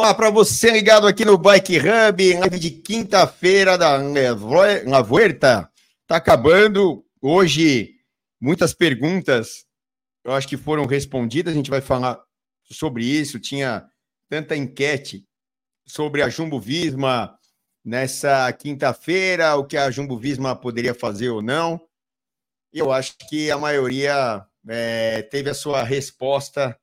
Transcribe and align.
Olá 0.00 0.14
para 0.14 0.30
você 0.30 0.70
ligado 0.70 1.06
aqui 1.06 1.26
no 1.26 1.36
Bike 1.36 1.76
Hub, 1.76 2.38
live 2.38 2.58
de 2.58 2.70
quinta-feira 2.70 3.76
da 3.76 3.98
La 3.98 5.02
Vuelta. 5.02 5.70
Tá 6.06 6.16
acabando. 6.16 7.04
Hoje, 7.20 7.96
muitas 8.40 8.72
perguntas, 8.72 9.66
eu 10.24 10.32
acho 10.32 10.48
que 10.48 10.56
foram 10.56 10.86
respondidas. 10.86 11.52
A 11.52 11.54
gente 11.54 11.68
vai 11.68 11.82
falar 11.82 12.18
sobre 12.64 13.04
isso. 13.04 13.38
Tinha 13.38 13.86
tanta 14.26 14.56
enquete 14.56 15.28
sobre 15.86 16.22
a 16.22 16.30
Jumbo 16.30 16.58
Visma 16.58 17.38
nessa 17.84 18.50
quinta-feira, 18.54 19.54
o 19.56 19.66
que 19.66 19.76
a 19.76 19.90
Jumbo 19.90 20.16
Visma 20.16 20.56
poderia 20.56 20.94
fazer 20.94 21.28
ou 21.28 21.42
não. 21.42 21.78
E 22.72 22.78
eu 22.78 22.90
acho 22.90 23.16
que 23.28 23.50
a 23.50 23.58
maioria 23.58 24.46
é, 24.66 25.20
teve 25.24 25.50
a 25.50 25.54
sua 25.54 25.82
resposta 25.82 26.74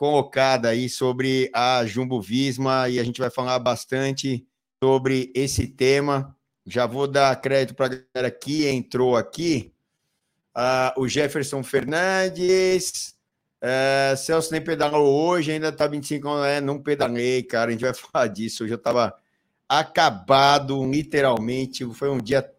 colocada 0.00 0.70
aí 0.70 0.88
sobre 0.88 1.50
a 1.52 1.84
Jumbo 1.84 2.22
Visma 2.22 2.88
e 2.88 2.98
a 2.98 3.04
gente 3.04 3.20
vai 3.20 3.28
falar 3.28 3.58
bastante 3.58 4.46
sobre 4.82 5.30
esse 5.34 5.66
tema. 5.66 6.34
Já 6.64 6.86
vou 6.86 7.06
dar 7.06 7.38
crédito 7.38 7.76
para 7.76 7.84
a 7.84 7.88
galera 8.14 8.30
que 8.30 8.66
entrou 8.66 9.14
aqui. 9.14 9.74
Uh, 10.56 11.02
o 11.02 11.06
Jefferson 11.06 11.62
Fernandes. 11.62 13.14
Uh, 13.62 14.16
Celso 14.16 14.50
nem 14.52 14.64
pedalou 14.64 15.28
hoje, 15.28 15.52
ainda 15.52 15.70
tá 15.70 15.86
25 15.86 16.26
anos. 16.26 16.46
É, 16.46 16.62
não 16.62 16.82
pedalei, 16.82 17.42
cara. 17.42 17.68
A 17.68 17.72
gente 17.72 17.82
vai 17.82 17.92
falar 17.92 18.28
disso. 18.28 18.64
Hoje 18.64 18.72
eu 18.72 18.78
tava 18.78 19.14
acabado, 19.68 20.82
literalmente. 20.82 21.84
Foi 21.92 22.08
um 22.08 22.16
dia 22.16 22.50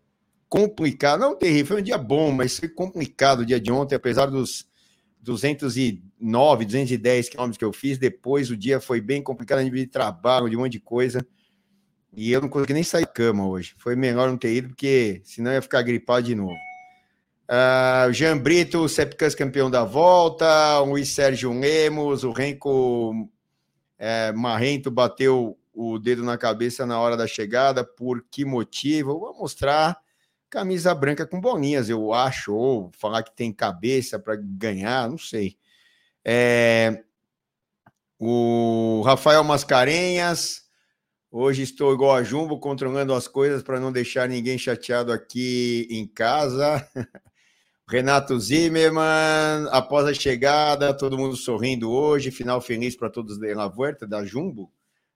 complicado. 0.47 1.19
Não 1.19 1.35
terrível, 1.35 1.65
foi 1.65 1.81
um 1.81 1.83
dia 1.83 1.97
bom, 1.97 2.31
mas 2.31 2.59
foi 2.59 2.69
complicado 2.69 3.39
o 3.39 3.45
dia 3.47 3.59
de 3.59 3.71
ontem, 3.71 3.95
apesar 3.95 4.27
dos 4.27 4.69
209, 5.21 6.65
210 6.65 7.29
quilômetros 7.29 7.57
que 7.57 7.65
eu 7.65 7.71
fiz. 7.71 7.97
Depois 7.97 8.49
o 8.49 8.57
dia 8.57 8.79
foi 8.79 8.99
bem 8.99 9.21
complicado, 9.21 9.59
a 9.59 9.63
nível 9.63 9.79
de 9.79 9.87
trabalho, 9.87 10.49
de 10.49 10.57
um 10.57 10.61
monte 10.61 10.73
de 10.73 10.79
coisa. 10.79 11.25
E 12.13 12.31
eu 12.31 12.41
não 12.41 12.49
consegui 12.49 12.73
nem 12.73 12.83
sair 12.83 13.05
da 13.05 13.11
cama 13.11 13.47
hoje. 13.47 13.73
Foi 13.77 13.95
melhor 13.95 14.29
não 14.29 14.37
ter 14.37 14.53
ido, 14.53 14.69
porque 14.69 15.21
senão 15.23 15.51
ia 15.51 15.61
ficar 15.61 15.81
gripado 15.81 16.25
de 16.25 16.35
novo. 16.35 16.57
Uh, 17.47 18.11
Jean 18.13 18.37
Brito, 18.37 18.87
Sepcas 18.87 19.35
campeão 19.35 19.69
da 19.69 19.83
volta, 19.83 20.79
o 20.79 20.85
Luiz 20.85 21.09
Sérgio 21.09 21.57
Lemos, 21.57 22.23
o 22.23 22.31
Renko 22.31 23.29
é, 23.99 24.31
Marrento 24.31 24.89
bateu 24.89 25.57
o 25.73 25.99
dedo 25.99 26.23
na 26.23 26.37
cabeça 26.37 26.85
na 26.85 26.99
hora 26.99 27.15
da 27.15 27.27
chegada. 27.27 27.83
Por 27.83 28.25
que 28.29 28.43
motivo? 28.45 29.11
Eu 29.11 29.19
vou 29.19 29.37
mostrar 29.37 29.97
camisa 30.51 30.93
branca 30.93 31.25
com 31.25 31.39
bolinhas, 31.39 31.89
eu 31.89 32.13
acho, 32.13 32.53
ou 32.53 32.91
falar 32.97 33.23
que 33.23 33.33
tem 33.33 33.53
cabeça 33.53 34.19
para 34.19 34.35
ganhar, 34.35 35.09
não 35.09 35.17
sei. 35.17 35.57
É, 36.23 37.03
o 38.19 39.01
Rafael 39.05 39.43
Mascarenhas, 39.45 40.65
hoje 41.31 41.63
estou 41.63 41.93
igual 41.93 42.13
a 42.13 42.21
Jumbo, 42.21 42.59
controlando 42.59 43.13
as 43.13 43.29
coisas 43.29 43.63
para 43.63 43.79
não 43.79 43.93
deixar 43.93 44.27
ninguém 44.27 44.57
chateado 44.57 45.13
aqui 45.13 45.87
em 45.89 46.05
casa. 46.05 46.85
Renato 47.87 48.37
Zimmermann, 48.39 49.67
após 49.71 50.05
a 50.05 50.13
chegada, 50.13 50.93
todo 50.93 51.17
mundo 51.17 51.35
sorrindo 51.35 51.91
hoje, 51.91 52.29
final 52.29 52.61
feliz 52.61 52.95
para 52.95 53.09
todos 53.09 53.39
da 53.39 53.67
Vuelta, 53.67 54.05
da 54.05 54.23
Jumbo, 54.25 54.71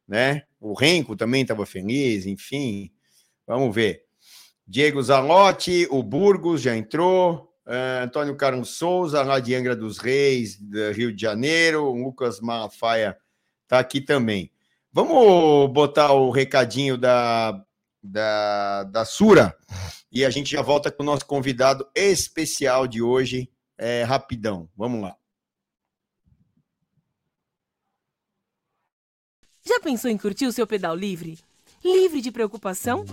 né? 0.07 0.43
O 0.59 0.73
Renko 0.73 1.15
também 1.15 1.41
estava 1.41 1.65
feliz, 1.65 2.25
enfim, 2.25 2.91
vamos 3.45 3.73
ver. 3.75 4.04
Diego 4.67 5.01
Zalotti, 5.01 5.87
o 5.91 6.01
Burgos 6.01 6.61
já 6.61 6.75
entrou, 6.75 7.53
uh, 7.67 8.03
Antônio 8.03 8.35
Carlos 8.35 8.69
Souza, 8.69 9.21
lá 9.21 9.39
de 9.39 9.53
Angra 9.53 9.75
dos 9.75 9.99
Reis, 9.99 10.59
do 10.59 10.91
Rio 10.91 11.13
de 11.13 11.21
Janeiro, 11.21 11.91
Lucas 11.91 12.39
Malafaia 12.39 13.15
está 13.63 13.79
aqui 13.79 14.01
também. 14.01 14.51
Vamos 14.91 15.71
botar 15.71 16.13
o 16.13 16.31
recadinho 16.31 16.97
da, 16.97 17.63
da, 18.01 18.83
da 18.85 19.05
Sura 19.05 19.55
e 20.11 20.23
a 20.23 20.29
gente 20.29 20.51
já 20.51 20.61
volta 20.61 20.89
com 20.89 21.03
o 21.03 21.05
nosso 21.05 21.25
convidado 21.25 21.85
especial 21.93 22.87
de 22.87 23.01
hoje, 23.01 23.51
é, 23.77 24.03
rapidão. 24.03 24.69
Vamos 24.75 25.01
lá. 25.01 25.15
Já 29.67 29.79
pensou 29.79 30.09
em 30.09 30.17
curtir 30.17 30.45
o 30.45 30.51
seu 30.51 30.65
pedal 30.65 30.95
livre? 30.95 31.39
Livre 31.85 32.19
de 32.19 32.31
preocupação? 32.31 33.05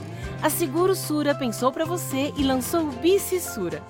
A 0.42 0.48
Seguro 0.48 0.94
Sura 0.94 1.34
pensou 1.34 1.70
para 1.70 1.84
você 1.84 2.32
e 2.36 2.42
lançou 2.42 2.80
o 2.80 2.92
Bici 2.92 3.38
Sura. 3.38 3.82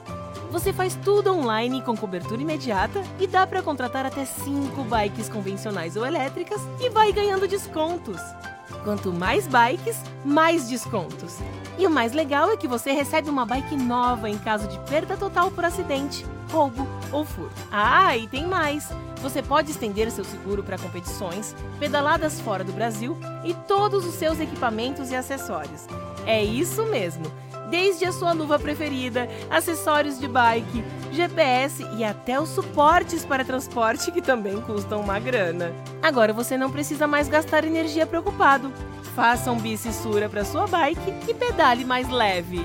Você 0.51 0.73
faz 0.73 0.95
tudo 0.97 1.33
online 1.33 1.81
com 1.83 1.97
cobertura 1.97 2.43
imediata 2.43 3.03
e 3.19 3.27
dá 3.27 3.47
para 3.47 3.63
contratar 3.63 4.05
até 4.05 4.25
5 4.25 4.83
bikes 4.85 5.29
convencionais 5.29 5.97
ou 5.97 6.05
elétricas 6.05 6.61
e 6.81 6.91
vai 6.91 7.13
ganhando 7.13 7.49
descontos. 7.49 8.21
Quanto 8.85 9.13
mais 9.13 9.47
bikes, 9.47 9.97
mais 10.25 10.69
descontos. 10.69 11.39
E 11.79 11.87
o 11.87 11.91
mais 11.91 12.13
legal 12.13 12.51
é 12.51 12.57
que 12.57 12.67
você 12.67 12.91
recebe 12.93 13.31
uma 13.31 13.47
bike 13.47 13.77
nova 13.77 14.29
em 14.29 14.37
caso 14.37 14.67
de 14.67 14.79
perda 14.91 15.17
total 15.17 15.51
por 15.53 15.65
acidente, 15.65 16.27
roubo 16.53 16.87
ou 17.11 17.25
furto. 17.25 17.55
Ah, 17.73 18.17
e 18.17 18.29
tem 18.29 18.47
mais! 18.47 18.89
Você 19.23 19.43
pode 19.43 19.71
estender 19.71 20.11
seu 20.11 20.25
seguro 20.25 20.63
para 20.63 20.79
competições, 20.79 21.57
pedaladas 21.79 22.41
fora 22.41 22.63
do 22.63 22.73
Brasil 22.73 23.17
e 23.45 23.55
todos 23.55 24.05
os 24.05 24.15
seus 24.15 24.39
equipamentos 24.39 25.11
e 25.11 25.17
acessórios. 25.17 25.87
É 26.27 26.43
isso 26.45 26.85
mesmo! 26.87 27.25
Desde 27.71 28.05
a 28.05 28.13
sua 28.13 28.33
luva 28.33 28.59
preferida, 28.59 29.27
acessórios 29.49 30.21
de 30.21 30.29
bike, 30.29 30.85
GPS 31.11 31.83
e 31.97 32.05
até 32.05 32.39
os 32.39 32.51
suportes 32.51 33.25
para 33.25 33.47
transporte 33.47 34.13
que 34.13 34.21
também 34.21 34.61
custam 34.61 35.01
uma 35.01 35.19
grana. 35.19 35.73
Agora 36.03 36.35
você 36.35 36.59
não 36.59 36.71
precisa 36.71 37.07
mais 37.07 37.29
gastar 37.29 37.65
energia 37.65 38.07
preocupado. 38.07 38.71
Faça 39.17 39.51
um 39.51 39.59
bicissura 39.59 40.29
para 40.29 40.45
sua 40.45 40.67
bike 40.67 41.15
e 41.27 41.33
pedale 41.33 41.83
mais 41.83 42.11
leve. 42.11 42.63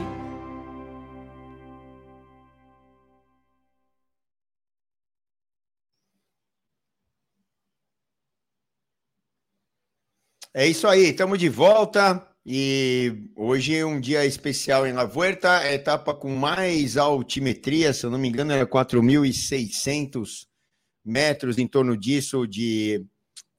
É 10.59 10.65
isso 10.65 10.87
aí, 10.87 11.09
estamos 11.09 11.37
de 11.37 11.49
volta 11.49 12.27
e 12.43 13.29
hoje 13.35 13.75
é 13.75 13.85
um 13.85 13.99
dia 13.99 14.25
especial 14.25 14.87
em 14.87 14.91
La 14.91 15.05
Vuelta, 15.05 15.61
é 15.61 15.75
etapa 15.75 16.15
com 16.15 16.35
mais 16.35 16.97
altimetria, 16.97 17.93
se 17.93 18.03
eu 18.03 18.09
não 18.09 18.17
me 18.17 18.27
engano, 18.27 18.51
é 18.53 18.65
4.600 18.65 20.47
metros 21.05 21.59
em 21.59 21.67
torno 21.67 21.95
disso 21.95 22.47
de 22.47 23.05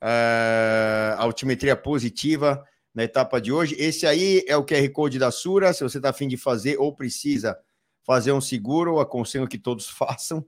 uh, 0.02 1.18
altimetria 1.18 1.76
positiva 1.76 2.64
na 2.92 3.04
etapa 3.04 3.40
de 3.40 3.52
hoje. 3.52 3.76
Esse 3.78 4.04
aí 4.04 4.42
é 4.48 4.56
o 4.56 4.66
QR 4.66 4.90
Code 4.90 5.20
da 5.20 5.30
Sura, 5.30 5.72
se 5.72 5.84
você 5.84 5.98
está 5.98 6.10
afim 6.10 6.26
de 6.26 6.36
fazer 6.36 6.78
ou 6.80 6.92
precisa 6.92 7.56
fazer 8.04 8.32
um 8.32 8.40
seguro, 8.40 8.98
aconselho 8.98 9.46
que 9.46 9.56
todos 9.56 9.86
façam. 9.88 10.44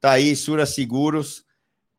Tá 0.00 0.12
aí, 0.12 0.34
Sura 0.34 0.64
Seguros 0.64 1.44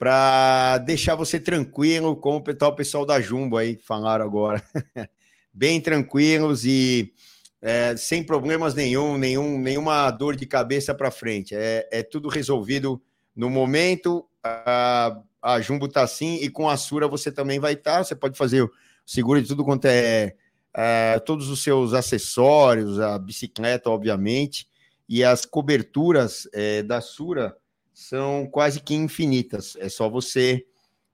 para 0.01 0.79
deixar 0.79 1.13
você 1.13 1.39
tranquilo, 1.39 2.15
como 2.15 2.37
o 2.37 2.71
pessoal 2.75 3.05
da 3.05 3.21
Jumbo 3.21 3.55
aí 3.55 3.77
falaram 3.77 4.25
agora. 4.25 4.63
Bem 5.53 5.79
tranquilos 5.79 6.65
e 6.65 7.13
é, 7.61 7.95
sem 7.95 8.23
problemas 8.23 8.73
nenhum, 8.73 9.15
nenhum, 9.15 9.59
nenhuma 9.59 10.09
dor 10.09 10.35
de 10.35 10.47
cabeça 10.47 10.95
para 10.95 11.11
frente. 11.11 11.53
É, 11.53 11.87
é, 11.91 12.01
tudo 12.01 12.29
resolvido 12.29 12.99
no 13.35 13.47
momento. 13.47 14.27
A, 14.43 15.21
a 15.39 15.61
Jumbo 15.61 15.85
está 15.85 16.01
assim 16.01 16.37
e 16.37 16.49
com 16.49 16.67
a 16.67 16.77
Sura 16.77 17.07
você 17.07 17.31
também 17.31 17.59
vai 17.59 17.73
estar. 17.73 17.97
Tá. 17.97 18.03
Você 18.03 18.15
pode 18.15 18.35
fazer 18.35 18.63
o 18.63 18.71
seguro 19.05 19.39
de 19.39 19.47
tudo 19.47 19.63
quanto 19.63 19.85
é, 19.85 20.33
é 20.75 21.19
todos 21.19 21.47
os 21.47 21.61
seus 21.61 21.93
acessórios, 21.93 22.99
a 22.99 23.19
bicicleta, 23.19 23.87
obviamente, 23.87 24.67
e 25.07 25.23
as 25.23 25.45
coberturas 25.45 26.49
é, 26.53 26.81
da 26.81 27.01
Sura 27.01 27.55
são 27.93 28.47
quase 28.47 28.79
que 28.79 28.93
infinitas. 28.93 29.75
É 29.79 29.89
só 29.89 30.09
você 30.09 30.65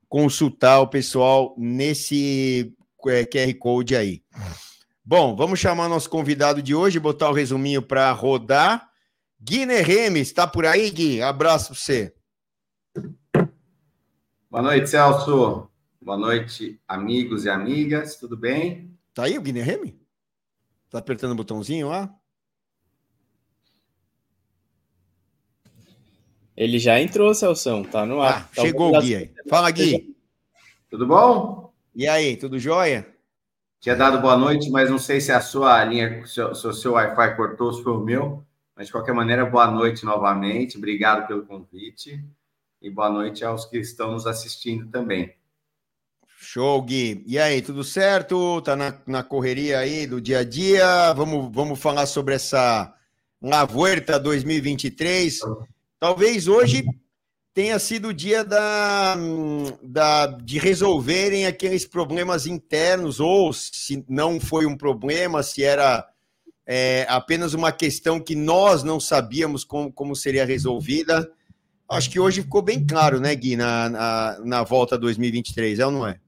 consultar 0.07 0.79
o 0.79 0.87
pessoal 0.87 1.53
nesse 1.57 2.73
é, 3.07 3.25
QR 3.25 3.53
Code 3.59 3.95
aí. 3.95 4.23
Bom, 5.03 5.35
vamos 5.35 5.59
chamar 5.59 5.87
nosso 5.87 6.09
convidado 6.09 6.61
de 6.61 6.75
hoje, 6.75 6.99
botar 6.99 7.29
o 7.29 7.33
resuminho 7.33 7.81
para 7.81 8.11
rodar. 8.11 8.89
Guiné 9.39 9.81
Remes, 9.81 10.27
está 10.27 10.47
por 10.47 10.65
aí, 10.65 10.89
Gui? 10.89 11.21
Abraço 11.21 11.67
para 11.67 11.75
você. 11.75 12.13
Boa 14.49 14.63
noite, 14.63 14.89
Celso. 14.89 15.69
Boa 16.01 16.17
noite, 16.17 16.81
amigos 16.87 17.45
e 17.45 17.49
amigas. 17.49 18.15
Tudo 18.15 18.35
bem? 18.35 18.97
Tá 19.13 19.23
aí 19.23 19.37
o 19.37 19.41
Guiné 19.41 19.61
Remes? 19.61 19.93
Tá 20.89 20.99
apertando 20.99 21.31
o 21.31 21.35
botãozinho 21.35 21.89
lá? 21.89 22.16
Ele 26.57 26.79
já 26.79 26.99
entrou, 26.99 27.35
Celção, 27.35 27.83
tá 27.83 28.03
no 28.03 28.19
ar. 28.19 28.41
Ah, 28.41 28.55
tá 28.55 28.63
chegou 28.63 28.95
o 28.95 28.99
Gui 28.99 29.15
aí. 29.15 29.31
Fala, 29.47 29.69
Gui. 29.69 30.17
Tudo 30.89 31.05
bom? 31.05 31.71
E 31.93 32.07
aí, 32.07 32.35
tudo 32.35 32.57
jóia? 32.57 33.07
Tinha 33.79 33.95
dado 33.95 34.19
boa 34.19 34.35
noite, 34.35 34.71
mas 34.71 34.89
não 34.89 34.97
sei 34.97 35.21
se 35.21 35.31
a 35.31 35.39
sua 35.39 35.85
linha, 35.85 36.25
se 36.25 36.41
o 36.41 36.55
seu, 36.55 36.73
seu 36.73 36.93
Wi-Fi 36.93 37.35
cortou, 37.35 37.71
se 37.71 37.83
foi 37.83 37.93
o 37.93 37.99
meu. 37.99 38.43
Mas, 38.75 38.87
de 38.87 38.91
qualquer 38.91 39.13
maneira, 39.13 39.45
boa 39.45 39.69
noite 39.69 40.03
novamente. 40.03 40.77
Obrigado 40.77 41.27
pelo 41.27 41.45
convite. 41.45 42.25
E 42.81 42.89
boa 42.89 43.09
noite 43.11 43.45
aos 43.45 43.65
que 43.65 43.77
estão 43.77 44.11
nos 44.13 44.25
assistindo 44.25 44.89
também. 44.89 45.35
Show, 46.39 46.81
Gui. 46.81 47.23
E 47.27 47.37
aí, 47.37 47.61
tudo 47.61 47.83
certo? 47.83 48.61
Tá 48.63 48.75
na, 48.75 48.99
na 49.05 49.23
correria 49.23 49.77
aí 49.77 50.07
do 50.07 50.19
dia 50.19 50.39
a 50.39 50.43
dia? 50.43 51.13
Vamos, 51.13 51.53
vamos 51.53 51.79
falar 51.79 52.07
sobre 52.07 52.33
essa 52.33 52.95
La 53.39 53.63
Vuelta 53.63 54.19
2023. 54.19 55.39
Talvez 55.99 56.47
hoje 56.47 56.85
tenha 57.53 57.79
sido 57.79 58.09
o 58.09 58.13
dia 58.13 58.43
da, 58.45 59.15
da, 59.81 60.27
de 60.27 60.59
resolverem 60.59 61.47
aqueles 61.47 61.85
problemas 61.85 62.45
internos, 62.45 63.19
ou 63.19 63.51
se 63.51 64.05
não 64.07 64.39
foi 64.39 64.67
um 64.67 64.77
problema, 64.77 65.41
se 65.41 65.63
era 65.63 66.07
é, 66.67 67.07
apenas 67.09 67.55
uma 67.55 67.71
questão 67.71 68.19
que 68.19 68.35
nós 68.35 68.83
não 68.83 68.99
sabíamos 68.99 69.63
como, 69.63 69.91
como 69.91 70.15
seria 70.15 70.45
resolvida. 70.45 71.31
Acho 71.89 72.11
que 72.11 72.19
hoje 72.19 72.43
ficou 72.43 72.61
bem 72.61 72.85
claro, 72.85 73.19
né, 73.19 73.33
Gui, 73.33 73.55
na, 73.55 73.89
na, 73.89 74.39
na 74.43 74.63
volta 74.63 74.97
2023, 74.97 75.79
é 75.79 75.85
ou 75.85 75.91
não 75.91 76.05
é? 76.05 76.19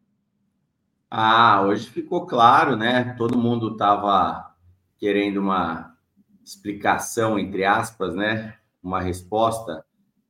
Ah, 1.12 1.62
hoje 1.64 1.88
ficou 1.90 2.26
claro, 2.26 2.76
né? 2.76 3.16
Todo 3.18 3.38
mundo 3.38 3.74
estava 3.74 4.56
querendo 4.98 5.38
uma 5.38 5.96
explicação, 6.44 7.38
entre 7.38 7.66
aspas, 7.66 8.16
né? 8.16 8.56
Uma 8.82 9.02
resposta 9.02 9.84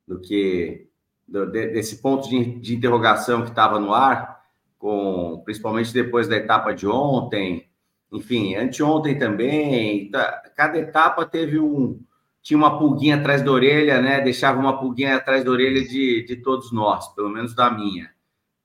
do 0.07 0.19
que 0.19 0.87
do, 1.27 1.49
desse 1.51 2.01
ponto 2.01 2.27
de, 2.27 2.59
de 2.59 2.75
interrogação 2.75 3.43
que 3.43 3.49
estava 3.49 3.79
no 3.79 3.93
ar, 3.93 4.41
com 4.77 5.41
principalmente 5.45 5.93
depois 5.93 6.27
da 6.27 6.35
etapa 6.35 6.73
de 6.73 6.87
ontem, 6.87 7.69
enfim, 8.11 8.55
anteontem 8.55 9.17
também. 9.17 10.09
Tá, 10.09 10.43
cada 10.55 10.77
etapa 10.77 11.25
teve 11.25 11.59
um 11.59 12.01
tinha 12.41 12.57
uma 12.57 12.79
pulguinha 12.79 13.17
atrás 13.17 13.41
da 13.43 13.51
orelha, 13.51 14.01
né? 14.01 14.21
Deixava 14.21 14.59
uma 14.59 14.79
pulguinha 14.79 15.15
atrás 15.15 15.43
da 15.43 15.51
orelha 15.51 15.83
de, 15.83 16.25
de 16.25 16.37
todos 16.37 16.71
nós, 16.71 17.07
pelo 17.09 17.29
menos 17.29 17.53
da 17.53 17.69
minha 17.69 18.09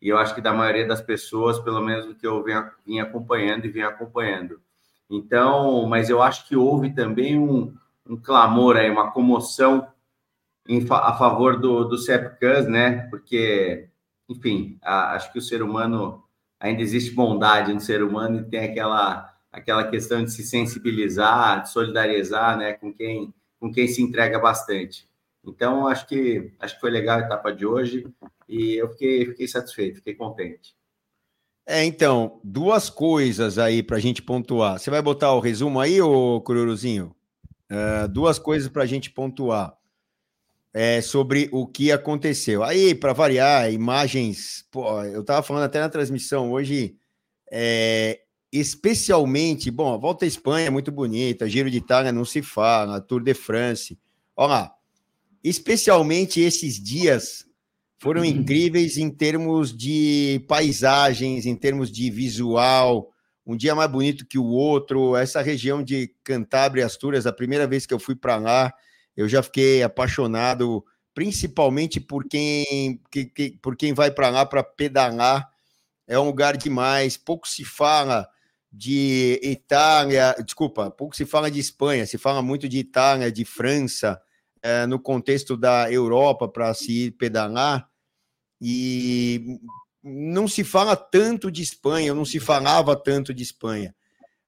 e 0.05 0.11
eu 0.11 0.19
acho 0.19 0.35
que 0.35 0.43
da 0.43 0.53
maioria 0.53 0.87
das 0.87 1.01
pessoas, 1.01 1.59
pelo 1.59 1.81
menos 1.81 2.05
do 2.05 2.15
que 2.15 2.27
eu 2.27 2.45
vim 2.85 2.99
acompanhando 2.99 3.65
e 3.65 3.71
vim 3.71 3.81
acompanhando. 3.81 4.61
Então, 5.09 5.87
mas 5.89 6.11
eu 6.11 6.21
acho 6.21 6.47
que 6.47 6.55
houve 6.55 6.93
também 6.93 7.39
um, 7.39 7.75
um 8.09 8.17
clamor 8.17 8.77
aí, 8.77 8.91
uma 8.91 9.11
comoção 9.11 9.87
em, 10.69 10.87
a 10.91 11.15
favor 11.17 11.59
do, 11.59 11.85
do 11.85 11.99
CEPCAS, 11.99 12.67
né? 12.67 13.06
Porque, 13.09 13.89
enfim, 14.29 14.79
a, 14.83 15.12
acho 15.15 15.33
que 15.33 15.39
o 15.39 15.43
ser 15.43 15.62
humano 15.62 16.23
ainda 16.59 16.83
existe 16.83 17.11
bondade 17.11 17.73
no 17.73 17.81
ser 17.81 18.03
humano 18.03 18.41
e 18.41 18.45
tem 18.45 18.61
aquela 18.61 19.33
aquela 19.53 19.87
questão 19.89 20.25
de 20.25 20.33
se 20.33 20.43
sensibilizar, 20.43 21.62
de 21.62 21.71
solidarizar, 21.71 22.59
né, 22.59 22.73
com 22.73 22.93
quem 22.93 23.33
com 23.61 23.73
quem 23.73 23.87
se 23.87 24.03
entrega 24.03 24.39
bastante. 24.39 25.09
Então, 25.45 25.87
acho 25.87 26.06
que 26.06 26.53
acho 26.59 26.75
que 26.75 26.81
foi 26.81 26.91
legal 26.91 27.19
a 27.19 27.23
etapa 27.23 27.53
de 27.53 27.65
hoje 27.65 28.06
e 28.49 28.75
eu 28.75 28.89
fiquei, 28.91 29.27
fiquei 29.27 29.49
satisfeito, 29.49 29.97
fiquei 29.97 30.15
contente. 30.15 30.75
É, 31.67 31.83
então, 31.85 32.41
duas 32.45 32.91
coisas 32.91 33.59
aí 33.59 33.83
para 33.83 33.97
a 33.97 34.01
gente 34.01 34.21
pontuar. 34.21 34.79
Você 34.79 34.91
vai 34.91 35.01
botar 35.01 35.33
o 35.33 35.41
resumo 35.41 35.81
aí, 35.81 36.01
ô 36.01 36.41
Cururuzinho? 36.43 37.15
Uh, 37.75 38.09
duas 38.09 38.38
coisas 38.38 38.69
para 38.69 38.85
a 38.85 38.87
gente 38.87 39.11
pontuar 39.11 39.76
é, 40.75 41.00
sobre 41.00 41.49
o 41.53 41.67
que 41.67 41.93
aconteceu. 41.93 42.65
Aí, 42.65 42.94
para 42.94 43.12
variar, 43.12 43.73
imagens. 43.73 44.67
Pô, 44.73 45.03
eu 45.05 45.21
estava 45.21 45.41
falando 45.41 45.62
até 45.62 45.79
na 45.79 45.88
transmissão 45.88 46.50
hoje, 46.50 46.97
é, 47.50 48.21
especialmente. 48.53 49.71
Bom, 49.71 49.94
a 49.94 49.97
volta 49.97 50.25
à 50.25 50.29
Espanha 50.29 50.67
é 50.67 50.71
muito 50.71 50.91
bonita, 50.91 51.49
Giro 51.49 51.71
de 51.71 51.79
Itália 51.79 52.11
não 52.11 52.25
se 52.25 52.43
fala, 52.43 53.00
Tour 53.00 53.23
de 53.23 53.35
France. 53.35 53.97
Olha 54.37 54.49
lá, 54.49 54.75
especialmente 55.44 56.41
esses 56.41 56.82
dias 56.82 57.47
foram 57.99 58.23
uhum. 58.23 58.27
incríveis 58.27 58.99
em 58.99 59.09
termos 59.09 59.75
de 59.75 60.44
paisagens, 60.49 61.47
em 61.47 61.55
termos 61.55 61.91
de 61.91 62.11
visual. 62.11 63.14
Um 63.46 63.56
dia 63.56 63.75
mais 63.75 63.91
bonito 63.91 64.26
que 64.26 64.38
o 64.38 64.46
outro. 64.46 65.17
Essa 65.17 65.43
região 65.43 65.82
de 65.82 66.14
Cantábria 66.25 66.82
e 66.82 66.85
Astúrias, 66.85 67.26
a 67.26 67.32
primeira 67.32 67.67
vez 67.67 67.85
que 67.85 67.93
eu 67.93 67.99
fui 67.99 68.14
para 68.14 68.37
lá, 68.37 68.73
eu 69.17 69.29
já 69.29 69.43
fiquei 69.43 69.82
apaixonado, 69.82 70.85
principalmente 71.14 72.00
por 72.00 72.25
quem, 72.25 73.00
que, 73.11 73.26
que, 73.26 73.50
por 73.62 73.76
quem 73.76 73.93
vai 73.93 74.11
para 74.11 74.31
lá 74.31 74.46
para 74.46 74.62
pedalar. 74.62 75.49
É 76.06 76.19
um 76.19 76.26
lugar 76.26 76.56
demais. 76.56 77.17
Pouco 77.17 77.46
se 77.46 77.64
fala 77.64 78.29
de 78.73 79.38
Itália, 79.43 80.35
desculpa, 80.44 80.91
pouco 80.91 81.14
se 81.14 81.25
fala 81.25 81.49
de 81.50 81.61
Espanha, 81.61 82.06
se 82.06 82.19
fala 82.19 82.43
muito 82.43 82.69
de 82.69 82.79
Itália, 82.79 83.31
de 83.31 83.44
França, 83.44 84.20
é, 84.61 84.85
no 84.85 84.99
contexto 84.99 85.56
da 85.56 85.91
Europa 85.93 86.49
para 86.49 86.75
se 86.75 87.12
pedalar. 87.12 87.88
E 88.61 89.61
não 90.05 90.47
se 90.47 90.62
fala 90.62 90.95
tanto 90.95 91.51
de 91.51 91.62
Espanha, 91.62 92.12
não 92.12 92.27
se 92.27 92.39
falava 92.39 92.95
tanto 92.95 93.33
de 93.33 93.43
Espanha. 93.43 93.95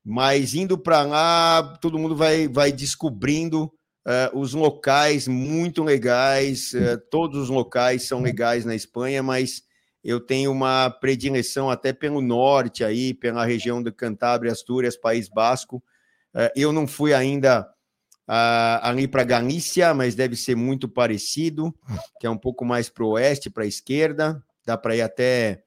Mas 0.05 0.55
indo 0.55 0.77
para 0.77 1.03
lá, 1.03 1.79
todo 1.81 1.98
mundo 1.98 2.15
vai, 2.15 2.46
vai 2.46 2.70
descobrindo 2.70 3.65
uh, 3.65 4.39
os 4.39 4.53
locais 4.53 5.27
muito 5.27 5.82
legais. 5.82 6.72
Uh, 6.75 7.01
todos 7.10 7.41
os 7.41 7.48
locais 7.48 8.03
são 8.03 8.20
legais 8.20 8.65
na 8.65 8.75
Espanha, 8.75 9.22
mas 9.22 9.63
eu 10.05 10.20
tenho 10.20 10.53
uma 10.53 10.91
predileção 10.91 11.70
até 11.70 11.93
pelo 11.93 12.20
norte 12.20 12.84
aí, 12.84 13.15
pela 13.15 13.44
região 13.44 13.82
de 13.82 13.91
Cantábria, 13.91 14.53
Astúrias, 14.53 14.96
País 14.96 15.29
Basco. 15.29 15.82
Uh, 16.34 16.53
eu 16.55 16.70
não 16.72 16.86
fui 16.86 17.15
ainda 17.15 17.69
Uh, 18.29 18.82
ali 18.82 19.06
para 19.06 19.22
Galícia, 19.22 19.94
mas 19.94 20.17
deve 20.17 20.34
ser 20.34 20.56
muito 20.56 20.89
parecido, 20.89 21.72
que 22.19 22.27
é 22.27 22.31
um 22.31 22.36
pouco 22.36 22.65
mais 22.65 22.89
para 22.89 23.05
o 23.05 23.10
oeste, 23.10 23.48
para 23.48 23.63
a 23.63 23.69
esquerda. 23.69 24.43
Dá 24.67 24.77
para 24.77 24.96
ir 24.96 25.03
até 25.03 25.63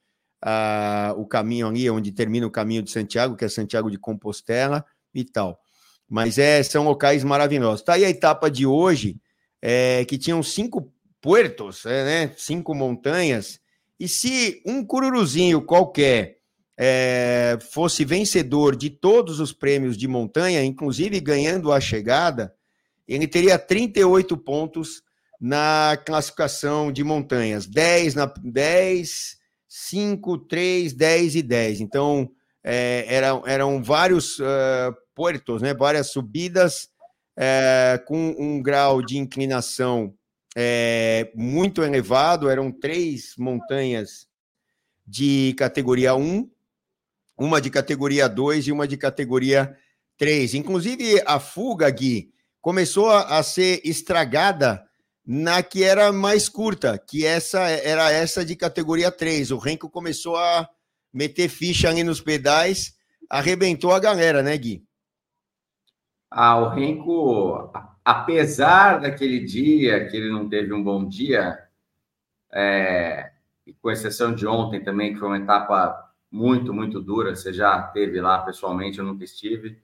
o 1.17 1.25
caminho 1.25 1.67
ali, 1.67 1.89
onde 1.89 2.11
termina 2.11 2.45
o 2.45 2.51
caminho 2.51 2.83
de 2.83 2.91
Santiago, 2.91 3.35
que 3.35 3.45
é 3.45 3.49
Santiago 3.49 3.89
de 3.89 3.97
Compostela 3.97 4.85
e 5.13 5.23
tal. 5.23 5.59
Mas 6.07 6.37
é, 6.37 6.61
são 6.63 6.83
locais 6.83 7.23
maravilhosos. 7.23 7.83
Tá 7.83 7.93
aí 7.93 8.05
a 8.05 8.09
etapa 8.09 8.49
de 8.49 8.65
hoje, 8.65 9.19
é, 9.61 10.03
que 10.05 10.17
tinham 10.17 10.41
cinco 10.43 10.91
puertos, 11.21 11.85
é, 11.85 12.03
né? 12.03 12.33
cinco 12.37 12.73
montanhas. 12.73 13.59
E 13.99 14.07
se 14.07 14.61
um 14.65 14.83
cururuzinho 14.83 15.61
qualquer 15.61 16.39
é, 16.77 17.57
fosse 17.71 18.05
vencedor 18.05 18.75
de 18.75 18.89
todos 18.89 19.39
os 19.39 19.51
prêmios 19.51 19.97
de 19.97 20.07
montanha, 20.07 20.63
inclusive 20.63 21.19
ganhando 21.19 21.71
a 21.71 21.79
chegada, 21.79 22.55
ele 23.07 23.27
teria 23.27 23.59
38 23.59 24.37
pontos 24.37 25.03
na 25.39 25.97
classificação 26.05 26.91
de 26.91 27.03
montanhas. 27.03 27.65
10 27.65 28.15
na 28.15 28.25
10, 28.25 29.37
5, 29.67 30.37
3, 30.39 30.93
10 30.93 31.35
e 31.35 31.41
10. 31.41 31.81
Então, 31.81 32.29
é, 32.63 33.05
eram, 33.07 33.43
eram 33.47 33.83
vários 33.83 34.39
uh, 34.39 34.93
puertos, 35.15 35.61
né, 35.61 35.73
várias 35.73 36.11
subidas 36.11 36.89
é, 37.37 38.01
com 38.05 38.35
um 38.37 38.61
grau 38.61 39.01
de 39.01 39.17
inclinação 39.17 40.13
é, 40.55 41.31
muito 41.33 41.83
elevado. 41.83 42.49
Eram 42.49 42.71
três 42.71 43.35
montanhas 43.37 44.27
de 45.07 45.53
categoria 45.57 46.13
1 46.15 46.49
uma 47.39 47.61
de 47.61 47.69
categoria 47.69 48.27
2 48.27 48.67
e 48.67 48.71
uma 48.71 48.85
de 48.85 48.97
categoria 48.97 49.73
3. 50.17 50.55
Inclusive, 50.55 51.23
a 51.25 51.39
fuga, 51.39 51.89
Gui, 51.89 52.33
começou 52.59 53.09
a, 53.09 53.41
ser 53.41 53.79
estragada 53.85 54.83
na 55.31 55.61
que 55.61 55.83
era 55.83 56.11
mais 56.11 56.49
curta, 56.49 56.97
que 56.97 57.23
essa 57.23 57.59
era 57.59 58.11
essa 58.11 58.43
de 58.43 58.55
categoria 58.55 59.11
3. 59.11 59.51
O 59.51 59.59
Renko 59.59 59.87
começou 59.87 60.35
a 60.35 60.67
meter 61.13 61.47
ficha 61.49 61.87
ali 61.87 62.03
nos 62.03 62.19
pedais, 62.19 62.97
arrebentou 63.29 63.91
a 63.91 63.99
galera, 63.99 64.41
né, 64.41 64.57
Gui? 64.57 64.83
Ah, 66.31 66.57
o 66.57 66.69
Renko, 66.69 67.71
apesar 68.03 69.01
daquele 69.01 69.45
dia 69.45 70.07
que 70.07 70.17
ele 70.17 70.31
não 70.31 70.49
teve 70.49 70.73
um 70.73 70.83
bom 70.83 71.07
dia, 71.07 71.59
é, 72.51 73.31
com 73.83 73.91
exceção 73.91 74.33
de 74.33 74.47
ontem 74.47 74.83
também, 74.83 75.13
que 75.13 75.19
foi 75.19 75.27
uma 75.27 75.37
etapa 75.37 76.11
muito, 76.31 76.73
muito 76.73 76.99
dura. 76.99 77.35
Você 77.35 77.53
já 77.53 77.79
teve 77.83 78.19
lá 78.19 78.39
pessoalmente, 78.39 78.97
eu 78.97 79.05
nunca 79.05 79.23
estive. 79.23 79.79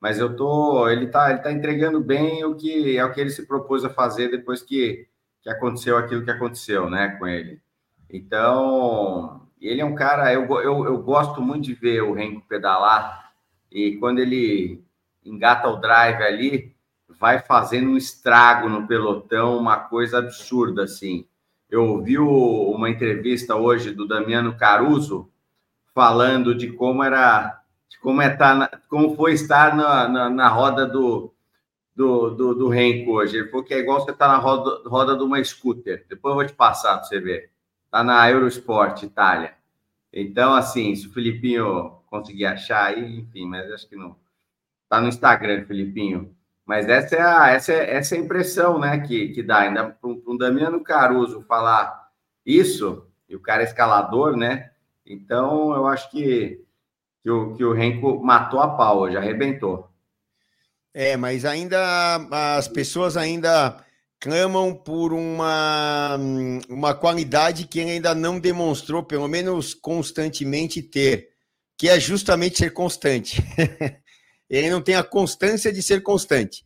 Mas 0.00 0.18
eu 0.18 0.34
tô, 0.36 0.88
ele 0.88 1.08
tá, 1.08 1.30
ele 1.30 1.40
tá 1.40 1.50
entregando 1.50 2.00
bem 2.00 2.44
o 2.44 2.54
que 2.54 2.96
é 2.96 3.04
o 3.04 3.12
que 3.12 3.20
ele 3.20 3.30
se 3.30 3.46
propôs 3.46 3.84
a 3.84 3.90
fazer 3.90 4.28
depois 4.30 4.62
que, 4.62 5.08
que 5.42 5.50
aconteceu 5.50 5.96
aquilo 5.96 6.24
que 6.24 6.30
aconteceu, 6.30 6.88
né, 6.88 7.16
com 7.18 7.26
ele. 7.26 7.60
Então, 8.08 9.48
ele 9.60 9.80
é 9.80 9.84
um 9.84 9.94
cara, 9.94 10.32
eu, 10.32 10.44
eu, 10.60 10.84
eu 10.84 11.02
gosto 11.02 11.40
muito 11.42 11.64
de 11.64 11.74
ver 11.74 12.02
o 12.02 12.12
Renko 12.12 12.46
pedalar 12.48 13.32
e 13.70 13.96
quando 13.96 14.20
ele 14.20 14.82
engata 15.24 15.68
o 15.68 15.76
drive 15.76 16.22
ali, 16.22 16.74
vai 17.08 17.40
fazendo 17.40 17.90
um 17.90 17.96
estrago 17.96 18.68
no 18.68 18.86
pelotão, 18.86 19.58
uma 19.58 19.76
coisa 19.76 20.18
absurda 20.18 20.84
assim. 20.84 21.26
Eu 21.68 21.84
ouvi 21.84 22.18
uma 22.18 22.88
entrevista 22.88 23.56
hoje 23.56 23.90
do 23.92 24.06
Damiano 24.06 24.56
Caruso, 24.56 25.30
falando 25.94 26.54
de 26.54 26.72
como 26.72 27.02
era, 27.02 27.60
de 27.88 27.98
como 28.00 28.22
é 28.22 28.30
tá, 28.30 28.80
como 28.88 29.16
foi 29.16 29.32
estar 29.32 29.76
na, 29.76 30.08
na, 30.08 30.30
na 30.30 30.48
roda 30.48 30.86
do, 30.86 31.32
do, 31.94 32.30
do, 32.30 32.54
do 32.54 32.68
Renko 32.68 33.12
hoje. 33.12 33.36
Ele 33.36 33.48
falou 33.48 33.64
que 33.64 33.74
é 33.74 33.78
igual 33.78 34.00
você 34.00 34.10
estar 34.10 34.26
tá 34.26 34.32
na 34.32 34.38
roda, 34.38 34.88
roda 34.88 35.16
de 35.16 35.22
uma 35.22 35.42
scooter. 35.42 36.06
Depois 36.08 36.32
eu 36.32 36.36
vou 36.36 36.46
te 36.46 36.52
passar 36.52 36.96
para 36.96 37.04
você 37.04 37.20
ver. 37.20 37.50
Está 37.86 38.04
na 38.04 38.30
Eurosport 38.30 39.02
Itália. 39.02 39.54
Então, 40.12 40.54
assim, 40.54 40.94
se 40.94 41.06
o 41.06 41.12
Filipinho 41.12 41.98
conseguir 42.06 42.46
achar 42.46 42.86
aí, 42.86 43.18
enfim, 43.18 43.46
mas 43.46 43.70
acho 43.72 43.88
que 43.88 43.96
não. 43.96 44.16
Tá 44.88 45.00
no 45.00 45.08
Instagram, 45.08 45.64
Filipinho. 45.66 46.34
Mas 46.64 46.88
essa 46.88 47.16
é 47.16 47.22
a, 47.22 47.48
essa 47.48 47.72
é, 47.72 47.96
essa 47.96 48.14
é 48.14 48.18
a 48.18 48.20
impressão, 48.20 48.78
né, 48.78 48.98
que, 49.00 49.28
que 49.28 49.42
dá. 49.42 49.60
Ainda 49.60 49.84
para 49.86 50.08
um 50.08 50.36
Damiano 50.36 50.82
Caruso 50.82 51.42
falar 51.42 52.10
isso, 52.44 53.06
e 53.28 53.36
o 53.36 53.40
cara 53.40 53.62
é 53.62 53.64
escalador, 53.64 54.36
né? 54.36 54.70
Então, 55.04 55.74
eu 55.74 55.86
acho 55.86 56.10
que, 56.10 56.64
que, 57.28 57.30
o, 57.30 57.54
que 57.54 57.64
o 57.64 57.74
Renko 57.74 58.24
matou 58.24 58.58
a 58.60 58.68
pau, 58.68 59.10
já 59.10 59.18
arrebentou. 59.18 59.86
É, 60.94 61.14
mas 61.14 61.44
ainda 61.44 62.16
as 62.56 62.66
pessoas 62.66 63.18
ainda 63.18 63.84
clamam 64.18 64.74
por 64.74 65.12
uma, 65.12 66.18
uma 66.68 66.94
qualidade 66.94 67.66
que 67.66 67.80
ele 67.80 67.90
ainda 67.90 68.14
não 68.14 68.40
demonstrou, 68.40 69.02
pelo 69.02 69.28
menos 69.28 69.74
constantemente, 69.74 70.82
ter, 70.82 71.28
que 71.76 71.88
é 71.88 72.00
justamente 72.00 72.56
ser 72.56 72.72
constante. 72.72 73.42
ele 74.48 74.70
não 74.70 74.80
tem 74.80 74.94
a 74.94 75.04
constância 75.04 75.70
de 75.70 75.82
ser 75.82 76.02
constante. 76.02 76.64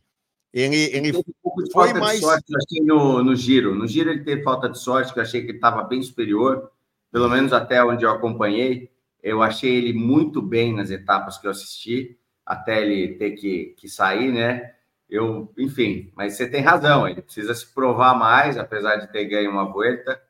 Ele, 0.53 0.75
ele, 0.75 1.09
ele 1.09 1.17
um 1.17 1.71
foi 1.71 1.93
mais. 1.93 2.21
Sorte, 2.21 2.45
no, 2.81 3.21
no 3.21 3.35
giro. 3.35 3.75
No 3.75 3.85
giro 3.85 4.11
ele 4.11 4.23
teve 4.23 4.43
falta 4.43 4.69
de 4.69 4.79
sorte, 4.79 5.11
que 5.11 5.19
eu 5.19 5.23
achei 5.23 5.41
que 5.41 5.47
ele 5.47 5.57
estava 5.57 5.83
bem 5.83 6.01
superior, 6.01 6.71
pelo 7.11 7.27
menos 7.27 7.51
até 7.51 7.83
onde 7.83 8.05
eu 8.05 8.11
acompanhei. 8.11 8.92
Eu 9.23 9.41
achei 9.41 9.73
ele 9.73 9.93
muito 9.93 10.41
bem 10.41 10.75
nas 10.75 10.91
etapas 10.91 11.37
que 11.37 11.47
eu 11.47 11.51
assisti, 11.51 12.19
até 12.45 12.81
ele 12.81 13.15
ter 13.15 13.31
que, 13.31 13.73
que 13.77 13.87
sair, 13.87 14.31
né? 14.31 14.75
Eu, 15.09 15.53
enfim, 15.57 16.11
mas 16.15 16.33
você 16.33 16.49
tem 16.49 16.61
razão, 16.61 17.07
ele 17.07 17.21
precisa 17.21 17.53
se 17.55 17.65
provar 17.73 18.13
mais, 18.15 18.57
apesar 18.57 18.97
de 18.97 19.11
ter 19.11 19.25
ganho 19.25 19.49
uma 19.49 19.71
volta 19.71 20.21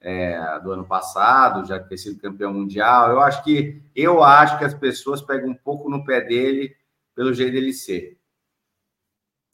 é, 0.00 0.58
do 0.60 0.72
ano 0.72 0.86
passado, 0.86 1.66
já 1.66 1.78
ter 1.78 1.98
sido 1.98 2.20
campeão 2.20 2.54
mundial. 2.54 3.10
Eu 3.10 3.20
acho 3.20 3.44
que 3.44 3.82
eu 3.94 4.22
acho 4.22 4.58
que 4.58 4.64
as 4.64 4.72
pessoas 4.72 5.20
pegam 5.20 5.50
um 5.50 5.54
pouco 5.54 5.90
no 5.90 6.04
pé 6.04 6.20
dele 6.22 6.74
pelo 7.14 7.34
jeito 7.34 7.52
dele 7.52 7.72
ser. 7.72 8.18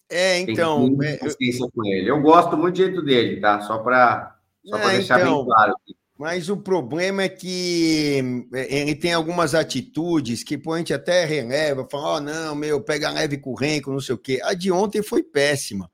É, 0.09 0.39
então. 0.39 0.97
É, 1.03 1.19
com 1.19 1.85
ele. 1.85 2.09
Eu 2.09 2.21
gosto 2.21 2.57
muito 2.57 2.75
do 2.75 2.79
jeito 2.79 3.03
dele, 3.03 3.41
tá? 3.41 3.61
Só 3.63 3.79
para 3.79 4.39
só 4.65 4.79
é, 4.79 4.91
deixar 4.93 5.21
então, 5.21 5.39
bem 5.39 5.47
claro. 5.47 5.75
Mas 6.19 6.49
o 6.49 6.57
problema 6.57 7.25
é 7.25 7.29
que 7.29 8.47
é, 8.55 8.81
ele 8.81 8.95
tem 8.95 9.13
algumas 9.13 9.55
atitudes 9.55 10.43
que 10.43 10.57
pô, 10.57 10.73
a 10.73 10.79
gente 10.79 10.95
até 10.95 11.25
releva, 11.25 11.87
fala: 11.91 12.17
oh, 12.17 12.21
não, 12.21 12.55
meu, 12.55 12.81
pega 12.81 13.11
leve 13.11 13.39
com 13.39 13.51
o 13.51 13.55
Renko, 13.55 13.93
não 13.93 14.01
sei 14.01 14.15
o 14.15 14.19
quê. 14.19 14.41
A 14.43 14.55
de 14.55 14.73
ontem 14.73 15.03
foi 15.03 15.23
péssima. 15.23 15.91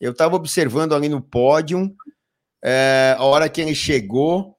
Eu 0.00 0.12
estava 0.12 0.36
observando 0.36 0.94
ali 0.94 1.08
no 1.08 1.20
pódio, 1.20 1.94
é, 2.62 3.16
a 3.18 3.24
hora 3.24 3.48
que 3.48 3.60
ele 3.60 3.74
chegou, 3.74 4.56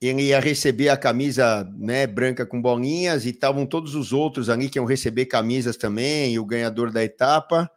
ele 0.00 0.24
ia 0.24 0.40
receber 0.40 0.88
a 0.88 0.96
camisa 0.96 1.64
né, 1.76 2.06
branca 2.06 2.44
com 2.44 2.60
bolinhas 2.60 3.24
e 3.24 3.30
estavam 3.30 3.66
todos 3.66 3.94
os 3.94 4.12
outros 4.12 4.48
ali 4.48 4.68
que 4.68 4.78
iam 4.78 4.86
receber 4.86 5.26
camisas 5.26 5.76
também, 5.76 6.34
e 6.34 6.38
o 6.38 6.46
ganhador 6.46 6.90
da 6.90 7.04
etapa 7.04 7.70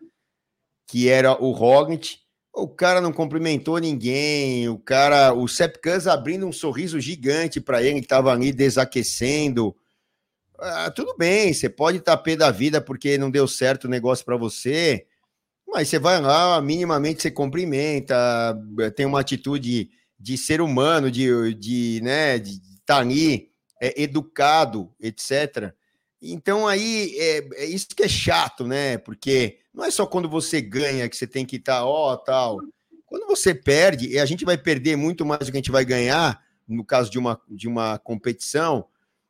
que 0.94 1.10
era 1.10 1.42
o 1.42 1.52
Roglic. 1.52 2.18
O 2.54 2.68
cara 2.68 3.02
não 3.02 3.12
cumprimentou 3.12 3.80
ninguém, 3.80 4.70
o 4.70 4.78
cara, 4.78 5.34
o 5.34 5.48
Sepkans 5.48 6.06
abrindo 6.06 6.46
um 6.46 6.52
sorriso 6.52 7.00
gigante 7.00 7.60
para 7.60 7.82
ele, 7.82 8.00
que 8.00 8.06
estava 8.06 8.32
ali 8.32 8.52
desaquecendo. 8.52 9.76
Ah, 10.60 10.92
tudo 10.92 11.16
bem, 11.18 11.52
você 11.52 11.68
pode 11.68 11.98
estar 11.98 12.16
pé 12.18 12.36
da 12.36 12.52
vida 12.52 12.80
porque 12.80 13.18
não 13.18 13.32
deu 13.32 13.48
certo 13.48 13.86
o 13.86 13.90
negócio 13.90 14.24
para 14.24 14.38
você, 14.38 15.08
mas 15.68 15.90
você 15.90 15.98
vai 15.98 16.22
lá, 16.22 16.62
minimamente 16.62 17.24
você 17.24 17.32
cumprimenta, 17.32 18.16
tem 18.96 19.08
uma 19.08 19.20
atitude 19.20 19.90
de 20.20 20.38
ser 20.38 20.62
humano, 20.62 21.10
de, 21.10 21.56
de 21.56 22.00
né, 22.04 22.38
de 22.38 22.52
estar 22.52 22.86
tá 22.86 22.98
ali, 23.00 23.50
é, 23.82 24.02
educado, 24.02 24.94
etc. 25.02 25.74
Então 26.22 26.66
aí 26.66 27.14
é, 27.18 27.64
é, 27.64 27.66
isso 27.66 27.88
que 27.90 28.04
é 28.04 28.08
chato, 28.08 28.66
né? 28.66 28.98
Porque 28.98 29.60
não 29.74 29.84
é 29.84 29.92
só 29.92 30.06
quando 30.06 30.30
você 30.30 30.62
ganha 30.62 31.10
que 31.10 31.18
você 31.18 31.26
tem 31.26 31.46
que 31.46 31.56
estar, 31.56 31.80
tá, 31.80 31.86
ó, 31.86 32.16
tal. 32.16 32.60
Quando 33.06 33.26
você 33.28 33.54
perde, 33.56 34.08
e 34.08 34.20
a 34.20 34.26
gente 34.26 34.46
vai 34.46 34.58
perder 34.58 34.96
muito 34.96 35.26
mais 35.26 35.46
do 35.46 35.52
que 35.52 35.58
a 35.58 35.60
gente 35.60 35.72
vai 35.72 35.84
ganhar, 35.84 36.42
no 36.68 36.86
caso 36.86 37.10
de 37.10 37.18
uma, 37.18 37.40
de 37.50 37.68
uma 37.68 37.98
competição, 38.00 38.86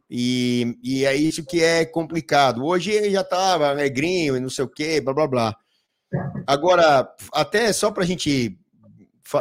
e, 0.10 0.78
e 0.84 1.06
é 1.06 1.16
isso 1.16 1.46
que 1.46 1.62
é 1.64 1.86
complicado. 1.86 2.64
Hoje 2.64 2.92
ele 2.92 3.10
já 3.10 3.22
estava 3.22 3.70
alegrinho 3.70 4.38
e 4.38 4.40
não 4.40 4.50
sei 4.50 4.66
o 4.66 4.70
quê, 4.70 5.02
blá 5.02 5.14
blá 5.14 5.28
blá. 5.28 5.58
Agora, 6.46 7.12
até 7.34 7.74
só 7.74 7.90
para 7.90 8.04
a 8.04 8.06
gente, 8.06 8.58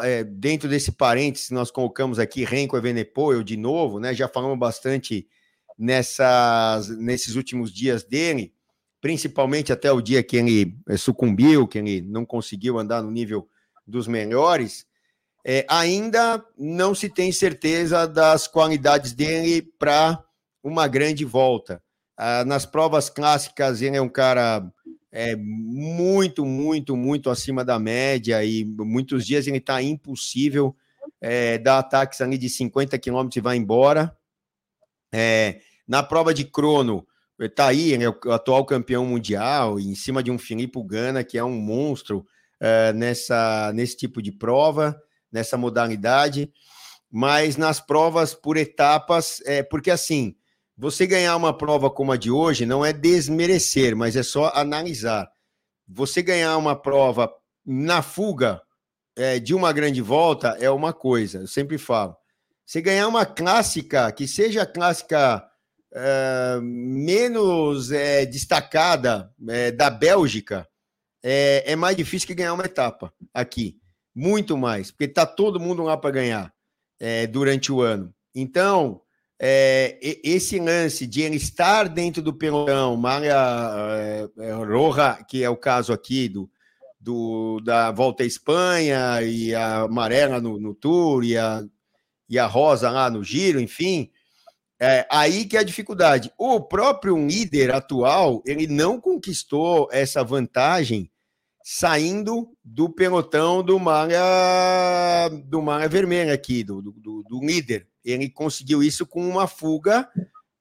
é, 0.02 0.24
dentro 0.24 0.68
desse 0.68 0.92
parênteses, 0.92 1.50
nós 1.50 1.70
colocamos 1.70 2.18
aqui 2.18 2.44
Renko 2.44 2.76
Evenepoel 2.76 3.42
de 3.42 3.56
novo, 3.56 4.00
né? 4.00 4.14
Já 4.14 4.28
falamos 4.28 4.58
bastante 4.58 5.28
nessas, 5.76 6.88
nesses 6.96 7.34
últimos 7.34 7.72
dias 7.72 8.04
dele, 8.04 8.54
principalmente 9.02 9.72
até 9.72 9.90
o 9.90 10.00
dia 10.00 10.22
que 10.22 10.36
ele 10.36 10.78
eh, 10.88 10.96
sucumbiu, 10.96 11.66
que 11.66 11.78
ele 11.78 12.00
não 12.00 12.24
conseguiu 12.24 12.78
andar 12.78 13.02
no 13.02 13.10
nível 13.10 13.48
dos 13.84 14.06
melhores, 14.06 14.86
é, 15.44 15.66
ainda 15.68 16.42
não 16.56 16.94
se 16.94 17.08
tem 17.08 17.32
certeza 17.32 18.06
das 18.06 18.46
qualidades 18.46 19.12
dele 19.12 19.60
para 19.76 20.22
uma 20.62 20.86
grande 20.86 21.24
volta. 21.24 21.82
Ah, 22.16 22.44
nas 22.44 22.64
provas 22.64 23.10
clássicas, 23.10 23.82
ele 23.82 23.96
é 23.96 24.00
um 24.00 24.08
cara 24.08 24.64
é, 25.10 25.34
muito, 25.34 26.46
muito, 26.46 26.96
muito 26.96 27.28
acima 27.28 27.64
da 27.64 27.80
média 27.80 28.44
e 28.44 28.64
muitos 28.64 29.26
dias 29.26 29.48
ele 29.48 29.56
está 29.56 29.82
impossível, 29.82 30.76
é, 31.20 31.58
dá 31.58 31.80
ataques 31.80 32.20
ali 32.20 32.38
de 32.38 32.48
50 32.48 32.96
quilômetros 33.00 33.36
e 33.36 33.40
vai 33.40 33.56
embora. 33.56 34.16
É, 35.12 35.60
na 35.88 36.04
prova 36.04 36.32
de 36.32 36.44
crono, 36.44 37.04
está 37.40 37.68
aí, 37.68 37.96
né, 37.98 38.08
o 38.08 38.32
atual 38.32 38.64
campeão 38.64 39.04
mundial, 39.04 39.80
em 39.80 39.94
cima 39.94 40.22
de 40.22 40.30
um 40.30 40.38
Filipe 40.38 40.82
Gana, 40.84 41.24
que 41.24 41.38
é 41.38 41.44
um 41.44 41.60
monstro 41.60 42.26
uh, 42.60 42.92
nessa, 42.94 43.72
nesse 43.74 43.96
tipo 43.96 44.22
de 44.22 44.32
prova, 44.32 45.00
nessa 45.30 45.56
modalidade. 45.56 46.52
Mas 47.10 47.56
nas 47.56 47.80
provas 47.80 48.34
por 48.34 48.56
etapas, 48.56 49.42
é, 49.44 49.62
porque 49.62 49.90
assim, 49.90 50.34
você 50.76 51.06
ganhar 51.06 51.36
uma 51.36 51.56
prova 51.56 51.90
como 51.90 52.12
a 52.12 52.16
de 52.16 52.30
hoje 52.30 52.64
não 52.64 52.84
é 52.84 52.92
desmerecer, 52.92 53.94
mas 53.94 54.16
é 54.16 54.22
só 54.22 54.50
analisar. 54.54 55.30
Você 55.86 56.22
ganhar 56.22 56.56
uma 56.56 56.74
prova 56.74 57.30
na 57.64 58.00
fuga 58.00 58.62
é, 59.14 59.38
de 59.38 59.54
uma 59.54 59.72
grande 59.72 60.00
volta 60.00 60.56
é 60.58 60.70
uma 60.70 60.92
coisa, 60.92 61.40
eu 61.40 61.46
sempre 61.46 61.76
falo. 61.76 62.16
Você 62.64 62.80
ganhar 62.80 63.06
uma 63.08 63.26
clássica, 63.26 64.10
que 64.12 64.26
seja 64.26 64.64
clássica 64.64 65.44
é, 65.94 66.58
menos 66.62 67.92
é, 67.92 68.24
destacada 68.24 69.30
é, 69.48 69.70
da 69.70 69.90
Bélgica, 69.90 70.66
é, 71.22 71.72
é, 71.72 71.76
mais 71.76 71.96
difícil 71.96 72.26
que 72.26 72.34
ganhar 72.34 72.54
uma 72.54 72.64
etapa 72.64 73.12
aqui. 73.32 73.78
Muito 74.14 74.56
mais, 74.56 74.90
porque 74.90 75.04
está 75.04 75.26
todo 75.26 75.60
mundo 75.60 75.82
lá 75.82 75.96
para 75.96 76.10
ganhar 76.10 76.52
é, 76.98 77.26
durante 77.26 77.70
o 77.70 77.80
ano. 77.80 78.14
Então, 78.34 79.00
esse 80.22 80.60
lance 80.60 81.04
de 81.04 81.22
ele 81.22 81.34
estar 81.34 81.88
dentro 81.88 82.22
do 82.22 82.32
pelotão, 82.32 82.96
Maria 82.96 84.30
Roja, 84.64 85.18
que 85.28 85.42
é 85.42 85.50
o 85.50 85.56
caso 85.56 85.92
aqui 85.92 86.28
do, 86.28 86.48
do, 87.00 87.60
da 87.60 87.90
Volta 87.90 88.22
à 88.22 88.26
Espanha, 88.26 89.20
e 89.22 89.52
a 89.52 89.80
Amarela 89.80 90.40
no, 90.40 90.60
no 90.60 90.74
Tour, 90.74 91.24
e 91.24 91.36
a, 91.36 91.64
e 92.28 92.38
a 92.38 92.46
Rosa 92.46 92.88
lá 92.88 93.10
no 93.10 93.24
Giro, 93.24 93.60
enfim, 93.60 94.11
é 94.84 95.06
aí 95.08 95.44
que 95.44 95.56
é 95.56 95.60
a 95.60 95.62
dificuldade. 95.62 96.32
O 96.36 96.60
próprio 96.60 97.16
líder 97.16 97.72
atual, 97.72 98.42
ele 98.44 98.66
não 98.66 99.00
conquistou 99.00 99.88
essa 99.92 100.24
vantagem 100.24 101.08
saindo 101.64 102.50
do 102.64 102.90
pelotão 102.90 103.62
do 103.62 103.78
Mara, 103.78 105.28
do 105.44 105.62
Mara 105.62 105.88
Vermelha 105.88 106.34
aqui, 106.34 106.64
do, 106.64 106.82
do, 106.82 107.22
do 107.22 107.40
líder. 107.40 107.86
Ele 108.04 108.28
conseguiu 108.28 108.82
isso 108.82 109.06
com 109.06 109.24
uma 109.24 109.46
fuga, 109.46 110.08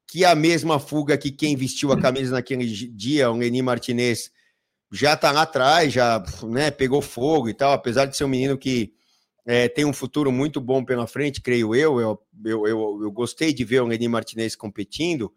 que 0.08 0.24
é 0.24 0.28
a 0.28 0.36
mesma 0.36 0.80
fuga 0.80 1.18
que 1.18 1.32
quem 1.32 1.56
vestiu 1.56 1.92
a 1.92 2.00
camisa 2.00 2.34
naquele 2.34 2.68
dia, 2.68 3.32
o 3.32 3.38
Leni 3.38 3.64
Martinez, 3.64 4.30
já 4.92 5.14
está 5.14 5.32
lá 5.32 5.42
atrás, 5.42 5.92
já 5.92 6.24
né, 6.44 6.70
pegou 6.70 7.02
fogo 7.02 7.50
e 7.50 7.56
tal, 7.56 7.74
apesar 7.74 8.06
de 8.06 8.16
ser 8.16 8.26
um 8.26 8.30
menino 8.30 8.56
que 8.56 8.94
é, 9.46 9.68
tem 9.68 9.86
um 9.86 9.94
futuro 9.94 10.32
muito 10.32 10.62
bom 10.62 10.84
pela 10.84 11.08
frente, 11.08 11.42
creio 11.42 11.74
eu. 11.74 12.00
Eu, 12.00 12.22
eu, 12.46 12.68
eu, 12.68 13.00
eu 13.04 13.12
gostei 13.12 13.54
de 13.54 13.64
ver 13.64 13.82
o 13.82 13.88
Lenny 13.88 14.08
Martinez 14.08 14.56
competindo. 14.56 15.34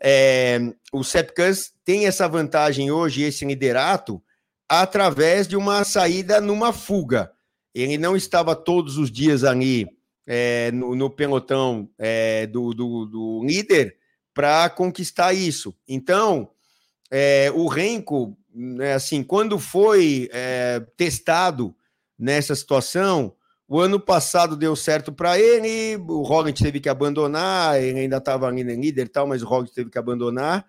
É, 0.00 0.58
o 0.92 1.02
Sepkans 1.02 1.72
tem 1.84 2.06
essa 2.06 2.28
vantagem 2.28 2.90
hoje, 2.90 3.22
esse 3.22 3.44
liderato, 3.44 4.22
através 4.68 5.46
de 5.46 5.56
uma 5.56 5.84
saída 5.84 6.40
numa 6.40 6.72
fuga. 6.72 7.32
Ele 7.74 7.98
não 7.98 8.16
estava 8.16 8.54
todos 8.54 8.96
os 8.96 9.10
dias 9.10 9.44
ali 9.44 9.86
é, 10.26 10.70
no, 10.72 10.94
no, 10.94 11.10
pelotão 11.10 11.88
é, 11.98 12.46
do, 12.46 12.72
do, 12.72 13.06
do, 13.06 13.44
líder 13.44 13.96
para 14.34 14.68
conquistar 14.70 15.32
isso. 15.32 15.74
Então, 15.88 16.50
é, 17.10 17.50
o 17.54 17.66
Renko, 17.66 18.36
né, 18.54 18.94
assim, 18.94 19.22
quando 19.22 19.58
foi 19.58 20.28
é, 20.32 20.80
testado 20.96 21.74
nessa 22.22 22.54
situação, 22.54 23.34
O 23.72 23.80
ano 23.80 23.98
passado 23.98 24.54
deu 24.54 24.76
certo 24.76 25.10
para 25.10 25.38
ele, 25.38 25.96
o 25.96 26.20
Roglic 26.20 26.62
teve 26.62 26.78
que 26.78 26.90
abandonar, 26.90 27.80
ele 27.82 28.00
ainda 28.00 28.18
estava 28.18 28.46
ali 28.46 28.62
no 28.62 28.70
líder 28.70 29.06
e 29.06 29.08
tal, 29.08 29.26
mas 29.26 29.42
o 29.42 29.46
Roglic 29.46 29.74
teve 29.74 29.88
que 29.88 29.96
abandonar. 29.96 30.66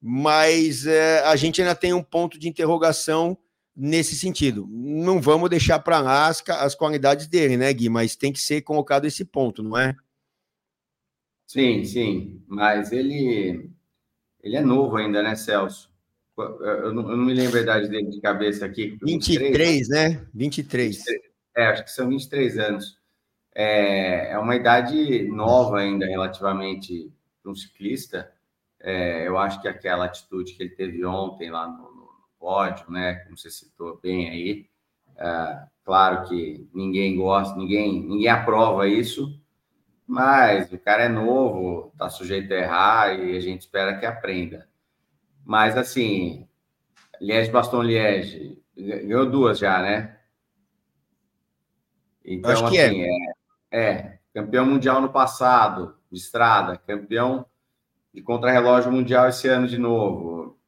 Mas 0.00 0.86
é, 0.86 1.24
a 1.24 1.34
gente 1.34 1.60
ainda 1.60 1.74
tem 1.74 1.92
um 1.92 2.04
ponto 2.04 2.38
de 2.38 2.48
interrogação 2.48 3.36
nesse 3.74 4.14
sentido. 4.14 4.64
Não 4.70 5.20
vamos 5.20 5.50
deixar 5.50 5.80
para 5.80 5.98
lá 6.00 6.28
as, 6.28 6.40
as 6.48 6.76
qualidades 6.76 7.26
dele, 7.26 7.56
né, 7.56 7.72
Gui? 7.72 7.88
Mas 7.88 8.14
tem 8.14 8.32
que 8.32 8.38
ser 8.38 8.62
colocado 8.62 9.06
esse 9.06 9.24
ponto, 9.24 9.60
não 9.60 9.76
é? 9.76 9.96
Sim, 11.48 11.84
sim. 11.84 12.40
Mas 12.46 12.92
ele, 12.92 13.72
ele 14.40 14.56
é 14.56 14.60
novo 14.60 14.96
ainda, 14.96 15.20
né, 15.20 15.34
Celso? 15.34 15.90
Eu 16.36 16.92
não, 16.92 17.10
eu 17.10 17.16
não 17.16 17.24
me 17.24 17.32
lembro 17.32 17.58
a 17.58 17.62
idade 17.62 17.88
dele 17.88 18.10
de 18.10 18.20
cabeça 18.20 18.66
aqui. 18.66 18.98
23, 19.02 19.38
23 19.38 19.88
né? 19.88 20.26
23. 20.34 20.96
23. 20.96 21.20
É, 21.56 21.66
acho 21.68 21.84
que 21.84 21.90
são 21.90 22.08
23 22.08 22.58
anos. 22.58 22.98
É, 23.54 24.32
é 24.32 24.38
uma 24.38 24.54
idade 24.54 25.22
nova 25.28 25.78
ainda, 25.78 26.04
relativamente, 26.04 27.10
para 27.42 27.50
um 27.50 27.54
ciclista. 27.54 28.30
É, 28.78 29.26
eu 29.26 29.38
acho 29.38 29.62
que 29.62 29.68
aquela 29.68 30.04
atitude 30.04 30.52
que 30.52 30.62
ele 30.62 30.76
teve 30.76 31.04
ontem 31.06 31.50
lá 31.50 31.66
no, 31.66 31.82
no 31.82 32.08
pódio, 32.38 32.90
né? 32.90 33.14
Como 33.24 33.38
você 33.38 33.50
citou 33.50 33.98
bem 34.02 34.28
aí, 34.28 34.66
é, 35.18 35.66
claro 35.84 36.28
que 36.28 36.68
ninguém 36.74 37.16
gosta, 37.16 37.56
ninguém, 37.56 38.02
ninguém 38.02 38.28
aprova 38.28 38.86
isso, 38.86 39.40
mas 40.06 40.70
o 40.72 40.78
cara 40.78 41.04
é 41.04 41.08
novo, 41.08 41.90
está 41.92 42.10
sujeito 42.10 42.52
a 42.52 42.56
errar 42.56 43.18
e 43.18 43.36
a 43.36 43.40
gente 43.40 43.62
espera 43.62 43.98
que 43.98 44.04
aprenda. 44.04 44.68
Mas 45.46 45.76
assim, 45.76 46.48
Liège 47.20 47.52
Baston 47.52 47.82
Liège 47.82 48.60
ganhou 48.76 49.30
duas 49.30 49.60
já, 49.60 49.80
né? 49.80 50.18
Então, 52.24 52.50
Acho 52.50 52.68
que 52.68 52.78
é. 52.78 52.86
assim, 52.86 53.02
é. 53.02 53.08
é. 53.70 53.80
é. 53.80 54.18
campeão 54.34 54.66
mundial 54.66 55.00
no 55.00 55.08
passado, 55.08 55.96
de 56.10 56.18
estrada, 56.18 56.76
campeão 56.76 57.46
de 58.12 58.20
contrarrelógio 58.22 58.90
mundial 58.90 59.28
esse 59.28 59.46
ano 59.46 59.68
de 59.68 59.78
novo. 59.78 60.58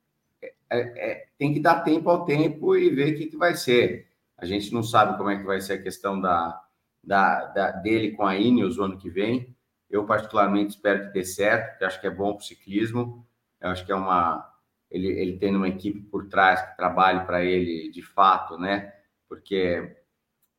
É, 0.40 0.50
é, 0.70 1.26
tem 1.36 1.52
que 1.52 1.58
dar 1.58 1.80
tempo 1.80 2.08
ao 2.08 2.24
tempo 2.24 2.76
e 2.76 2.88
ver 2.88 3.14
o 3.14 3.18
que, 3.18 3.26
que 3.26 3.36
vai 3.36 3.56
ser. 3.56 4.06
A 4.36 4.46
gente 4.46 4.72
não 4.72 4.84
sabe 4.84 5.18
como 5.18 5.30
é 5.30 5.36
que 5.36 5.44
vai 5.44 5.60
ser 5.60 5.72
a 5.72 5.82
questão 5.82 6.20
da, 6.20 6.62
da, 7.02 7.46
da 7.46 7.70
dele 7.72 8.12
com 8.12 8.24
a 8.24 8.36
Ineos 8.36 8.78
o 8.78 8.84
ano 8.84 8.96
que 8.96 9.10
vem. 9.10 9.56
Eu, 9.90 10.04
particularmente, 10.04 10.76
espero 10.76 11.06
que 11.06 11.12
dê 11.14 11.24
certo, 11.24 11.70
porque 11.70 11.84
acho 11.84 12.00
que 12.00 12.06
é 12.06 12.10
bom 12.10 12.34
para 12.34 12.42
o 12.42 12.46
ciclismo. 12.46 13.26
Eu 13.60 13.70
acho 13.70 13.84
que 13.84 13.90
é 13.90 13.94
uma. 13.94 14.47
Ele, 14.90 15.08
ele 15.08 15.38
tendo 15.38 15.56
uma 15.56 15.68
equipe 15.68 16.00
por 16.00 16.28
trás 16.28 16.62
que 16.62 16.76
trabalhe 16.76 17.24
para 17.26 17.44
ele 17.44 17.90
de 17.90 18.02
fato, 18.02 18.56
né? 18.56 18.92
Porque 19.28 19.96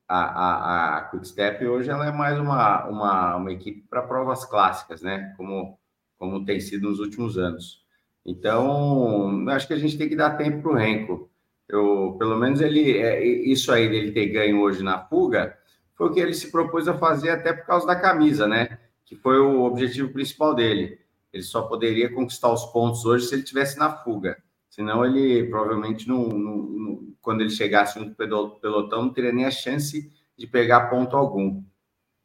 a, 0.08 0.20
a, 0.20 0.98
a 0.98 1.02
Quickstep 1.04 1.66
hoje 1.66 1.90
ela 1.90 2.08
é 2.08 2.12
mais 2.12 2.40
uma, 2.40 2.86
uma, 2.88 3.36
uma 3.38 3.52
equipe 3.52 3.82
para 3.90 4.02
provas 4.02 4.46
clássicas, 4.46 5.02
né? 5.02 5.34
Como, 5.38 5.80
como 6.18 6.46
tem 6.46 6.60
sido 6.60 6.90
nos 6.90 7.00
últimos 7.00 7.38
anos. 7.38 7.84
Então, 8.26 9.48
acho 9.50 9.68
que 9.68 9.74
a 9.74 9.80
gente 9.80 9.98
tem 9.98 10.10
que 10.10 10.16
dar 10.16 10.38
tempo 10.38 10.62
para 10.62 10.72
o 10.72 10.76
Renko. 10.76 11.30
Eu, 11.68 12.16
pelo 12.18 12.38
menos 12.38 12.62
ele, 12.62 12.98
é, 12.98 13.24
isso 13.24 13.72
aí 13.72 13.88
dele 13.88 14.12
ter 14.12 14.28
ganho 14.28 14.60
hoje 14.62 14.84
na 14.84 15.00
fuga, 15.06 15.58
foi 15.96 16.08
o 16.08 16.14
que 16.14 16.20
ele 16.20 16.34
se 16.34 16.52
propôs 16.52 16.88
a 16.88 16.98
fazer 16.98 17.30
até 17.30 17.54
por 17.54 17.66
causa 17.66 17.86
da 17.86 17.96
camisa, 17.96 18.48
né? 18.48 18.80
Que 19.06 19.16
foi 19.16 19.40
o 19.40 19.62
objetivo 19.64 20.12
principal 20.12 20.56
dele. 20.56 21.00
Ele 21.32 21.44
só 21.44 21.62
poderia 21.64 22.14
conquistar 22.14 22.52
os 22.52 22.66
pontos 22.68 23.06
hoje 23.06 23.28
se 23.28 23.36
ele 23.36 23.44
tivesse 23.44 23.78
na 23.78 23.96
fuga. 24.04 24.38
Senão 24.70 25.06
ele 25.06 25.48
provavelmente 25.50 26.08
não, 26.08 26.28
não, 26.28 26.58
não 26.58 27.14
quando 27.22 27.42
ele 27.42 27.50
chegasse 27.50 28.00
no 28.00 28.16
pelotão, 28.16 29.04
não 29.04 29.14
teria 29.14 29.32
nem 29.32 29.46
a 29.46 29.52
chance 29.52 30.10
de 30.38 30.48
pegar 30.48 30.90
ponto 30.90 31.16
algum. 31.16 31.64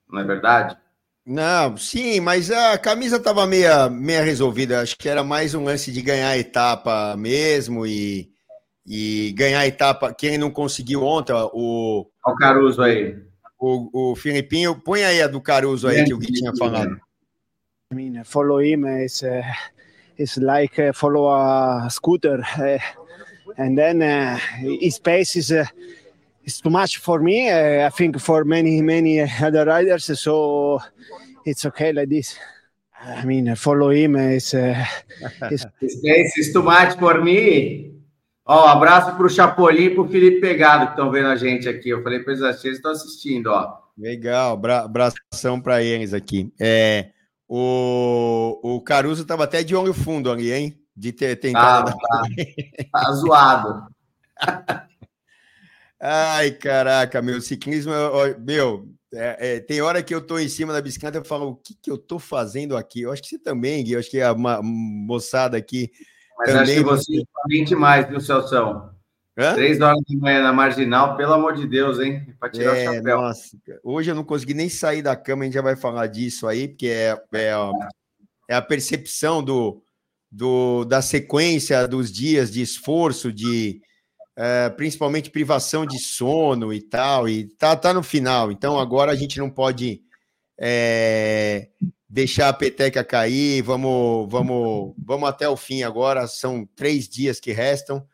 Não 0.08 0.20
é 0.20 0.24
verdade? 0.24 0.76
Não, 1.26 1.76
sim, 1.76 2.20
mas 2.20 2.50
a 2.50 2.76
camisa 2.76 3.16
estava 3.16 3.46
meia, 3.46 3.88
meia 3.88 4.22
resolvida. 4.22 4.82
Acho 4.82 4.96
que 4.96 5.08
era 5.08 5.24
mais 5.24 5.54
um 5.54 5.64
lance 5.64 5.90
de 5.90 6.02
ganhar 6.02 6.28
a 6.28 6.38
etapa 6.38 7.16
mesmo 7.16 7.86
e, 7.86 8.30
e 8.86 9.32
ganhar 9.32 9.60
a 9.60 9.66
etapa. 9.66 10.12
Quem 10.12 10.36
não 10.36 10.50
conseguiu 10.50 11.02
ontem, 11.02 11.32
o. 11.32 12.06
Olha 12.24 12.34
o 12.34 12.36
Caruso 12.36 12.82
aí. 12.82 13.16
O, 13.58 14.12
o 14.12 14.16
Filipinho, 14.16 14.78
põe 14.78 15.02
aí 15.02 15.22
a 15.22 15.26
do 15.26 15.40
Caruso 15.40 15.88
aí 15.88 16.04
que 16.04 16.12
o 16.12 16.18
Gui 16.18 16.30
tinha 16.30 16.52
falado. 16.58 16.94
I 17.90 17.94
mean, 17.94 18.22
follow 18.24 18.58
him 18.58 18.84
is 18.86 19.22
uh, 19.22 19.42
is 20.16 20.38
like 20.38 20.78
uh, 20.78 20.92
follow 20.92 21.28
a 21.28 21.88
scooter, 21.90 22.42
uh, 22.58 22.78
and 23.56 23.76
then 23.76 24.02
uh, 24.02 24.38
his 24.80 24.98
pace 24.98 25.36
is 25.36 25.52
uh, 25.52 25.66
is 26.44 26.60
too 26.60 26.70
much 26.70 26.98
for 26.98 27.20
me. 27.20 27.50
Uh, 27.50 27.86
I 27.86 27.90
think 27.90 28.18
for 28.20 28.44
many 28.44 28.80
many 28.82 29.20
other 29.20 29.64
riders, 29.64 30.18
so 30.18 30.80
it's 31.44 31.64
okay 31.66 31.92
like 31.92 32.08
this. 32.08 32.36
I 33.00 33.24
mean, 33.24 33.54
follow 33.54 33.90
him 33.90 34.16
is. 34.16 34.54
Uh, 34.54 34.84
is... 35.50 35.66
his 35.80 35.96
pace 36.02 36.38
is 36.38 36.52
too 36.52 36.62
much 36.62 36.98
for 36.98 37.22
me. 37.22 37.92
Ó, 38.46 38.66
um 38.66 38.68
abraço 38.68 39.16
para 39.16 39.26
o 39.26 39.30
Chapolin 39.30 39.84
e 39.84 39.90
para 39.90 40.02
o 40.02 40.08
Felipe 40.08 40.40
Pegado 40.40 40.86
que 40.86 40.92
estão 40.92 41.10
vendo 41.10 41.28
a 41.28 41.36
gente 41.36 41.66
aqui. 41.66 41.88
Eu 41.88 42.02
falei 42.02 42.20
para 42.20 42.32
eles 42.32 42.44
assistirem, 42.44 42.76
estão 42.76 42.92
assistindo, 42.92 43.46
ó. 43.46 43.78
Legal, 43.96 44.60
abração 44.66 45.60
para 45.60 45.82
eles 45.82 46.12
aqui. 46.12 46.52
É, 46.60 47.10
o, 47.48 48.58
o 48.62 48.80
Caruso 48.80 49.22
estava 49.22 49.44
até 49.44 49.62
de 49.62 49.74
olho 49.74 49.94
fundo 49.94 50.30
ali, 50.30 50.52
hein? 50.52 50.80
De 50.96 51.12
ter 51.12 51.36
tentado. 51.36 51.90
Ah, 51.90 52.22
tá, 52.92 53.00
tá 53.00 53.12
zoado. 53.12 53.86
Ai, 56.00 56.50
caraca, 56.50 57.22
meu 57.22 57.40
ciclismo, 57.40 57.92
meu, 58.40 58.88
é, 59.14 59.56
é, 59.56 59.60
tem 59.60 59.80
hora 59.80 60.02
que 60.02 60.14
eu 60.14 60.20
tô 60.20 60.38
em 60.38 60.48
cima 60.48 60.72
da 60.72 60.82
bicicleta 60.82 61.18
e 61.18 61.24
falo, 61.24 61.50
o 61.50 61.56
que, 61.56 61.74
que 61.74 61.90
eu 61.90 61.96
tô 61.96 62.18
fazendo 62.18 62.76
aqui? 62.76 63.02
Eu 63.02 63.12
acho 63.12 63.22
que 63.22 63.28
você 63.28 63.38
também, 63.38 63.82
Gui, 63.82 63.92
eu 63.92 64.00
acho 64.00 64.10
que 64.10 64.20
a 64.20 64.34
moçada 64.34 65.56
aqui. 65.56 65.90
Mas 66.36 66.48
também... 66.48 66.62
acho 66.62 66.74
que 66.74 66.82
você 66.82 67.22
é 67.22 67.64
demais, 67.64 68.08
viu, 68.08 68.20
Celso? 68.20 68.93
Hã? 69.36 69.54
Três 69.54 69.80
horas 69.80 70.00
da 70.08 70.18
manhã 70.18 70.42
na 70.42 70.52
marginal, 70.52 71.16
pelo 71.16 71.32
amor 71.32 71.54
de 71.54 71.66
Deus, 71.66 71.98
hein? 71.98 72.34
Para 72.38 72.50
tirar 72.50 72.76
é, 72.76 72.88
o 72.88 72.94
chapéu. 72.94 73.20
Nossa, 73.20 73.58
hoje 73.82 74.10
eu 74.10 74.14
não 74.14 74.22
consegui 74.22 74.54
nem 74.54 74.68
sair 74.68 75.02
da 75.02 75.16
cama, 75.16 75.42
a 75.42 75.44
gente 75.46 75.54
já 75.54 75.62
vai 75.62 75.74
falar 75.74 76.06
disso 76.06 76.46
aí, 76.46 76.68
porque 76.68 76.86
é, 76.86 77.20
é, 77.34 77.52
é 78.48 78.54
a 78.54 78.62
percepção 78.62 79.42
do, 79.42 79.82
do, 80.30 80.84
da 80.84 81.02
sequência 81.02 81.86
dos 81.88 82.12
dias 82.12 82.50
de 82.52 82.62
esforço, 82.62 83.32
de 83.32 83.80
é, 84.36 84.70
principalmente 84.70 85.30
privação 85.30 85.84
de 85.84 85.98
sono 85.98 86.72
e 86.72 86.80
tal, 86.80 87.28
e 87.28 87.48
tá, 87.56 87.74
tá 87.74 87.92
no 87.92 88.02
final. 88.02 88.52
Então 88.52 88.78
agora 88.78 89.10
a 89.10 89.16
gente 89.16 89.38
não 89.38 89.50
pode 89.50 90.00
é, 90.56 91.70
deixar 92.08 92.48
a 92.48 92.52
peteca 92.52 93.02
cair, 93.02 93.62
vamos, 93.62 94.30
vamos, 94.30 94.94
vamos 94.96 95.28
até 95.28 95.48
o 95.48 95.56
fim 95.56 95.82
agora. 95.82 96.26
São 96.28 96.68
três 96.76 97.08
dias 97.08 97.40
que 97.40 97.52
restam. 97.52 98.06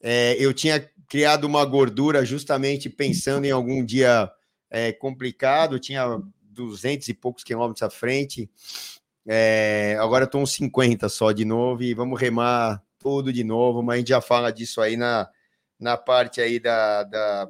É, 0.00 0.36
eu 0.38 0.52
tinha 0.52 0.88
criado 1.08 1.44
uma 1.44 1.64
gordura 1.64 2.24
justamente 2.24 2.88
pensando 2.88 3.44
em 3.44 3.50
algum 3.50 3.84
dia 3.84 4.30
é, 4.70 4.92
complicado, 4.92 5.78
tinha 5.78 6.20
200 6.42 7.08
e 7.08 7.14
poucos 7.14 7.44
quilômetros 7.44 7.82
à 7.82 7.90
frente. 7.90 8.50
É, 9.26 9.96
agora 10.00 10.24
estou 10.24 10.40
uns 10.40 10.52
50 10.52 11.08
só 11.08 11.32
de 11.32 11.44
novo 11.44 11.82
e 11.82 11.94
vamos 11.94 12.20
remar 12.20 12.82
tudo 12.98 13.32
de 13.32 13.44
novo, 13.44 13.82
mas 13.82 13.94
a 13.94 13.98
gente 13.98 14.08
já 14.08 14.20
fala 14.20 14.52
disso 14.52 14.80
aí 14.80 14.96
na, 14.96 15.28
na 15.78 15.96
parte 15.96 16.40
aí 16.40 16.58
da, 16.58 17.02
da, 17.04 17.48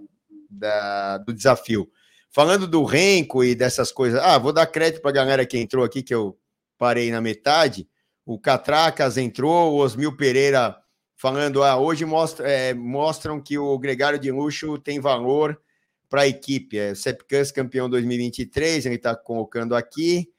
da 0.51 1.19
do 1.19 1.33
desafio. 1.33 1.91
Falando 2.31 2.67
do 2.67 2.85
Renko 2.85 3.43
e 3.43 3.55
dessas 3.55 3.91
coisas, 3.91 4.21
ah, 4.21 4.37
vou 4.37 4.53
dar 4.53 4.67
crédito 4.67 5.01
para 5.01 5.11
a 5.11 5.15
galera 5.15 5.47
que 5.47 5.59
entrou 5.59 5.85
aqui, 5.85 6.03
que 6.03 6.15
eu 6.15 6.39
parei 6.77 7.11
na 7.11 7.21
metade. 7.21 7.89
O 8.25 8.39
Catracas 8.39 9.17
entrou, 9.17 9.73
o 9.73 9.77
Osmil 9.77 10.17
Pereira 10.17 10.77
falando: 11.17 11.65
ah, 11.65 11.77
hoje 11.77 12.05
mostra, 12.05 12.49
é, 12.49 12.75
mostram 12.75 13.41
que 13.41 13.59
o 13.59 13.77
Gregário 13.79 14.19
de 14.19 14.31
Luxo 14.31 14.79
tem 14.79 15.01
valor 15.01 15.61
para 16.09 16.23
a 16.23 16.29
equipe. 16.29 16.79
É, 16.79 16.95
Sepcans 16.95 17.51
campeão 17.51 17.89
2023, 17.91 18.87
ele 18.87 18.95
está 18.95 19.17
colocando 19.17 19.75
aqui. 19.75 20.31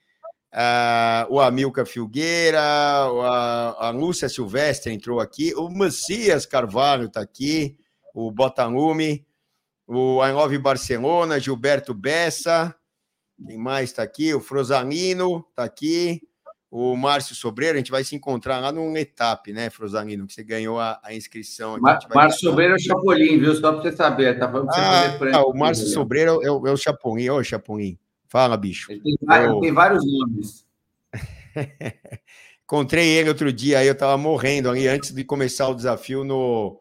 Ah, 0.51 1.27
o 1.29 1.41
Amilca 1.41 1.85
Filgueira, 1.85 2.61
a, 2.61 3.87
a 3.87 3.89
Lúcia 3.89 4.29
Silvestre 4.29 4.93
entrou 4.93 5.19
aqui, 5.19 5.53
o 5.53 5.69
Macias 5.69 6.45
Carvalho 6.45 7.07
está 7.07 7.19
aqui, 7.19 7.77
o 8.13 8.31
Botanume, 8.31 9.27
o 9.85 10.25
I 10.25 10.31
Love 10.31 10.57
Barcelona, 10.57 11.39
Gilberto 11.39 11.93
Bessa, 11.93 12.73
quem 13.45 13.57
mais 13.57 13.89
está 13.89 14.03
aqui? 14.03 14.33
O 14.33 14.39
Frosalino 14.39 15.45
está 15.49 15.65
aqui, 15.65 16.26
o 16.69 16.95
Márcio 16.95 17.35
Sobreiro, 17.35 17.75
a 17.75 17.77
gente 17.77 17.91
vai 17.91 18.03
se 18.03 18.15
encontrar 18.15 18.59
lá 18.59 18.71
no 18.71 18.95
etapa, 18.97 19.51
né, 19.51 19.69
Frosalino, 19.69 20.27
que 20.27 20.33
você 20.33 20.43
ganhou 20.43 20.79
a, 20.79 20.99
a 21.03 21.13
inscrição. 21.13 21.77
Márcio 21.79 22.09
vai... 22.09 22.31
Sobreiro 22.31 22.73
é 22.73 22.75
o 22.75 22.79
Chapolin, 22.79 23.39
viu? 23.39 23.55
Só 23.55 23.71
para 23.71 23.81
você 23.81 23.91
saber, 23.91 24.37
tá 24.37 24.51
falando 24.51 24.69
ah, 24.71 25.17
ah, 25.33 25.45
o 25.45 25.57
Márcio 25.57 25.87
Sobreiro 25.87 26.41
é 26.43 26.51
o, 26.51 26.67
é 26.67 26.71
o 26.71 26.77
Chapolin, 26.77 27.29
ô 27.29 27.43
Chapolin. 27.43 27.97
Fala, 28.27 28.57
bicho. 28.57 28.91
Ele 28.91 29.01
tem, 29.01 29.17
eu... 29.43 29.59
tem 29.61 29.73
vários 29.73 30.03
nomes. 30.05 30.65
Encontrei 32.65 33.07
ele 33.17 33.29
outro 33.29 33.51
dia, 33.53 33.79
aí 33.79 33.87
eu 33.87 33.97
tava 33.97 34.17
morrendo 34.17 34.69
ali 34.69 34.87
antes 34.89 35.13
de 35.13 35.23
começar 35.23 35.69
o 35.69 35.75
desafio 35.75 36.25
no, 36.25 36.77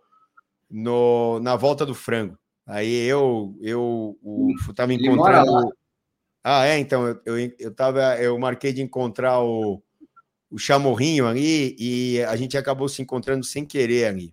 no, 0.68 1.38
na 1.38 1.54
volta 1.54 1.86
do 1.86 1.94
frango. 1.94 2.36
Aí 2.66 3.06
eu, 3.06 3.56
eu, 3.60 4.18
o, 4.20 4.52
tava 4.74 4.92
encontrando. 4.92 5.72
Ah, 6.48 6.64
é, 6.64 6.78
então, 6.78 7.08
eu, 7.08 7.20
eu, 7.26 7.52
eu, 7.58 7.74
tava, 7.74 8.16
eu 8.20 8.38
marquei 8.38 8.72
de 8.72 8.80
encontrar 8.80 9.40
o, 9.42 9.82
o 10.48 10.56
Chamorrinho 10.56 11.26
ali 11.26 11.74
e 11.76 12.22
a 12.22 12.36
gente 12.36 12.56
acabou 12.56 12.88
se 12.88 13.02
encontrando 13.02 13.44
sem 13.44 13.66
querer 13.66 14.06
ali. 14.06 14.32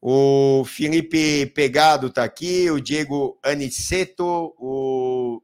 O 0.00 0.64
Felipe 0.64 1.46
Pegado 1.54 2.08
está 2.08 2.24
aqui, 2.24 2.68
o 2.72 2.80
Diego 2.80 3.38
Aniceto, 3.40 4.52
o 4.58 5.40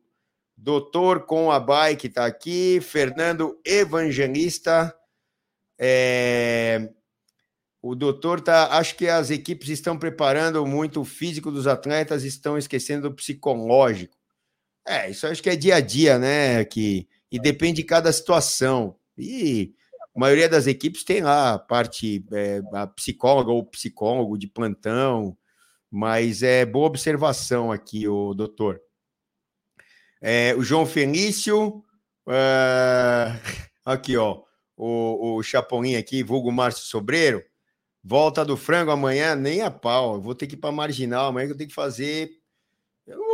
Doutor 0.57 1.27
com 1.27 1.53
a 1.53 1.61
Bike 1.61 2.09
está 2.09 2.27
aqui, 2.27 2.81
Fernando 2.83 3.57
Evangelista. 3.65 4.93
É... 5.79 6.91
O 7.81 7.95
doutor 7.95 8.41
tá. 8.41 8.77
Acho 8.77 8.97
que 8.97 9.07
as 9.07 9.31
equipes 9.31 9.69
estão 9.69 9.97
preparando 9.97 10.67
muito 10.67 11.03
o 11.03 11.05
físico 11.05 11.53
dos 11.53 11.69
atletas, 11.69 12.25
estão 12.25 12.59
esquecendo 12.59 13.09
do 13.09 13.15
psicológico. 13.15 14.20
É, 14.91 15.09
isso 15.09 15.25
acho 15.25 15.41
que 15.41 15.49
é 15.49 15.55
dia 15.55 15.77
a 15.77 15.81
dia, 15.81 16.19
né? 16.19 16.65
Que, 16.65 17.09
e 17.31 17.39
depende 17.39 17.77
de 17.77 17.85
cada 17.85 18.13
situação. 18.13 18.97
E 19.17 19.73
a 20.13 20.19
maioria 20.19 20.49
das 20.49 20.67
equipes 20.67 21.05
tem 21.05 21.23
lá 21.23 21.55
a 21.55 21.59
parte 21.61 22.27
é, 22.33 22.61
a 22.73 22.89
psicóloga 22.89 23.53
ou 23.53 23.65
psicólogo 23.65 24.37
de 24.37 24.49
plantão, 24.49 25.39
mas 25.89 26.43
é 26.43 26.67
boa 26.67 26.89
observação 26.89 27.71
aqui, 27.71 28.09
o 28.09 28.35
doutor. 28.35 28.81
É, 30.21 30.57
o 30.57 30.63
João 30.65 30.85
Fenício, 30.85 31.85
é, 32.29 33.29
aqui, 33.87 34.17
ó, 34.17 34.43
o, 34.77 35.37
o 35.37 35.43
Chapolin 35.45 35.95
aqui, 35.95 36.25
vulgo 36.25 36.51
Márcio 36.51 36.85
Sobreiro, 36.85 37.45
volta 38.03 38.45
do 38.45 38.57
frango 38.57 38.91
amanhã, 38.91 39.37
nem 39.37 39.63
a 39.63 39.71
pau, 39.71 40.21
vou 40.21 40.35
ter 40.35 40.49
que 40.49 40.55
ir 40.55 40.59
para 40.59 40.73
Marginal, 40.73 41.27
amanhã 41.27 41.49
eu 41.49 41.57
tenho 41.57 41.69
que 41.69 41.75
fazer 41.77 42.40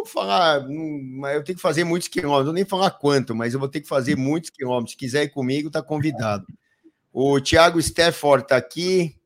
falar, 0.06 0.66
mas 0.68 1.34
eu 1.36 1.44
tenho 1.44 1.56
que 1.56 1.62
fazer 1.62 1.84
muitos 1.84 2.08
quilômetros, 2.08 2.46
não 2.46 2.52
nem 2.52 2.64
falar 2.64 2.90
quanto, 2.90 3.34
mas 3.34 3.52
eu 3.52 3.60
vou 3.60 3.68
ter 3.68 3.80
que 3.80 3.88
fazer 3.88 4.16
muitos 4.16 4.50
quilômetros. 4.50 4.92
Se 4.92 4.96
quiser 4.96 5.24
ir 5.24 5.28
comigo, 5.30 5.70
tá 5.70 5.82
convidado. 5.82 6.46
O 7.12 7.40
Thiago 7.40 7.78
Stafford 7.80 8.44
está 8.44 8.56
aqui. 8.56 9.16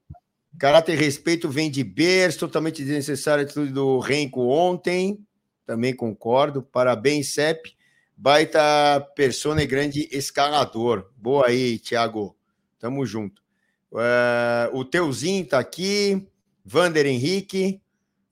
Caráter 0.58 0.94
e 0.94 0.96
respeito 0.96 1.48
vem 1.48 1.70
de 1.70 1.82
berço, 1.82 2.40
totalmente 2.40 2.84
desnecessário 2.84 3.42
a 3.42 3.44
atitude 3.44 3.72
do 3.72 3.98
Renko 3.98 4.48
ontem. 4.48 5.18
Também 5.66 5.94
concordo. 5.94 6.62
Parabéns, 6.62 7.28
Cep. 7.28 7.74
Baita 8.16 8.60
persona 9.14 9.62
e 9.62 9.66
grande 9.66 10.08
escalador. 10.12 11.10
Boa 11.16 11.46
aí, 11.46 11.78
Thiago. 11.78 12.36
Tamo 12.78 13.06
junto. 13.06 13.40
Uh, 13.90 14.76
o 14.76 14.84
Teuzinho 14.84 15.46
tá 15.46 15.58
aqui. 15.58 16.28
Vander 16.64 17.06
Henrique. 17.06 17.80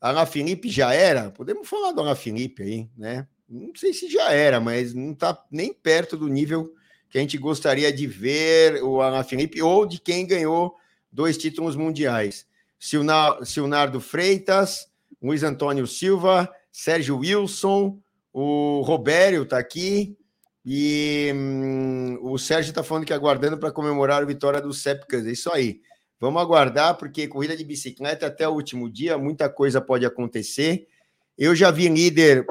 Ana 0.00 0.26
Felipe 0.26 0.70
já 0.70 0.92
era? 0.92 1.30
Podemos 1.30 1.68
falar 1.68 1.92
do 1.92 2.00
Ana 2.00 2.14
Felipe 2.14 2.62
aí, 2.62 2.90
né? 2.96 3.26
Não 3.48 3.72
sei 3.74 3.92
se 3.92 4.10
já 4.10 4.32
era, 4.32 4.60
mas 4.60 4.94
não 4.94 5.14
tá 5.14 5.42
nem 5.50 5.72
perto 5.72 6.16
do 6.16 6.28
nível 6.28 6.72
que 7.08 7.18
a 7.18 7.20
gente 7.20 7.38
gostaria 7.38 7.92
de 7.92 8.06
ver 8.06 8.82
o 8.82 9.00
Alan 9.00 9.24
Felipe 9.24 9.62
ou 9.62 9.86
de 9.86 9.98
quem 9.98 10.26
ganhou 10.26 10.76
dois 11.10 11.38
títulos 11.38 11.74
mundiais. 11.74 12.46
Silnardo 12.78 14.00
Freitas, 14.00 14.88
Luiz 15.20 15.42
Antônio 15.42 15.86
Silva, 15.86 16.48
Sérgio 16.70 17.18
Wilson, 17.18 17.98
o 18.32 18.82
Robério 18.82 19.42
está 19.42 19.58
aqui 19.58 20.16
e 20.64 21.32
hum, 21.34 22.18
o 22.20 22.38
Sérgio 22.38 22.70
está 22.70 22.82
falando 22.82 23.06
que 23.06 23.12
aguardando 23.12 23.58
para 23.58 23.72
comemorar 23.72 24.22
a 24.22 24.26
vitória 24.26 24.60
do 24.60 24.72
Sepkas. 24.72 25.26
É 25.26 25.32
isso 25.32 25.50
aí. 25.50 25.80
Vamos 26.20 26.42
aguardar, 26.42 26.96
porque 26.96 27.28
corrida 27.28 27.56
de 27.56 27.64
bicicleta 27.64 28.26
até 28.26 28.48
o 28.48 28.52
último 28.52 28.90
dia, 28.90 29.16
muita 29.16 29.48
coisa 29.48 29.80
pode 29.80 30.04
acontecer. 30.04 30.88
Eu 31.36 31.54
já 31.54 31.70
vi 31.70 31.88
líder 31.88 32.44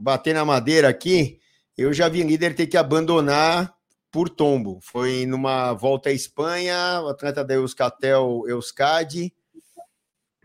bater 0.00 0.34
na 0.34 0.44
madeira 0.44 0.88
aqui, 0.88 1.38
eu 1.76 1.92
já 1.92 2.08
vi 2.08 2.22
líder 2.22 2.54
ter 2.54 2.66
que 2.66 2.76
abandonar 2.76 3.74
por 4.10 4.30
tombo. 4.30 4.78
Foi 4.80 5.26
numa 5.26 5.74
volta 5.74 6.08
à 6.08 6.12
Espanha, 6.12 7.02
o 7.02 7.08
atleta 7.08 7.44
da 7.44 7.54
Euskatel 7.54 8.44
Euskadi. 8.46 9.34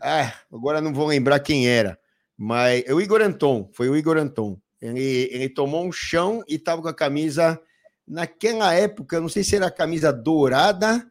Ah, 0.02 0.34
agora 0.52 0.82
não 0.82 0.94
vou 0.94 1.08
lembrar 1.08 1.40
quem 1.40 1.68
era, 1.70 1.98
mas 2.38 2.84
é 2.86 2.94
o 2.94 3.00
Igor 3.00 3.22
Anton, 3.22 3.70
foi 3.74 3.90
o 3.90 3.96
Igor 3.96 4.18
Anton. 4.18 4.60
Ele, 4.82 5.30
ele 5.32 5.50
tomou 5.50 5.86
um 5.86 5.92
chão 5.92 6.44
e 6.48 6.56
estava 6.56 6.82
com 6.82 6.88
a 6.88 6.94
camisa, 6.94 7.62
naquela 8.08 8.74
época, 8.74 9.20
não 9.20 9.30
sei 9.30 9.44
se 9.44 9.56
era 9.56 9.68
a 9.68 9.72
camisa 9.72 10.12
dourada, 10.12 11.06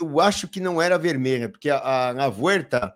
eu 0.00 0.20
acho 0.20 0.48
que 0.48 0.60
não 0.60 0.80
era 0.80 0.98
vermelha, 0.98 1.48
porque 1.48 1.70
a, 1.70 2.10
a, 2.10 2.28
Vuelta 2.28 2.94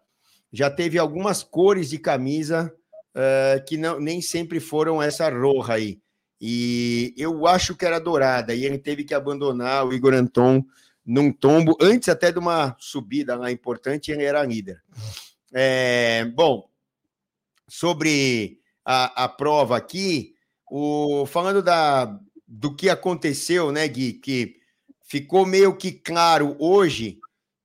já 0.53 0.71
teve 0.71 0.99
algumas 0.99 1.43
cores 1.43 1.91
de 1.91 1.99
camisa 1.99 2.73
uh, 3.15 3.65
que 3.67 3.77
não, 3.77 4.01
nem 4.01 4.21
sempre 4.21 4.61
foram 4.61 5.03
essa 5.03 5.29
roja 5.31 5.75
aí. 5.75 6.01
E 6.41 7.15
eu 7.17 7.47
acho 7.47 7.75
que 7.75 7.85
era 7.85 7.99
dourada, 7.99 8.55
e 8.55 8.65
ele 8.65 8.79
teve 8.79 9.05
que 9.05 9.15
abandonar 9.15 9.87
o 9.87 9.93
Igor 9.93 10.15
Anton 10.15 10.65
num 11.05 11.33
tombo, 11.33 11.77
antes 11.81 12.09
até 12.09 12.31
de 12.31 12.39
uma 12.39 12.77
subida 12.79 13.35
lá 13.35 13.51
importante, 13.51 14.13
ele 14.13 14.25
era 14.25 14.45
líder. 14.45 14.83
É, 15.53 16.27
bom, 16.27 16.69
sobre 17.67 18.61
a, 18.85 19.25
a 19.25 19.29
prova 19.29 19.77
aqui, 19.77 20.35
o, 20.71 21.25
falando 21.27 21.63
da, 21.63 22.19
do 22.47 22.77
que 22.77 22.89
aconteceu, 22.89 23.73
né, 23.73 23.89
Gui, 23.89 24.13
que 24.15 24.58
ficou 25.09 25.47
meio 25.47 25.75
que 25.75 25.90
claro 25.90 26.55
hoje 26.59 27.18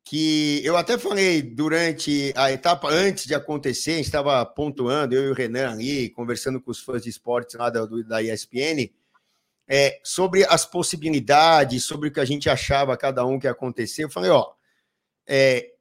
que 0.05 0.61
eu 0.63 0.75
até 0.75 0.97
falei 0.97 1.41
durante 1.41 2.33
a 2.35 2.51
etapa 2.51 2.89
antes 2.89 3.25
de 3.25 3.33
acontecer, 3.33 3.99
estava 3.99 4.45
pontuando, 4.45 5.15
eu 5.15 5.25
e 5.25 5.29
o 5.29 5.33
Renan 5.33 5.71
ali, 5.71 6.09
conversando 6.09 6.59
com 6.61 6.71
os 6.71 6.79
fãs 6.79 7.03
de 7.03 7.09
esportes 7.09 7.55
lá 7.55 7.69
da, 7.69 7.85
da 7.85 8.21
ESPN, 8.21 8.91
é, 9.67 9.99
sobre 10.03 10.45
as 10.45 10.65
possibilidades, 10.65 11.85
sobre 11.85 12.09
o 12.09 12.11
que 12.11 12.19
a 12.19 12.25
gente 12.25 12.49
achava 12.49 12.97
cada 12.97 13.25
um 13.25 13.39
que 13.39 13.47
ia 13.47 13.51
acontecer. 13.51 14.03
Eu 14.03 14.09
falei, 14.09 14.29
ó, 14.29 14.51
é, 15.25 15.71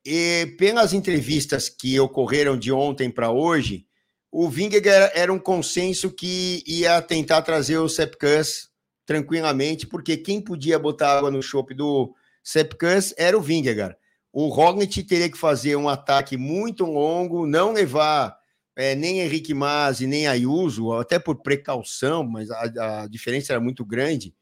pelas 0.57 0.93
entrevistas 0.93 1.69
que 1.69 1.99
ocorreram 1.99 2.57
de 2.57 2.73
ontem 2.73 3.11
para 3.11 3.31
hoje, 3.31 3.87
o 4.31 4.49
Vingegaard 4.49 5.13
era 5.15 5.33
um 5.33 5.39
consenso 5.39 6.11
que 6.11 6.63
ia 6.67 7.03
tentar 7.03 7.43
trazer 7.43 7.79
o 7.79 7.89
Sepkus 7.89 8.72
tranquilamente, 9.05 9.87
porque 9.87 10.17
quem 10.17 10.41
podia 10.41 10.79
botar 10.79 11.19
água 11.19 11.31
no 11.31 11.43
chope 11.43 11.75
do 11.75 12.15
Sepkus 12.43 13.15
era 13.17 13.37
o 13.37 13.43
Vingegaard 13.43 13.97
o 14.33 14.49
Roglic 14.49 15.03
teria 15.03 15.31
que 15.31 15.37
fazer 15.37 15.77
um 15.77 15.89
ataque 15.89 16.37
muito 16.37 16.85
longo, 16.85 17.47
não 17.47 17.73
levar 17.73 18.35
é, 18.75 18.95
nem 18.95 19.21
Henrique 19.21 19.53
Mazzi, 19.53 20.07
nem 20.07 20.27
Ayuso, 20.27 20.93
até 20.95 21.19
por 21.19 21.43
precaução, 21.43 22.25
mas 22.25 22.51
a, 22.51 23.03
a 23.03 23.07
diferença 23.07 23.53
era 23.53 23.61
muito 23.61 23.85
grande, 23.85 24.35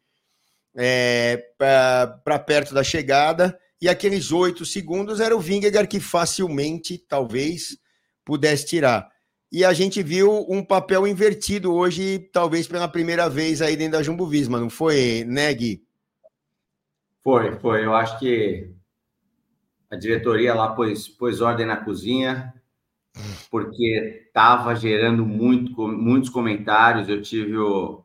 é, 0.77 1.45
para 1.59 2.39
perto 2.39 2.73
da 2.73 2.85
chegada, 2.85 3.59
e 3.83 3.89
aqueles 3.89 4.31
oito 4.31 4.65
segundos 4.65 5.19
era 5.19 5.37
o 5.37 5.41
Vingegaard 5.41 5.89
que 5.89 5.99
facilmente, 5.99 6.97
talvez, 6.97 7.77
pudesse 8.25 8.67
tirar. 8.67 9.11
E 9.53 9.65
a 9.65 9.73
gente 9.73 10.01
viu 10.01 10.47
um 10.49 10.65
papel 10.65 11.09
invertido 11.09 11.75
hoje, 11.75 12.21
talvez 12.33 12.69
pela 12.69 12.87
primeira 12.87 13.29
vez 13.29 13.61
aí 13.61 13.77
dentro 13.77 13.99
da 13.99 14.03
Jumbo 14.03 14.25
Visma, 14.25 14.61
não 14.61 14.71
foi, 14.71 15.25
né, 15.27 15.53
Gui? 15.53 15.83
Foi, 17.23 17.59
foi. 17.59 17.85
Eu 17.85 17.93
acho 17.93 18.17
que 18.21 18.71
a 19.91 19.97
diretoria 19.97 20.55
lá 20.55 20.73
pôs, 20.73 21.09
pôs 21.09 21.41
ordem 21.41 21.67
na 21.67 21.77
cozinha, 21.77 22.55
porque 23.51 24.25
estava 24.27 24.75
gerando 24.77 25.27
muito, 25.27 25.89
muitos 25.89 26.31
comentários. 26.31 27.09
Eu 27.09 27.21
tive 27.21 27.57
o. 27.57 28.05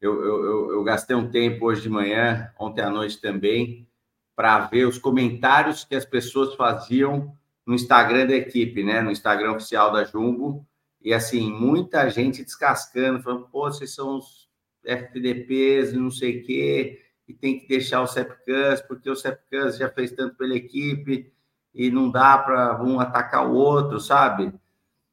Eu, 0.00 0.24
eu, 0.24 0.72
eu, 0.72 0.84
gastei 0.84 1.16
um 1.16 1.30
tempo 1.30 1.66
hoje 1.66 1.82
de 1.82 1.88
manhã, 1.88 2.52
ontem 2.58 2.82
à 2.82 2.90
noite 2.90 3.20
também, 3.20 3.88
para 4.36 4.60
ver 4.66 4.86
os 4.86 4.98
comentários 4.98 5.84
que 5.84 5.96
as 5.96 6.04
pessoas 6.04 6.54
faziam 6.54 7.34
no 7.66 7.74
Instagram 7.74 8.26
da 8.26 8.36
equipe, 8.36 8.84
né? 8.84 9.00
No 9.00 9.10
Instagram 9.10 9.52
oficial 9.52 9.90
da 9.90 10.04
Jumbo. 10.04 10.64
E 11.06 11.14
assim, 11.14 11.50
muita 11.50 12.10
gente 12.10 12.44
descascando, 12.44 13.22
falando, 13.22 13.48
pô, 13.48 13.70
vocês 13.70 13.94
são 13.94 14.18
os 14.18 14.46
FDPs, 14.84 15.94
não 15.94 16.10
sei 16.10 16.40
o 16.40 16.44
quê 16.44 17.06
e 17.28 17.34
tem 17.34 17.58
que 17.58 17.66
deixar 17.66 18.02
o 18.02 18.06
Sepcans, 18.06 18.80
porque 18.82 19.10
o 19.10 19.16
Sepcans 19.16 19.76
já 19.76 19.88
fez 19.88 20.12
tanto 20.12 20.36
pela 20.36 20.54
equipe 20.54 21.32
e 21.74 21.90
não 21.90 22.10
dá 22.10 22.38
para 22.38 22.82
um 22.82 23.00
atacar 23.00 23.48
o 23.48 23.54
outro, 23.54 23.98
sabe? 23.98 24.52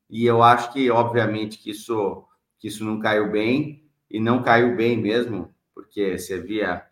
E 0.09 0.25
eu 0.25 0.43
acho 0.43 0.71
que, 0.71 0.89
obviamente, 0.91 1.57
que 1.57 1.71
isso, 1.71 2.23
que 2.59 2.67
isso 2.67 2.85
não 2.85 2.99
caiu 2.99 3.31
bem, 3.31 3.83
e 4.09 4.19
não 4.19 4.43
caiu 4.43 4.75
bem 4.75 4.95
mesmo, 4.95 5.53
porque 5.73 6.17
você 6.17 6.39
via, 6.39 6.85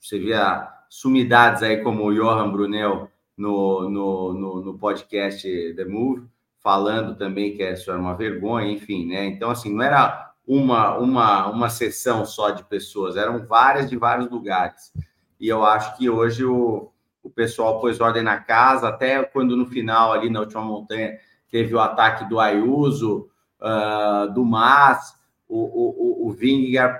você 0.00 0.18
via 0.18 0.68
sumidades 0.88 1.62
aí 1.62 1.76
como 1.82 2.04
o 2.04 2.12
Johan 2.12 2.50
Brunel 2.50 3.08
no, 3.36 3.88
no, 3.88 4.34
no, 4.34 4.64
no 4.64 4.78
podcast 4.78 5.48
The 5.74 5.84
Move, 5.84 6.26
falando 6.66 7.14
também 7.14 7.56
que 7.56 7.62
isso 7.62 7.92
era 7.92 8.00
uma 8.00 8.16
vergonha, 8.16 8.72
enfim, 8.72 9.06
né? 9.06 9.24
Então, 9.26 9.50
assim, 9.50 9.72
não 9.72 9.84
era 9.84 10.32
uma, 10.44 10.98
uma, 10.98 11.46
uma 11.46 11.68
sessão 11.68 12.26
só 12.26 12.50
de 12.50 12.64
pessoas, 12.64 13.16
eram 13.16 13.46
várias 13.46 13.88
de 13.88 13.96
vários 13.96 14.28
lugares. 14.28 14.92
E 15.38 15.46
eu 15.46 15.64
acho 15.64 15.96
que 15.96 16.10
hoje 16.10 16.44
o, 16.44 16.90
o 17.22 17.30
pessoal 17.30 17.78
pôs 17.78 18.00
ordem 18.00 18.24
na 18.24 18.40
casa, 18.40 18.88
até 18.88 19.22
quando 19.22 19.56
no 19.56 19.66
final, 19.66 20.12
ali 20.12 20.28
na 20.28 20.40
última 20.40 20.60
montanha, 20.60 21.16
teve 21.48 21.72
o 21.72 21.78
ataque 21.78 22.28
do 22.28 22.40
Ayuso, 22.40 23.28
uh, 23.60 24.28
do 24.34 24.44
Mas, 24.44 25.14
o, 25.48 26.24
o, 26.24 26.28
o 26.28 26.32
Vingegaard 26.32 26.98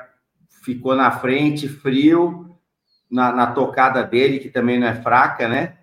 ficou 0.62 0.94
na 0.94 1.10
frente, 1.10 1.68
frio, 1.68 2.56
na, 3.10 3.32
na 3.32 3.48
tocada 3.48 4.04
dele, 4.04 4.38
que 4.38 4.48
também 4.48 4.78
não 4.78 4.86
é 4.86 4.94
fraca, 4.94 5.48
né? 5.48 5.75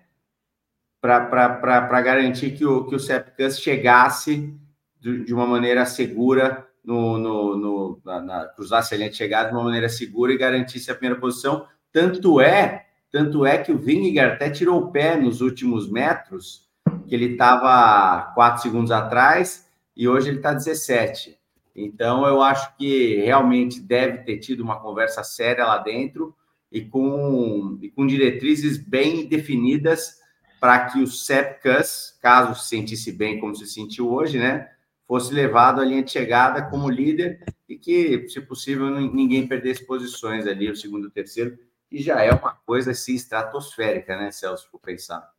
Para 1.04 2.00
garantir 2.00 2.52
que 2.52 2.64
o, 2.64 2.86
que 2.86 2.94
o 2.94 2.98
Sepkus 2.98 3.60
chegasse 3.60 4.54
de, 4.98 5.22
de, 5.22 5.34
uma 5.34 5.46
maneira 5.46 5.84
segura, 5.84 6.66
no, 6.82 7.18
no, 7.18 7.56
no 7.58 8.00
na, 8.02 8.22
na, 8.22 8.44
cruzasse 8.46 8.94
a 8.94 8.96
linha 8.96 9.10
de 9.10 9.16
chegada 9.16 9.50
de 9.50 9.54
uma 9.54 9.64
maneira 9.64 9.86
segura 9.90 10.32
e 10.32 10.38
garantisse 10.38 10.90
a 10.90 10.94
primeira 10.94 11.20
posição. 11.20 11.66
Tanto 11.92 12.40
é, 12.40 12.86
tanto 13.12 13.44
é 13.44 13.58
que 13.58 13.70
o 13.70 13.76
Vingegaard 13.76 14.36
até 14.36 14.48
tirou 14.48 14.80
o 14.80 14.90
pé 14.90 15.14
nos 15.14 15.42
últimos 15.42 15.90
metros, 15.90 16.70
que 17.06 17.14
ele 17.14 17.32
estava 17.32 18.32
quatro 18.34 18.62
segundos 18.62 18.90
atrás 18.90 19.68
e 19.94 20.08
hoje 20.08 20.30
ele 20.30 20.38
está 20.38 20.54
17. 20.54 21.38
Então, 21.76 22.26
eu 22.26 22.40
acho 22.40 22.74
que 22.78 23.16
realmente 23.16 23.78
deve 23.78 24.22
ter 24.22 24.38
tido 24.38 24.62
uma 24.62 24.80
conversa 24.80 25.22
séria 25.22 25.66
lá 25.66 25.76
dentro 25.76 26.34
e 26.72 26.80
com, 26.80 27.78
e 27.82 27.90
com 27.90 28.06
diretrizes 28.06 28.78
bem 28.78 29.26
definidas 29.28 30.23
para 30.64 30.86
que 30.86 30.98
o 30.98 31.06
Sepkus, 31.06 32.16
caso 32.22 32.58
se 32.58 32.70
sentisse 32.70 33.12
bem 33.12 33.38
como 33.38 33.54
se 33.54 33.66
sentiu 33.66 34.10
hoje, 34.10 34.38
né, 34.38 34.70
fosse 35.06 35.30
levado 35.30 35.78
à 35.78 35.84
linha 35.84 36.02
de 36.02 36.10
chegada 36.10 36.62
como 36.62 36.88
líder 36.88 37.44
e 37.68 37.76
que, 37.76 38.26
se 38.30 38.40
possível, 38.40 38.88
ninguém 38.88 39.46
perdesse 39.46 39.84
posições 39.84 40.46
ali, 40.46 40.70
o 40.70 40.74
segundo 40.74 41.04
e 41.04 41.08
o 41.08 41.10
terceiro, 41.10 41.58
que 41.86 42.02
já 42.02 42.22
é 42.22 42.30
uma 42.30 42.52
coisa 42.64 42.92
assim 42.92 43.14
estratosférica, 43.14 44.16
né, 44.16 44.30
Celso, 44.30 44.66
por 44.72 44.80
pensar. 44.80 45.30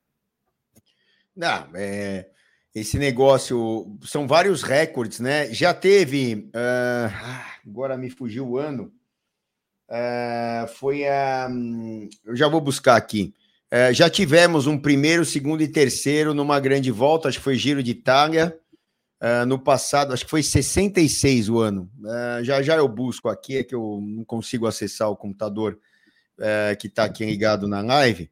Não, 1.35 1.69
é, 1.73 2.29
esse 2.75 2.99
negócio 2.99 3.97
são 4.03 4.27
vários 4.27 4.61
recordes, 4.61 5.19
né? 5.19 5.51
Já 5.51 5.73
teve, 5.73 6.51
uh, 6.53 7.41
agora 7.65 7.97
me 7.97 8.11
fugiu 8.11 8.47
o 8.47 8.57
ano, 8.59 8.93
uh, 9.89 10.67
foi 10.75 11.07
a, 11.07 11.47
um, 11.49 12.07
eu 12.23 12.35
já 12.35 12.47
vou 12.47 12.61
buscar 12.61 12.95
aqui. 12.95 13.33
Uh, 13.75 13.93
já 13.93 14.09
tivemos 14.09 14.67
um 14.67 14.77
primeiro, 14.77 15.25
segundo 15.25 15.61
e 15.61 15.67
terceiro 15.67 16.33
numa 16.33 16.59
grande 16.59 16.91
volta, 16.91 17.27
acho 17.27 17.39
que 17.39 17.43
foi 17.43 17.57
Giro 17.57 17.83
de 17.83 17.91
Itália, 17.91 18.57
no 19.47 19.57
passado, 19.57 20.13
acho 20.13 20.23
que 20.23 20.29
foi 20.29 20.43
66 20.43 21.49
o 21.49 21.57
ano. 21.57 21.89
já 22.43 22.61
já 22.61 22.75
eu 22.75 22.87
busco 22.87 23.27
aqui, 23.27 23.57
é 23.57 23.63
que 23.63 23.73
eu 23.73 23.99
não 23.99 24.23
consigo 24.23 24.67
acessar 24.67 25.09
o 25.09 25.15
computador 25.15 25.79
que 26.77 26.85
está 26.85 27.05
aqui 27.05 27.25
ligado 27.25 27.67
na 27.67 27.81
live. 27.81 28.29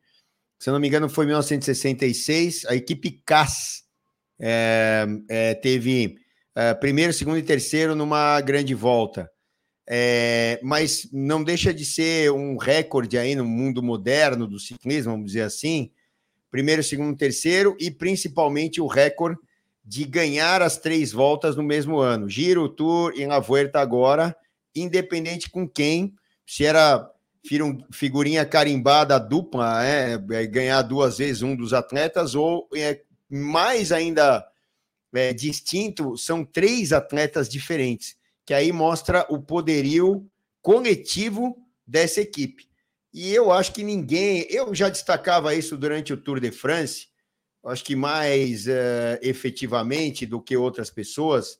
Se 0.59 0.69
eu 0.69 0.73
não 0.73 0.79
me 0.79 0.87
engano, 0.87 1.09
foi 1.09 1.25
1966, 1.25 2.65
a 2.67 2.75
equipe 2.75 3.21
CAS 3.25 3.83
é, 4.39 5.05
é, 5.29 5.53
teve 5.55 6.15
é, 6.55 6.73
primeiro, 6.73 7.11
segundo 7.11 7.37
e 7.37 7.43
terceiro 7.43 7.95
numa 7.95 8.39
grande 8.39 8.73
volta. 8.73 9.29
É, 9.87 10.59
mas 10.63 11.09
não 11.11 11.43
deixa 11.43 11.73
de 11.73 11.83
ser 11.83 12.31
um 12.31 12.57
recorde 12.57 13.17
aí 13.17 13.35
no 13.35 13.45
mundo 13.45 13.83
moderno 13.83 14.47
do 14.47 14.59
ciclismo, 14.59 15.11
vamos 15.11 15.27
dizer 15.27 15.41
assim. 15.41 15.91
Primeiro, 16.49 16.83
segundo, 16.83 17.17
terceiro 17.17 17.75
e 17.79 17.91
principalmente 17.91 18.79
o 18.79 18.87
recorde 18.87 19.39
de 19.83 20.05
ganhar 20.05 20.61
as 20.61 20.77
três 20.77 21.11
voltas 21.11 21.55
no 21.55 21.63
mesmo 21.63 21.99
ano. 21.99 22.29
Giro, 22.29 22.69
Tour 22.69 23.13
e 23.15 23.25
La 23.25 23.39
Vuelta 23.39 23.79
agora, 23.81 24.35
independente 24.73 25.49
com 25.49 25.67
quem, 25.67 26.13
se 26.45 26.65
era 26.65 27.09
figurinha 27.91 28.45
carimbada 28.45 29.19
dupla, 29.19 29.85
é, 29.85 30.13
é, 30.13 30.47
ganhar 30.47 30.81
duas 30.81 31.17
vezes 31.17 31.41
um 31.41 31.55
dos 31.55 31.73
atletas, 31.73 32.35
ou 32.35 32.69
é, 32.73 33.01
mais 33.29 33.91
ainda 33.91 34.45
é, 35.13 35.33
distinto, 35.33 36.17
são 36.17 36.45
três 36.45 36.93
atletas 36.93 37.49
diferentes, 37.49 38.15
que 38.45 38.53
aí 38.53 38.71
mostra 38.71 39.25
o 39.29 39.41
poderio 39.41 40.29
coletivo 40.61 41.57
dessa 41.85 42.21
equipe. 42.21 42.69
E 43.13 43.33
eu 43.33 43.51
acho 43.51 43.73
que 43.73 43.83
ninguém, 43.83 44.47
eu 44.49 44.73
já 44.73 44.89
destacava 44.89 45.53
isso 45.53 45.77
durante 45.77 46.11
o 46.11 46.17
Tour 46.17 46.39
de 46.39 46.51
France, 46.51 47.07
acho 47.65 47.83
que 47.83 47.95
mais 47.95 48.67
é, 48.67 49.19
efetivamente 49.21 50.25
do 50.25 50.41
que 50.41 50.57
outras 50.57 50.89
pessoas, 50.89 51.59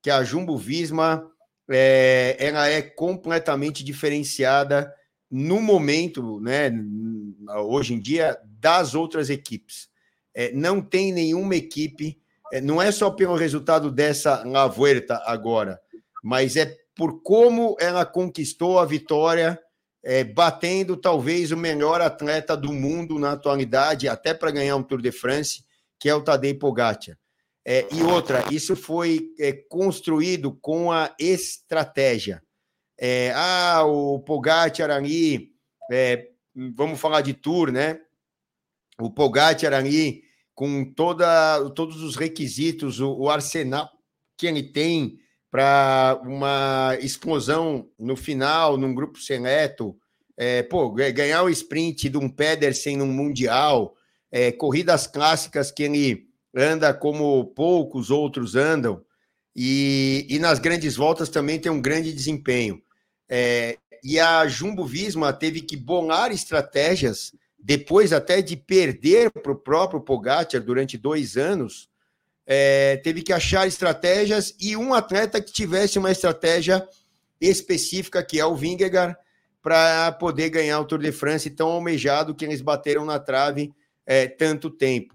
que 0.00 0.10
a 0.10 0.22
Jumbo 0.22 0.56
Visma 0.56 1.28
é, 1.68 2.36
ela 2.38 2.68
é 2.68 2.82
completamente 2.82 3.84
diferenciada 3.84 4.92
no 5.30 5.60
momento, 5.60 6.40
né, 6.40 6.70
hoje 7.66 7.94
em 7.94 8.00
dia, 8.00 8.38
das 8.44 8.94
outras 8.94 9.30
equipes 9.30 9.92
é, 10.34 10.52
não 10.52 10.80
tem 10.80 11.12
nenhuma 11.12 11.56
equipe, 11.56 12.20
é, 12.52 12.60
não 12.60 12.80
é 12.80 12.90
só 12.90 13.10
pelo 13.10 13.34
resultado 13.34 13.90
dessa 13.90 14.42
La 14.44 14.66
Vuelta 14.66 15.22
agora, 15.26 15.80
mas 16.22 16.56
é 16.56 16.76
por 16.94 17.22
como 17.22 17.76
ela 17.80 18.06
conquistou 18.06 18.78
a 18.78 18.84
vitória, 18.84 19.58
é, 20.04 20.22
batendo 20.22 20.96
talvez 20.96 21.50
o 21.50 21.56
melhor 21.56 22.00
atleta 22.00 22.56
do 22.56 22.72
mundo 22.72 23.18
na 23.18 23.32
atualidade, 23.32 24.08
até 24.08 24.32
para 24.32 24.50
ganhar 24.50 24.76
um 24.76 24.82
Tour 24.82 25.00
de 25.00 25.10
France, 25.10 25.64
que 25.98 26.08
é 26.08 26.14
o 26.14 26.22
Tadej 26.22 26.54
Pogacar. 26.54 27.18
É, 27.64 27.86
e 27.92 28.02
outra, 28.02 28.44
isso 28.50 28.74
foi 28.74 29.32
é, 29.38 29.52
construído 29.52 30.52
com 30.60 30.90
a 30.90 31.14
estratégia. 31.18 32.42
É, 32.98 33.32
ah, 33.34 33.84
o 33.84 34.20
Pogacar 34.20 34.90
ali, 34.90 35.52
é, 35.90 36.28
vamos 36.74 37.00
falar 37.00 37.20
de 37.20 37.34
Tour, 37.34 37.70
né? 37.70 38.00
o 39.00 39.10
Pogacar 39.10 39.72
ali, 39.72 40.22
com 40.54 40.84
toda, 40.92 41.70
todos 41.70 42.02
os 42.02 42.16
requisitos, 42.16 43.00
o, 43.00 43.12
o 43.12 43.30
arsenal 43.30 43.90
que 44.36 44.46
ele 44.46 44.62
tem 44.62 45.18
para 45.52 46.18
uma 46.24 46.96
explosão 47.02 47.86
no 47.98 48.16
final, 48.16 48.78
num 48.78 48.94
grupo 48.94 49.20
seleto, 49.20 49.94
é, 50.34 50.62
pô, 50.62 50.90
ganhar 50.90 51.42
o 51.42 51.50
sprint 51.50 52.08
de 52.08 52.16
um 52.16 52.26
Pedersen 52.26 52.96
num 52.96 53.06
Mundial, 53.06 53.94
é, 54.30 54.50
corridas 54.50 55.06
clássicas 55.06 55.70
que 55.70 55.82
ele 55.82 56.26
anda 56.56 56.94
como 56.94 57.44
poucos 57.54 58.10
outros 58.10 58.56
andam, 58.56 59.04
e, 59.54 60.26
e 60.30 60.38
nas 60.38 60.58
grandes 60.58 60.96
voltas 60.96 61.28
também 61.28 61.60
tem 61.60 61.70
um 61.70 61.82
grande 61.82 62.14
desempenho. 62.14 62.80
É, 63.28 63.76
e 64.02 64.18
a 64.18 64.48
Jumbo 64.48 64.86
Visma 64.86 65.34
teve 65.34 65.60
que 65.60 65.76
bolar 65.76 66.32
estratégias 66.32 67.30
depois 67.58 68.10
até 68.14 68.40
de 68.40 68.56
perder 68.56 69.30
para 69.30 69.52
o 69.52 69.56
próprio 69.56 70.00
Pogacar 70.00 70.62
durante 70.62 70.96
dois 70.96 71.36
anos, 71.36 71.90
é, 72.54 72.98
teve 72.98 73.22
que 73.22 73.32
achar 73.32 73.66
estratégias 73.66 74.54
e 74.60 74.76
um 74.76 74.92
atleta 74.92 75.40
que 75.40 75.50
tivesse 75.50 75.98
uma 75.98 76.10
estratégia 76.10 76.86
específica, 77.40 78.22
que 78.22 78.38
é 78.38 78.44
o 78.44 78.54
Vingegaard, 78.54 79.16
para 79.62 80.12
poder 80.12 80.50
ganhar 80.50 80.78
o 80.78 80.84
Tour 80.84 80.98
de 80.98 81.10
France 81.12 81.48
tão 81.48 81.68
almejado 81.68 82.34
que 82.34 82.44
eles 82.44 82.60
bateram 82.60 83.06
na 83.06 83.18
trave 83.18 83.72
é, 84.04 84.26
tanto 84.26 84.68
tempo. 84.68 85.14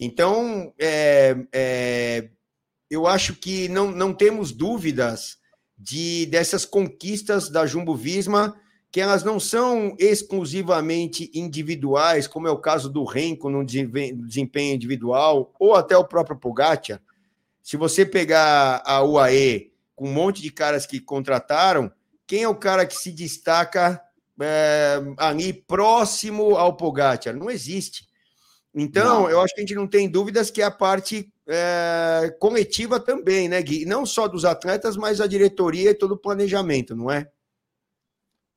Então, 0.00 0.72
é, 0.78 1.36
é, 1.52 2.30
eu 2.90 3.06
acho 3.06 3.34
que 3.34 3.68
não, 3.68 3.90
não 3.90 4.14
temos 4.14 4.50
dúvidas 4.50 5.36
de 5.76 6.24
dessas 6.24 6.64
conquistas 6.64 7.50
da 7.50 7.66
Jumbo 7.66 7.94
Visma 7.94 8.56
que 8.90 9.00
elas 9.00 9.22
não 9.22 9.38
são 9.38 9.94
exclusivamente 9.98 11.30
individuais, 11.34 12.26
como 12.26 12.48
é 12.48 12.50
o 12.50 12.58
caso 12.58 12.88
do 12.88 13.04
Renko 13.04 13.50
no 13.50 13.64
desempenho 13.64 14.74
individual, 14.74 15.52
ou 15.58 15.74
até 15.74 15.96
o 15.96 16.04
próprio 16.04 16.38
Pogacar. 16.38 17.00
Se 17.62 17.76
você 17.76 18.06
pegar 18.06 18.82
a 18.86 19.02
UAE 19.04 19.72
com 19.94 20.08
um 20.08 20.12
monte 20.12 20.40
de 20.40 20.50
caras 20.50 20.86
que 20.86 21.00
contrataram, 21.00 21.92
quem 22.26 22.42
é 22.42 22.48
o 22.48 22.54
cara 22.54 22.86
que 22.86 22.96
se 22.96 23.12
destaca 23.12 24.00
é, 24.40 25.02
ali 25.18 25.52
próximo 25.52 26.56
ao 26.56 26.74
Pogacar? 26.74 27.36
Não 27.36 27.50
existe. 27.50 28.08
Então, 28.74 29.22
não. 29.22 29.30
eu 29.30 29.40
acho 29.42 29.54
que 29.54 29.60
a 29.60 29.64
gente 29.64 29.74
não 29.74 29.86
tem 29.86 30.08
dúvidas 30.08 30.50
que 30.50 30.62
é 30.62 30.64
a 30.64 30.70
parte 30.70 31.30
é, 31.46 32.34
coletiva 32.38 32.98
também, 32.98 33.48
né, 33.48 33.60
Gui? 33.60 33.84
Não 33.84 34.06
só 34.06 34.28
dos 34.28 34.44
atletas, 34.44 34.96
mas 34.96 35.20
a 35.20 35.26
diretoria 35.26 35.90
e 35.90 35.94
todo 35.94 36.12
o 36.12 36.18
planejamento, 36.18 36.96
não 36.96 37.10
é? 37.10 37.28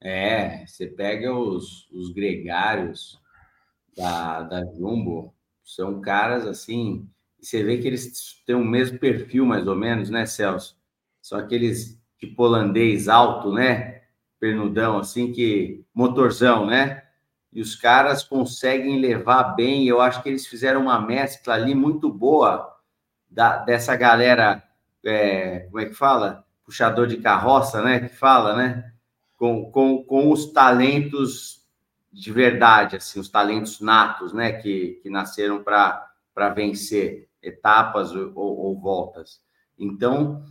É, 0.02 0.66
você 0.66 0.88
pega 0.88 1.34
os, 1.34 1.88
os 1.92 2.12
gregários 2.12 3.20
da, 3.96 4.42
da 4.44 4.66
Jumbo, 4.74 5.34
são 5.64 6.02
caras 6.02 6.48
assim, 6.48 7.08
você 7.42 7.64
vê 7.64 7.78
que 7.78 7.88
eles 7.88 8.42
têm 8.46 8.56
o 8.56 8.66
mesmo 8.66 9.00
perfil, 9.00 9.46
mais 9.46 9.68
ou 9.68 9.76
menos, 9.76 10.10
né, 10.10 10.26
Celso? 10.26 10.78
São 11.22 11.40
aqueles 11.40 12.00
tipo 12.18 12.44
holandês 12.44 13.08
alto, 13.08 13.54
né? 13.54 14.02
Pernudão, 14.40 15.00
assim, 15.00 15.32
que 15.32 15.84
motorzão, 15.94 16.66
né? 16.66 17.04
E 17.54 17.62
os 17.62 17.76
caras 17.76 18.24
conseguem 18.24 19.00
levar 19.00 19.56
bem. 19.56 19.88
Eu 19.88 20.02
acho 20.02 20.22
que 20.24 20.30
eles 20.30 20.48
fizeram 20.48 20.82
uma 20.84 21.00
mescla 21.00 21.54
ali 21.56 21.76
muito 21.76 22.12
boa 22.12 22.76
da, 23.30 23.58
dessa 23.58 23.96
galera, 23.96 24.64
é, 25.06 25.62
como 25.62 25.80
é 25.80 25.86
que 25.86 25.94
fala? 25.94 26.46
Puxador 26.66 27.08
de 27.08 27.18
carroça, 27.18 27.82
né? 27.84 28.00
Que 28.02 28.16
fala, 28.16 28.56
né? 28.56 28.94
Com, 29.42 29.72
com, 29.72 30.04
com 30.04 30.32
os 30.32 30.54
talentos 30.54 31.68
de 32.14 32.32
verdade, 32.32 32.98
assim, 32.98 33.20
os 33.20 33.28
talentos 33.28 33.82
natos, 33.82 34.34
né, 34.34 34.52
que, 34.52 35.00
que 35.02 35.10
nasceram 35.10 35.64
para 35.64 36.50
vencer 36.54 37.28
etapas 37.42 38.12
ou, 38.14 38.32
ou, 38.36 38.80
voltas. 38.80 39.42
Então, 39.80 40.44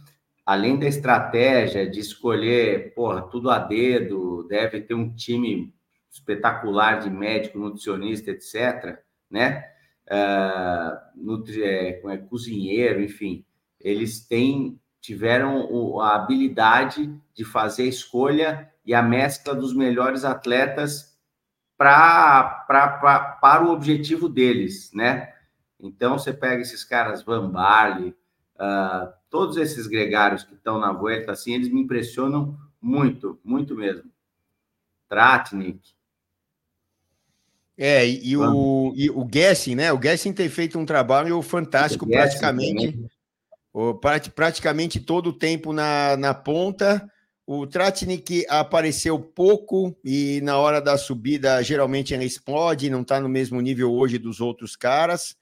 além 0.44 0.76
da 0.76 0.88
estratégia 0.88 1.88
de 1.88 2.00
escolher, 2.00 2.92
porra, 2.92 3.22
tudo 3.22 3.48
a 3.48 3.60
dedo, 3.60 4.44
deve 4.48 4.80
ter 4.80 4.94
um 4.94 5.14
time 5.14 5.72
espetacular 6.10 6.98
de 6.98 7.10
médico, 7.10 7.60
nutricionista, 7.60 8.32
etc., 8.32 8.98
né? 9.30 9.66
Uh, 10.10 11.24
nutri, 11.24 11.62
é, 11.62 12.02
é, 12.04 12.16
cozinheiro, 12.16 13.00
enfim, 13.00 13.44
eles 13.80 14.26
têm 14.26 14.80
tiveram 15.00 16.00
a 16.00 16.14
habilidade 16.14 17.10
de 17.34 17.44
fazer 17.44 17.84
a 17.84 17.86
escolha 17.86 18.70
e 18.90 18.94
a 18.94 19.00
mescla 19.00 19.54
dos 19.54 19.72
melhores 19.72 20.24
atletas 20.24 21.16
pra, 21.78 22.64
pra, 22.66 22.88
pra, 22.88 23.20
para 23.20 23.64
o 23.64 23.70
objetivo 23.70 24.28
deles, 24.28 24.90
né? 24.92 25.32
Então, 25.78 26.18
você 26.18 26.32
pega 26.32 26.60
esses 26.60 26.82
caras, 26.82 27.22
Van 27.22 27.48
Barley, 27.48 28.16
uh, 28.56 29.12
todos 29.30 29.56
esses 29.58 29.86
gregários 29.86 30.42
que 30.42 30.54
estão 30.54 30.80
na 30.80 30.90
volta, 30.90 31.30
assim, 31.30 31.54
eles 31.54 31.68
me 31.68 31.80
impressionam 31.80 32.58
muito, 32.82 33.38
muito 33.44 33.76
mesmo. 33.76 34.10
Tratnik. 35.08 35.94
É, 37.78 38.04
e, 38.04 38.30
e 38.30 38.36
o, 38.36 38.92
e 38.96 39.08
o 39.08 39.24
Gessing, 39.32 39.76
né? 39.76 39.92
O 39.92 40.02
Gessing 40.02 40.32
tem 40.32 40.48
feito 40.48 40.80
um 40.80 40.84
trabalho 40.84 41.40
fantástico, 41.42 42.08
praticamente, 42.08 43.08
o, 43.72 43.94
praticamente 44.34 44.98
todo 44.98 45.28
o 45.28 45.32
tempo 45.32 45.72
na, 45.72 46.16
na 46.16 46.34
ponta. 46.34 47.08
O 47.52 47.66
Tratnik 47.66 48.46
apareceu 48.48 49.18
pouco 49.18 49.92
e 50.04 50.40
na 50.40 50.56
hora 50.56 50.80
da 50.80 50.96
subida, 50.96 51.60
geralmente 51.64 52.14
ele 52.14 52.24
explode, 52.24 52.88
não 52.88 53.02
está 53.02 53.18
no 53.18 53.28
mesmo 53.28 53.60
nível 53.60 53.92
hoje 53.92 54.18
dos 54.18 54.40
outros 54.40 54.76
caras. 54.76 55.34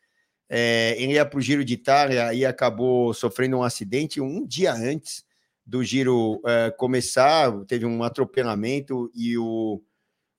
É, 0.48 0.96
ele 0.96 1.12
ia 1.12 1.26
para 1.26 1.38
o 1.38 1.42
Giro 1.42 1.62
de 1.62 1.74
Itália 1.74 2.32
e 2.32 2.46
acabou 2.46 3.12
sofrendo 3.12 3.58
um 3.58 3.62
acidente 3.62 4.22
um 4.22 4.46
dia 4.46 4.72
antes 4.72 5.22
do 5.66 5.84
Giro 5.84 6.40
é, 6.46 6.70
começar. 6.70 7.52
Teve 7.66 7.84
um 7.84 8.02
atropelamento 8.02 9.10
e, 9.14 9.36
o, 9.36 9.82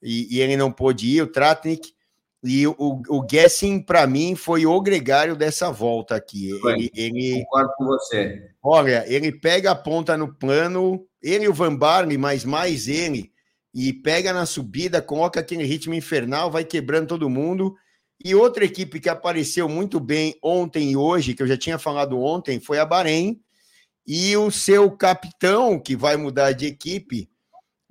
e, 0.02 0.38
e 0.38 0.42
ele 0.42 0.58
não 0.58 0.72
pôde 0.72 1.06
ir, 1.06 1.22
o 1.22 1.28
Tratnik. 1.28 1.94
E 2.44 2.66
o, 2.66 2.76
o 2.80 3.28
Gessing, 3.30 3.80
para 3.80 4.08
mim, 4.08 4.34
foi 4.34 4.66
o 4.66 4.82
gregário 4.82 5.36
dessa 5.36 5.70
volta 5.70 6.16
aqui. 6.16 6.50
Ele, 6.66 6.92
ele, 6.96 7.44
Concordo 7.44 7.74
com 7.78 7.86
você. 7.86 8.50
Olha, 8.64 9.06
ele 9.08 9.32
pega 9.32 9.70
a 9.70 9.76
ponta 9.76 10.18
no 10.18 10.34
plano, 10.34 11.06
ele 11.22 11.46
e 11.46 11.48
o 11.48 11.54
Van 11.54 11.76
Barley, 11.76 12.18
mas 12.18 12.46
mais 12.46 12.88
ele, 12.88 13.32
e 13.74 13.94
pega 13.94 14.34
na 14.34 14.46
subida, 14.46 15.02
coloca 15.02 15.40
aquele 15.40 15.64
ritmo 15.64 15.94
infernal, 15.94 16.50
vai 16.50 16.64
quebrando 16.64 17.08
todo 17.08 17.30
mundo. 17.30 17.76
E 18.24 18.36
outra 18.36 18.66
equipe 18.66 19.00
que 19.00 19.08
apareceu 19.08 19.70
muito 19.70 20.00
bem 20.00 20.36
ontem 20.44 20.92
e 20.92 20.98
hoje, 20.98 21.34
que 21.34 21.42
eu 21.42 21.48
já 21.48 21.58
tinha 21.58 21.78
falado 21.78 22.20
ontem, 22.20 22.60
foi 22.60 22.80
a 22.80 22.86
Bahrein. 22.86 23.40
E 24.06 24.36
o 24.36 24.50
seu 24.50 24.92
capitão, 24.92 25.80
que 25.80 25.96
vai 25.96 26.18
mudar 26.18 26.52
de 26.52 26.66
equipe, 26.66 27.30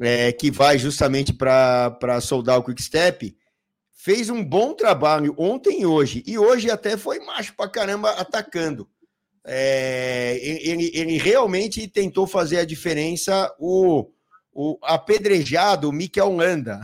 é, 0.00 0.32
que 0.32 0.50
vai 0.50 0.78
justamente 0.78 1.32
para 1.32 2.20
soldar 2.20 2.58
o 2.58 2.62
Quick 2.64 2.82
Step, 2.82 3.36
fez 3.92 4.28
um 4.28 4.44
bom 4.44 4.74
trabalho 4.74 5.34
ontem 5.38 5.82
e 5.82 5.86
hoje. 5.86 6.22
E 6.26 6.38
hoje 6.38 6.70
até 6.70 6.96
foi 6.96 7.20
macho 7.20 7.54
para 7.54 7.70
caramba 7.70 8.10
atacando. 8.10 8.88
É, 9.44 10.38
ele, 10.42 10.90
ele 10.94 11.18
realmente 11.18 11.86
tentou 11.88 12.26
fazer 12.26 12.58
a 12.58 12.64
diferença. 12.64 13.54
O, 13.58 14.10
o 14.52 14.78
apedrejado 14.82 15.92
Mikel 15.92 16.34
Landa, 16.34 16.80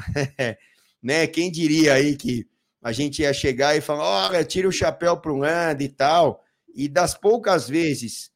né? 1.02 1.26
Quem 1.26 1.50
diria 1.50 1.94
aí 1.94 2.16
que 2.16 2.46
a 2.82 2.92
gente 2.92 3.22
ia 3.22 3.32
chegar 3.32 3.76
e 3.76 3.80
falar: 3.80 4.28
olha, 4.28 4.44
tira 4.44 4.68
o 4.68 4.72
chapéu 4.72 5.16
para 5.16 5.32
o 5.32 5.38
Landa 5.38 5.82
e 5.82 5.88
tal. 5.88 6.44
E 6.74 6.88
das 6.88 7.14
poucas 7.14 7.68
vezes 7.68 8.30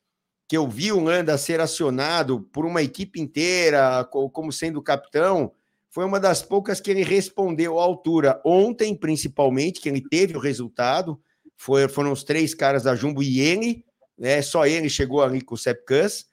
que 0.49 0.57
eu 0.57 0.67
vi 0.67 0.91
o 0.91 1.01
Landa 1.01 1.37
ser 1.37 1.61
acionado 1.61 2.41
por 2.53 2.65
uma 2.65 2.83
equipe 2.83 3.21
inteira, 3.21 4.03
como 4.05 4.51
sendo 4.51 4.83
capitão, 4.83 5.53
foi 5.91 6.05
uma 6.05 6.19
das 6.19 6.43
poucas 6.43 6.81
que 6.81 6.91
ele 6.91 7.03
respondeu 7.03 7.79
à 7.79 7.83
altura. 7.83 8.41
Ontem, 8.45 8.95
principalmente, 8.95 9.81
que 9.81 9.89
ele 9.89 10.01
teve 10.01 10.37
o 10.37 10.41
resultado, 10.41 11.21
foi, 11.57 11.87
foram 11.89 12.13
os 12.13 12.25
três 12.25 12.55
caras 12.55 12.85
da 12.85 12.95
Jumbo 12.95 13.23
e 13.23 13.41
ele, 13.41 13.85
né, 14.19 14.43
só 14.43 14.67
ele 14.67 14.91
chegou 14.91 15.23
ali 15.23 15.41
com 15.41 15.55
o 15.55 15.59
Sepkus. 15.59 16.27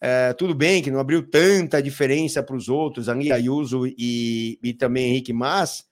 É, 0.00 0.32
tudo 0.34 0.54
bem 0.54 0.82
que 0.82 0.90
não 0.90 1.00
abriu 1.00 1.22
tanta 1.22 1.82
diferença 1.82 2.42
para 2.42 2.56
os 2.56 2.68
outros, 2.68 3.08
ali 3.08 3.32
Ayuso 3.32 3.86
e, 3.86 4.58
e 4.62 4.74
também 4.74 5.10
Henrique 5.10 5.32
Mas, 5.32 5.84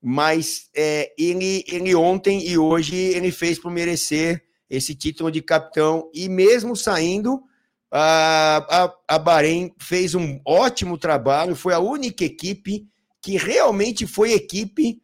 mas 0.00 0.70
é, 0.74 1.12
ele, 1.18 1.62
ele 1.68 1.94
ontem 1.94 2.46
e 2.48 2.56
hoje 2.56 2.96
ele 2.96 3.30
fez 3.30 3.58
por 3.58 3.70
merecer 3.70 4.42
esse 4.70 4.94
título 4.94 5.30
de 5.30 5.42
capitão 5.42 6.10
e 6.14 6.28
mesmo 6.30 6.74
saindo 6.74 7.42
a, 7.90 8.84
a, 8.84 9.16
a 9.16 9.18
Bahrein 9.18 9.74
fez 9.78 10.14
um 10.14 10.40
ótimo 10.46 10.96
trabalho, 10.96 11.54
foi 11.54 11.74
a 11.74 11.78
única 11.78 12.24
equipe 12.24 12.88
que 13.20 13.36
realmente 13.36 14.06
foi 14.06 14.32
equipe 14.32 15.02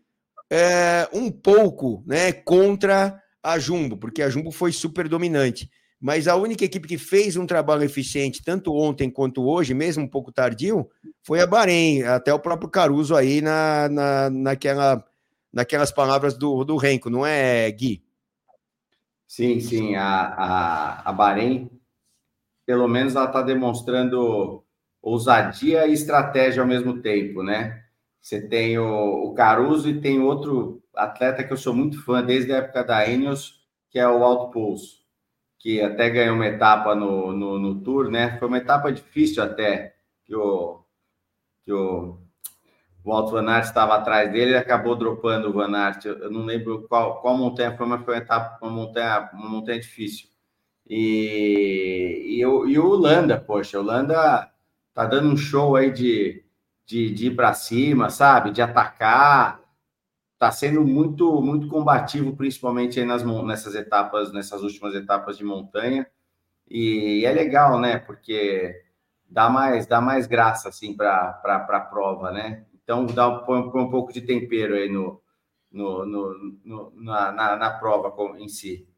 é, 0.51 1.07
um 1.13 1.31
pouco 1.31 2.03
né, 2.07 2.33
contra 2.33 3.23
a 3.43 3.59
Jumbo, 3.59 3.97
porque 3.97 4.23
a 4.23 4.29
Jumbo 4.29 4.51
foi 4.51 4.73
super 4.73 5.09
dominante. 5.09 5.71
Mas 6.01 6.29
a 6.29 6.37
única 6.37 6.65
equipe 6.65 6.87
que 6.87 6.97
fez 6.97 7.37
um 7.37 7.47
trabalho 7.47 7.83
eficiente, 7.83 8.43
tanto 8.45 8.73
ontem 8.73 9.11
quanto 9.11 9.45
hoje, 9.45 9.75
mesmo 9.75 10.05
um 10.05 10.09
pouco 10.09 10.31
tardio, 10.31 10.89
foi 11.23 11.41
a 11.41 11.47
Bahrein, 11.47 12.05
até 12.05 12.33
o 12.33 12.39
próprio 12.39 12.71
Caruso 12.71 13.17
aí 13.17 13.41
na, 13.41 13.89
na, 13.89 14.31
naquela, 14.31 15.05
naquelas 15.53 15.91
palavras 15.91 16.39
do, 16.39 16.65
do 16.65 16.77
Renko, 16.77 17.11
não 17.11 17.27
é, 17.27 17.69
Gui? 17.73 18.05
Sim, 19.27 19.61
sim, 19.61 19.97
a, 19.97 20.05
a, 20.05 21.11
a 21.11 21.13
Bahrein, 21.13 21.69
pelo 22.65 22.87
menos 22.87 23.17
ela 23.17 23.27
está 23.27 23.43
demonstrando 23.43 24.65
ousadia 25.03 25.87
e 25.87 25.93
estratégia 25.93 26.63
ao 26.63 26.69
mesmo 26.69 27.03
tempo, 27.03 27.43
né? 27.43 27.83
Você 28.21 28.41
tem 28.41 28.79
o, 28.79 29.25
o, 29.25 29.35
Caruso 29.35 29.89
e 29.89 30.01
tem 30.01 30.21
outro 30.21 30.83
atleta 30.99 31.45
que 31.45 31.53
eu 31.53 31.57
sou 31.57 31.75
muito 31.75 32.03
fã 32.03 32.23
desde 32.23 32.53
a 32.53 32.57
época 32.57 32.85
da 32.85 33.09
Enios, 33.09 33.61
que 33.91 33.99
é 33.99 34.09
o 34.09 34.23
Alto 34.23 34.51
Pulso, 34.51 34.99
que 35.59 35.81
até 35.81 36.11
ganhou 36.11 36.35
uma 36.35 36.47
etapa 36.47 36.95
no, 36.95 37.33
no, 37.33 37.59
no 37.59 37.81
Tour, 37.81 38.11
né? 38.11 38.37
Foi 38.39 38.49
uma 38.49 38.59
etapa 38.59 38.93
difícil 38.93 39.43
até, 39.43 39.95
que 40.25 40.35
o, 40.35 40.81
que 41.63 41.73
o, 41.73 42.19
o 43.05 43.13
Alto 43.13 43.33
Van 43.33 43.49
Aert 43.49 43.67
estava 43.67 43.95
atrás 43.95 44.31
dele 44.31 44.53
e 44.53 44.57
acabou 44.57 44.95
dropando 44.95 45.49
o 45.49 45.53
Van 45.53 45.75
Aert. 45.75 46.05
Eu 46.05 46.31
não 46.31 46.45
lembro 46.45 46.87
qual, 46.89 47.21
qual 47.21 47.37
montanha 47.37 47.77
foi, 47.77 47.87
mas 47.87 48.05
foi 48.05 48.15
uma, 48.15 48.21
etapa, 48.23 48.59
uma, 48.65 48.71
montanha, 48.71 49.31
uma 49.33 49.49
montanha 49.49 49.81
difícil. 49.81 50.29
E, 50.89 52.37
e, 52.39 52.47
o, 52.47 52.67
e 52.67 52.79
o 52.79 52.95
Landa, 52.95 53.39
poxa, 53.39 53.79
o 53.79 53.83
Landa 53.83 54.51
tá 54.95 55.05
dando 55.05 55.29
um 55.29 55.37
show 55.37 55.77
aí 55.77 55.91
de, 55.91 56.45
de, 56.87 57.11
de 57.11 57.27
ir 57.29 57.37
para 57.37 57.53
cima, 57.53 58.11
sabe? 58.11 58.51
De 58.51 58.63
atacar. 58.63 59.61
Tá 60.39 60.53
sendo 60.53 60.85
muito, 60.85 61.43
muito 61.43 61.67
combativo, 61.67 62.37
principalmente 62.37 63.01
aí 63.01 63.07
nas, 63.07 63.25
nessas 63.45 63.75
etapas, 63.75 64.33
nessas 64.33 64.63
últimas 64.63 64.95
etapas 64.95 65.37
de 65.37 65.45
montanha. 65.45 66.07
E, 66.71 67.21
e 67.21 67.25
é 67.25 67.33
legal, 67.33 67.81
né? 67.81 67.99
Porque 67.99 68.85
dá 69.29 69.49
mais, 69.49 69.87
dá 69.87 70.01
mais 70.01 70.27
graça 70.27 70.69
assim 70.69 70.97
para 70.97 71.41
a 71.43 71.81
prova, 71.81 72.31
né? 72.31 72.65
Então 72.83 73.05
dá 73.05 73.31
põe, 73.31 73.71
põe, 73.71 73.83
um 73.83 73.91
pouco 73.91 74.13
de 74.13 74.21
tempero 74.21 74.75
aí 74.75 74.89
no, 74.89 75.21
no, 75.71 76.07
no, 76.07 76.59
no 76.65 76.93
na, 76.97 77.33
na, 77.33 77.57
na, 77.57 77.71
prova 77.71 78.15
em 78.39 78.49
si. 78.49 78.89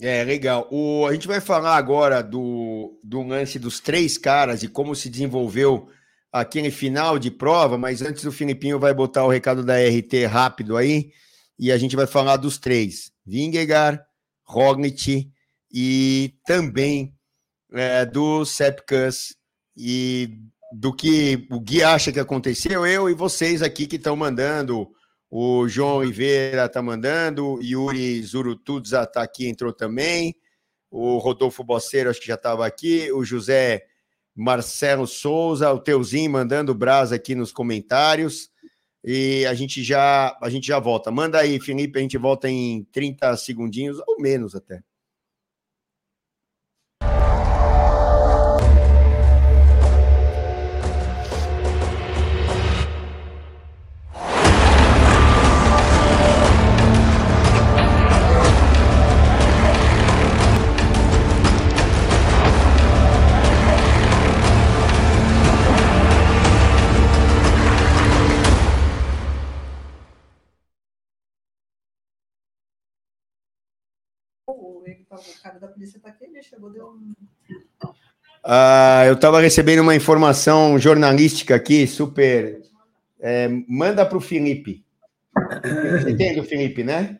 É, 0.00 0.22
legal. 0.24 0.68
O, 0.70 1.06
a 1.06 1.12
gente 1.12 1.26
vai 1.26 1.40
falar 1.40 1.76
agora 1.76 2.22
do, 2.22 2.98
do 3.02 3.22
lance 3.22 3.58
dos 3.58 3.80
três 3.80 4.16
caras 4.16 4.62
e 4.62 4.68
como 4.68 4.94
se 4.94 5.10
desenvolveu 5.10 5.88
aquele 6.32 6.70
final 6.70 7.18
de 7.18 7.30
prova, 7.30 7.76
mas 7.76 8.02
antes 8.02 8.24
o 8.24 8.32
Filipinho 8.32 8.78
vai 8.78 8.94
botar 8.94 9.24
o 9.24 9.30
recado 9.30 9.64
da 9.64 9.74
RT 9.76 10.26
rápido 10.26 10.76
aí 10.76 11.12
e 11.58 11.70
a 11.70 11.76
gente 11.76 11.96
vai 11.96 12.06
falar 12.06 12.36
dos 12.36 12.58
três: 12.58 13.12
Vingegaard, 13.26 14.00
Roglic 14.44 15.30
e 15.72 16.34
também 16.46 17.14
é, 17.72 18.04
do 18.04 18.44
Sepkus 18.44 19.36
e 19.76 20.38
do 20.72 20.92
que 20.92 21.46
o 21.50 21.60
Gui 21.60 21.82
acha 21.82 22.12
que 22.12 22.20
aconteceu, 22.20 22.86
eu 22.86 23.10
e 23.10 23.14
vocês 23.14 23.62
aqui 23.62 23.86
que 23.86 23.96
estão 23.96 24.16
mandando. 24.16 24.88
O 25.32 25.68
João 25.68 25.98
Oliveira 25.98 26.64
está 26.64 26.82
mandando, 26.82 27.60
Yuri 27.62 28.20
Zurutudza 28.20 29.02
está 29.02 29.22
aqui, 29.22 29.46
entrou 29.46 29.72
também. 29.72 30.34
O 30.90 31.18
Rodolfo 31.18 31.62
Boceiro, 31.62 32.10
acho 32.10 32.20
que 32.20 32.26
já 32.26 32.34
estava 32.34 32.66
aqui. 32.66 33.12
O 33.12 33.24
José 33.24 33.84
Marcelo 34.40 35.06
Souza, 35.06 35.70
o 35.70 35.78
Teuzinho 35.78 36.30
mandando 36.30 36.74
brasa 36.74 37.14
aqui 37.14 37.34
nos 37.34 37.52
comentários. 37.52 38.48
E 39.04 39.44
a 39.46 39.52
gente 39.52 39.82
já 39.82 40.36
a 40.40 40.48
gente 40.48 40.66
já 40.66 40.78
volta. 40.78 41.10
Manda 41.10 41.38
aí, 41.38 41.60
Felipe, 41.60 41.98
a 41.98 42.02
gente 42.02 42.16
volta 42.16 42.48
em 42.48 42.84
30 42.90 43.36
segundinhos 43.36 43.98
ou 44.06 44.18
menos 44.18 44.54
até. 44.54 44.82
Cara 75.42 75.58
da 75.58 75.68
polícia 75.68 75.96
está 75.96 76.10
aqui, 76.10 76.24
ele 76.24 76.42
chegou, 76.42 76.70
deu 76.70 76.86
um. 76.86 77.12
Ah, 78.44 79.02
eu 79.06 79.14
estava 79.14 79.40
recebendo 79.40 79.80
uma 79.80 79.94
informação 79.94 80.78
jornalística 80.78 81.54
aqui, 81.54 81.86
super. 81.86 82.62
É, 83.18 83.48
manda 83.68 84.06
para 84.06 84.16
o 84.16 84.20
Felipe. 84.20 84.84
Você 86.00 86.10
entende 86.10 86.42
Felipe, 86.44 86.84
né? 86.84 87.18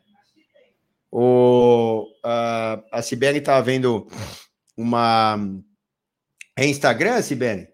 O, 1.10 2.06
a, 2.24 2.82
a 2.92 3.02
Sibeli 3.02 3.38
estava 3.38 3.60
vendo 3.62 4.06
uma. 4.76 5.36
É 6.56 6.66
Instagram, 6.66 7.20
Sibeli? 7.20 7.68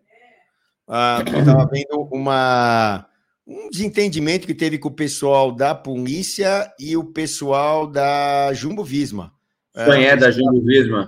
Ah, 0.89 1.23
estava 1.27 1.67
vendo 1.67 2.09
uma, 2.11 3.07
um 3.47 3.69
desentendimento 3.71 4.47
que 4.47 4.55
teve 4.55 4.79
com 4.79 4.89
o 4.89 4.95
pessoal 4.95 5.53
da 5.53 5.75
polícia 5.75 6.73
e 6.79 6.97
o 6.97 7.05
pessoal 7.05 7.87
da 7.87 8.53
Jumbo 8.55 8.83
Visma. 8.83 9.36
Quem 9.85 10.05
é, 10.05 10.09
é 10.09 10.17
da 10.17 10.31
Jumbo 10.31 10.63
Visma? 10.65 11.07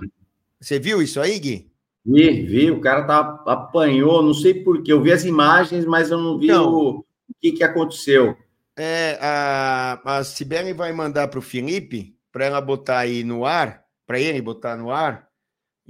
Você 0.59 0.79
viu 0.79 1.01
isso 1.01 1.19
aí, 1.19 1.39
Gui? 1.39 1.71
Vi, 2.05 2.43
vi. 2.43 2.71
O 2.71 2.79
cara 2.79 3.03
tá, 3.03 3.43
apanhou, 3.47 4.21
não 4.21 4.33
sei 4.33 4.53
porquê. 4.53 4.93
Eu 4.93 5.01
vi 5.01 5.11
as 5.11 5.25
imagens, 5.25 5.85
mas 5.85 6.11
eu 6.11 6.17
não 6.17 6.37
vi 6.37 6.47
não. 6.47 6.71
o, 6.71 6.99
o 6.99 7.05
que, 7.41 7.51
que 7.53 7.63
aconteceu. 7.63 8.37
É, 8.77 9.17
a, 9.21 9.99
a 10.05 10.23
Sibeli 10.23 10.71
vai 10.73 10.93
mandar 10.93 11.27
para 11.27 11.39
o 11.39 11.41
Felipe, 11.41 12.15
para 12.31 12.45
ela 12.45 12.61
botar 12.61 12.99
aí 12.99 13.23
no 13.23 13.45
ar, 13.45 13.83
para 14.05 14.19
ele 14.19 14.41
botar 14.41 14.77
no 14.77 14.91
ar, 14.91 15.27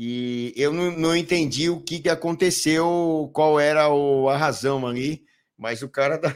e 0.02 0.54
eu 0.56 0.72
não, 0.72 0.98
não 0.98 1.16
entendi 1.16 1.70
o 1.70 1.82
que, 1.82 2.00
que 2.00 2.08
aconteceu, 2.08 3.30
qual 3.34 3.60
era 3.60 3.90
o, 3.90 4.30
a 4.30 4.38
razão 4.38 4.88
ali, 4.88 5.24
mas 5.58 5.82
o 5.82 5.90
cara 5.90 6.18
da, 6.18 6.34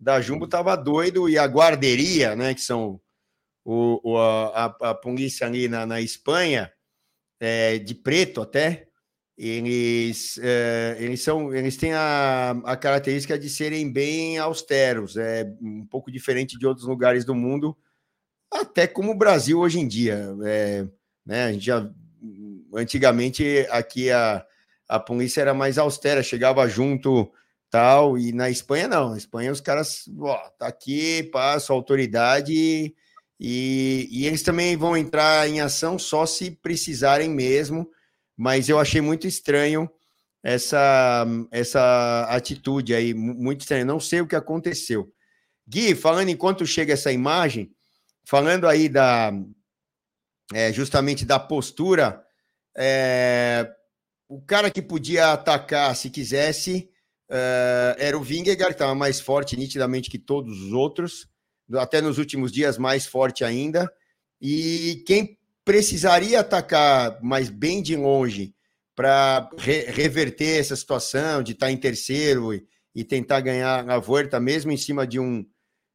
da 0.00 0.20
Jumbo 0.22 0.46
estava 0.46 0.74
doido 0.74 1.28
e 1.28 1.36
a 1.36 1.44
guarderia, 1.44 2.34
né, 2.34 2.54
que 2.54 2.62
são 2.62 2.98
o, 3.70 4.00
o 4.02 4.18
a, 4.18 4.64
a, 4.64 4.94
polícia 4.94 5.46
ali 5.46 5.68
na, 5.68 5.84
na 5.84 6.00
Espanha, 6.00 6.72
é, 7.38 7.78
de 7.78 7.94
preto 7.94 8.40
até, 8.40 8.88
eles, 9.36 10.38
é, 10.42 10.96
eles 10.98 11.20
são 11.20 11.54
eles 11.54 11.76
têm 11.76 11.92
a, 11.92 12.52
a 12.64 12.76
característica 12.78 13.38
de 13.38 13.50
serem 13.50 13.92
bem 13.92 14.38
austeros, 14.38 15.18
é 15.18 15.44
um 15.60 15.86
pouco 15.86 16.10
diferente 16.10 16.58
de 16.58 16.66
outros 16.66 16.86
lugares 16.86 17.26
do 17.26 17.34
mundo, 17.34 17.76
até 18.50 18.86
como 18.86 19.12
o 19.12 19.18
Brasil 19.18 19.58
hoje 19.58 19.78
em 19.78 19.86
dia. 19.86 20.34
É, 20.46 20.86
né, 21.26 21.44
a 21.44 21.52
gente 21.52 21.66
já 21.66 21.90
antigamente 22.74 23.66
aqui 23.70 24.10
a, 24.10 24.46
a 24.88 24.98
polícia 24.98 25.42
era 25.42 25.52
mais 25.52 25.76
austera, 25.76 26.22
chegava 26.22 26.66
junto 26.66 27.30
tal, 27.70 28.16
e 28.16 28.32
na 28.32 28.48
Espanha 28.48 28.88
não. 28.88 29.10
Na 29.10 29.18
Espanha 29.18 29.52
os 29.52 29.60
caras, 29.60 30.08
ó, 30.18 30.38
tá 30.58 30.66
aqui, 30.68 31.24
passa 31.24 31.70
autoridade 31.74 32.94
e, 33.38 34.08
e 34.10 34.26
eles 34.26 34.42
também 34.42 34.76
vão 34.76 34.96
entrar 34.96 35.48
em 35.48 35.60
ação 35.60 35.98
só 35.98 36.26
se 36.26 36.50
precisarem 36.50 37.30
mesmo, 37.30 37.88
mas 38.36 38.68
eu 38.68 38.78
achei 38.78 39.00
muito 39.00 39.26
estranho 39.26 39.88
essa, 40.42 41.26
essa 41.50 42.26
atitude 42.30 42.94
aí, 42.94 43.12
muito 43.14 43.60
estranho. 43.60 43.86
Não 43.86 44.00
sei 44.00 44.20
o 44.20 44.26
que 44.26 44.36
aconteceu. 44.36 45.12
Gui, 45.66 45.94
falando 45.94 46.30
enquanto 46.30 46.66
chega 46.66 46.94
essa 46.94 47.12
imagem, 47.12 47.70
falando 48.24 48.66
aí 48.66 48.88
da 48.88 49.32
é, 50.54 50.72
justamente 50.72 51.26
da 51.26 51.38
postura 51.38 52.24
é, 52.76 53.70
o 54.28 54.40
cara 54.40 54.70
que 54.70 54.80
podia 54.80 55.32
atacar 55.32 55.94
se 55.96 56.10
quisesse 56.10 56.88
é, 57.30 57.96
era 57.98 58.16
o 58.16 58.22
Vingegaard, 58.22 58.74
que 58.74 58.74
estava 58.74 58.94
mais 58.94 59.20
forte 59.20 59.56
nitidamente 59.56 60.08
que 60.08 60.18
todos 60.18 60.62
os 60.62 60.72
outros, 60.72 61.28
até 61.74 62.00
nos 62.00 62.18
últimos 62.18 62.52
dias 62.52 62.78
mais 62.78 63.06
forte 63.06 63.44
ainda. 63.44 63.90
E 64.40 65.02
quem 65.06 65.38
precisaria 65.64 66.40
atacar, 66.40 67.18
mas 67.22 67.50
bem 67.50 67.82
de 67.82 67.96
longe, 67.96 68.54
para 68.94 69.48
re 69.58 69.84
reverter 69.90 70.58
essa 70.58 70.74
situação 70.74 71.42
de 71.42 71.52
estar 71.52 71.66
tá 71.66 71.72
em 71.72 71.76
terceiro 71.76 72.52
e, 72.52 72.66
e 72.94 73.04
tentar 73.04 73.40
ganhar 73.40 73.88
a 73.88 73.98
volta, 73.98 74.40
mesmo 74.40 74.72
em 74.72 74.76
cima 74.76 75.06
de 75.06 75.20
um, 75.20 75.46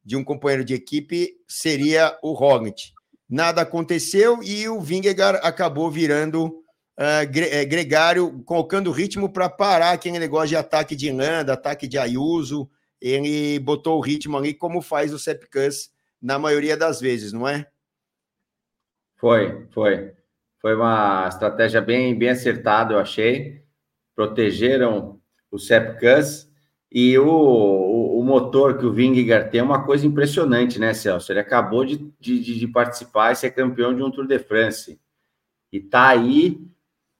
de 0.04 0.16
um 0.16 0.24
companheiro 0.24 0.64
de 0.64 0.74
equipe, 0.74 1.34
seria 1.46 2.16
o 2.22 2.32
Roglic. 2.32 2.92
Nada 3.28 3.62
aconteceu 3.62 4.42
e 4.42 4.68
o 4.68 4.80
Vingegaard 4.80 5.40
acabou 5.42 5.90
virando 5.90 6.46
uh, 6.46 7.28
Gregário 7.68 8.42
colocando 8.44 8.90
ritmo 8.90 9.28
para 9.28 9.48
parar 9.48 9.92
aquele 9.92 10.18
negócio 10.18 10.48
de 10.48 10.56
ataque 10.56 10.94
de 10.94 11.10
Landa, 11.10 11.54
ataque 11.54 11.88
de 11.88 11.98
Ayuso. 11.98 12.70
Ele 13.00 13.58
botou 13.58 13.98
o 13.98 14.00
ritmo 14.00 14.36
ali, 14.36 14.54
como 14.54 14.80
faz 14.80 15.12
o 15.12 15.18
Sepkus 15.18 15.90
na 16.20 16.38
maioria 16.38 16.76
das 16.76 17.00
vezes, 17.00 17.32
não 17.32 17.46
é? 17.46 17.66
Foi, 19.16 19.66
foi. 19.70 20.12
Foi 20.58 20.74
uma 20.74 21.28
estratégia 21.28 21.80
bem, 21.80 22.16
bem 22.18 22.30
acertada, 22.30 22.94
eu 22.94 22.98
achei. 22.98 23.62
Protegeram 24.14 25.20
o 25.50 25.58
Sepkus 25.58 26.48
e 26.90 27.18
o, 27.18 27.28
o, 27.28 28.20
o, 28.20 28.24
motor 28.24 28.78
que 28.78 28.86
o 28.86 28.92
Vingegaard 28.92 29.50
tem 29.50 29.60
é 29.60 29.64
uma 29.64 29.84
coisa 29.84 30.06
impressionante, 30.06 30.78
né, 30.78 30.94
Celso? 30.94 31.32
Ele 31.32 31.40
acabou 31.40 31.84
de, 31.84 31.96
de, 32.20 32.40
de 32.40 32.68
participar 32.68 33.32
e 33.32 33.36
ser 33.36 33.50
campeão 33.50 33.94
de 33.94 34.02
um 34.02 34.10
Tour 34.10 34.26
de 34.26 34.38
France. 34.38 35.00
E 35.72 35.80
tá 35.80 36.08
aí 36.08 36.60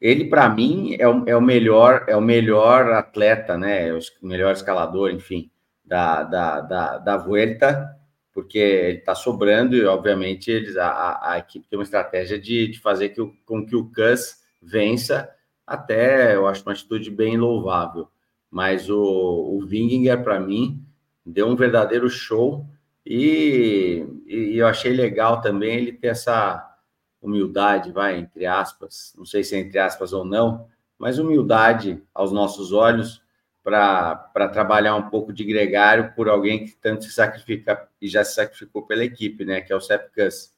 ele 0.01 0.27
para 0.27 0.49
mim 0.49 0.97
é 0.99 1.09
o, 1.09 1.25
é 1.27 1.37
o 1.37 1.41
melhor 1.41 2.05
é 2.09 2.17
o 2.17 2.21
melhor 2.21 2.93
atleta, 2.93 3.57
né? 3.59 3.93
O 3.93 3.99
melhor 4.23 4.53
escalador, 4.53 5.11
enfim, 5.11 5.51
da 5.85 6.23
da, 6.23 6.61
da, 6.61 6.99
da 6.99 7.17
Vuelta, 7.17 7.97
porque 8.33 8.59
ele 8.59 8.99
está 8.99 9.15
sobrando 9.15 9.77
e 9.77 9.85
obviamente 9.85 10.51
eles 10.51 10.77
a, 10.77 11.21
a, 11.23 11.39
equipe 11.39 11.69
tem 11.69 11.79
uma 11.79 11.85
estratégia 11.85 12.39
de, 12.39 12.69
de 12.69 12.81
fazer 12.81 13.11
que 13.11 13.25
com 13.45 13.65
que 13.65 13.77
o 13.77 13.91
Cus 13.93 14.43
vença. 14.61 15.31
Até 15.67 16.35
eu 16.35 16.47
acho 16.47 16.63
uma 16.63 16.73
atitude 16.73 17.11
bem 17.11 17.37
louvável. 17.37 18.09
Mas 18.51 18.89
o, 18.91 19.01
o 19.01 19.67
Vinginger, 19.67 20.23
para 20.23 20.39
mim, 20.39 20.85
deu 21.25 21.47
um 21.49 21.57
verdadeiro 21.57 22.09
show 22.09 22.67
e, 23.05 24.07
e 24.27 24.57
eu 24.57 24.67
achei 24.67 24.93
legal 24.93 25.41
também 25.41 25.77
ele 25.77 25.93
ter 25.93 26.09
essa 26.09 26.75
humildade, 27.21 27.91
vai, 27.91 28.19
entre 28.19 28.47
aspas, 28.47 29.15
não 29.17 29.25
sei 29.25 29.43
se 29.43 29.57
é 29.57 29.59
entre 29.59 29.79
aspas 29.79 30.13
ou 30.13 30.25
não, 30.25 30.67
mas 30.99 31.19
humildade 31.19 32.03
aos 32.15 32.31
nossos 32.31 32.73
olhos 32.73 33.24
para 33.65 34.49
trabalhar 34.53 34.95
um 34.95 35.09
pouco 35.09 35.33
de 35.33 35.43
gregário 35.43 36.13
por 36.15 36.29
alguém 36.29 36.67
que 36.67 36.73
tanto 36.73 37.05
se 37.05 37.13
sacrifica 37.13 37.89
e 37.99 38.07
já 38.07 38.23
se 38.23 38.35
sacrificou 38.35 38.87
pela 38.87 39.03
equipe, 39.03 39.43
né? 39.43 39.63
Que 39.63 39.73
é 39.73 39.77
o 39.77 39.81
Sepkus. 39.81 40.53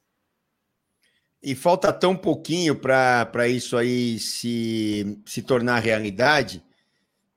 E 1.41 1.55
falta 1.55 1.93
tão 1.93 2.17
pouquinho 2.17 2.75
para 2.75 3.47
isso 3.47 3.77
aí 3.77 4.19
se, 4.19 5.23
se 5.25 5.41
tornar 5.41 5.79
realidade 5.79 6.65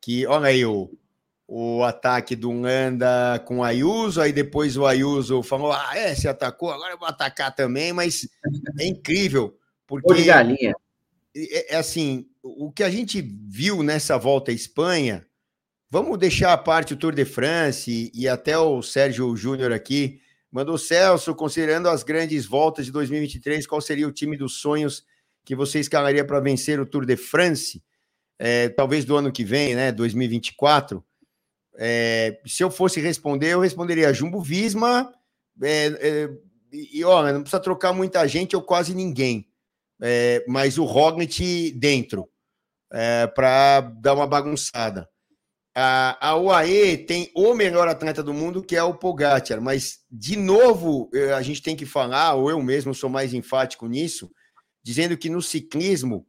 que, 0.02 0.26
olha 0.26 0.48
aí, 0.48 0.66
o, 0.66 0.90
o 1.48 1.84
ataque 1.84 2.36
do 2.36 2.52
Landa 2.52 3.38
com 3.46 3.60
o 3.60 3.64
Ayuso, 3.64 4.22
aí 4.22 4.34
depois 4.34 4.76
o 4.76 4.88
Ayuso 4.88 5.44
falou: 5.44 5.72
ah, 5.72 5.96
é, 5.96 6.16
se 6.16 6.28
atacou, 6.28 6.72
agora 6.72 6.94
eu 6.94 6.98
vou 6.98 7.08
atacar 7.08 7.54
também, 7.54 7.94
mas 7.94 8.28
é 8.80 8.88
incrível, 8.88 9.56
porque. 9.86 10.16
de 10.16 10.24
galinha. 10.24 10.74
É, 11.36 11.76
é, 11.76 11.78
assim, 11.78 12.28
o 12.42 12.72
que 12.72 12.84
a 12.84 12.90
gente 12.90 13.22
viu 13.22 13.84
nessa 13.84 14.18
volta 14.18 14.50
à 14.50 14.54
Espanha, 14.54 15.26
vamos 15.90 16.18
deixar 16.18 16.54
a 16.54 16.58
parte 16.58 16.94
o 16.94 16.98
Tour 16.98 17.14
de 17.14 17.26
France 17.26 18.12
e, 18.14 18.28
até 18.28 18.58
o 18.58 18.82
Sérgio 18.82 19.36
Júnior 19.36 19.72
aqui. 19.72 20.22
Mandou 20.52 20.78
Celso, 20.78 21.34
considerando 21.36 21.90
as 21.90 22.04
grandes 22.04 22.46
voltas 22.46 22.86
de 22.86 22.92
2023, 22.92 23.66
qual 23.68 23.82
seria 23.82 24.08
o 24.08 24.12
time 24.12 24.38
dos 24.38 24.58
sonhos 24.58 25.06
que 25.44 25.56
você 25.56 25.80
escalaria 25.80 26.26
para 26.26 26.40
vencer 26.40 26.80
o 26.80 26.86
Tour 26.86 27.06
de 27.06 27.16
France? 27.16 27.84
É, 28.38 28.70
talvez 28.70 29.04
do 29.04 29.18
ano 29.18 29.32
que 29.32 29.44
vem, 29.44 29.76
né? 29.76 29.92
2024. 29.92 31.04
É, 31.78 32.40
se 32.46 32.64
eu 32.64 32.72
fosse 32.72 33.00
responder, 33.00 33.54
eu 33.54 33.60
responderia 33.60 34.14
Jumbo 34.14 34.42
Visma. 34.42 35.14
É, 35.62 36.30
e 36.72 37.04
olha, 37.04 37.34
não 37.34 37.42
precisa 37.42 37.62
trocar 37.62 37.94
muita 37.94 38.28
gente 38.28 38.56
ou 38.56 38.62
quase 38.62 38.94
ninguém. 38.94 39.48
Mas 40.48 40.78
o 40.78 40.86
Roglic 40.86 41.72
dentro 41.72 42.30
para 43.36 43.82
dar 43.82 44.14
uma 44.14 44.26
bagunçada. 44.26 45.10
A, 45.76 46.30
a 46.30 46.36
UAE 46.36 46.98
tem 46.98 47.32
o 47.36 47.54
melhor 47.54 47.88
atleta 47.88 48.24
do 48.24 48.34
mundo, 48.34 48.64
que 48.64 48.76
é 48.76 48.84
o 48.84 48.96
Pogacar, 48.96 49.62
mas 49.62 50.00
de 50.12 50.36
novo 50.36 51.10
a 51.38 51.42
gente 51.42 51.62
tem 51.62 51.76
que 51.76 51.86
falar, 51.86 52.34
ou 52.34 52.50
eu 52.50 52.62
mesmo 52.62 52.94
sou 52.94 53.10
mais 53.10 53.34
enfático 53.34 53.88
nisso, 53.88 54.30
dizendo 54.84 55.16
que 55.16 55.30
no 55.30 55.42
ciclismo 55.42 56.28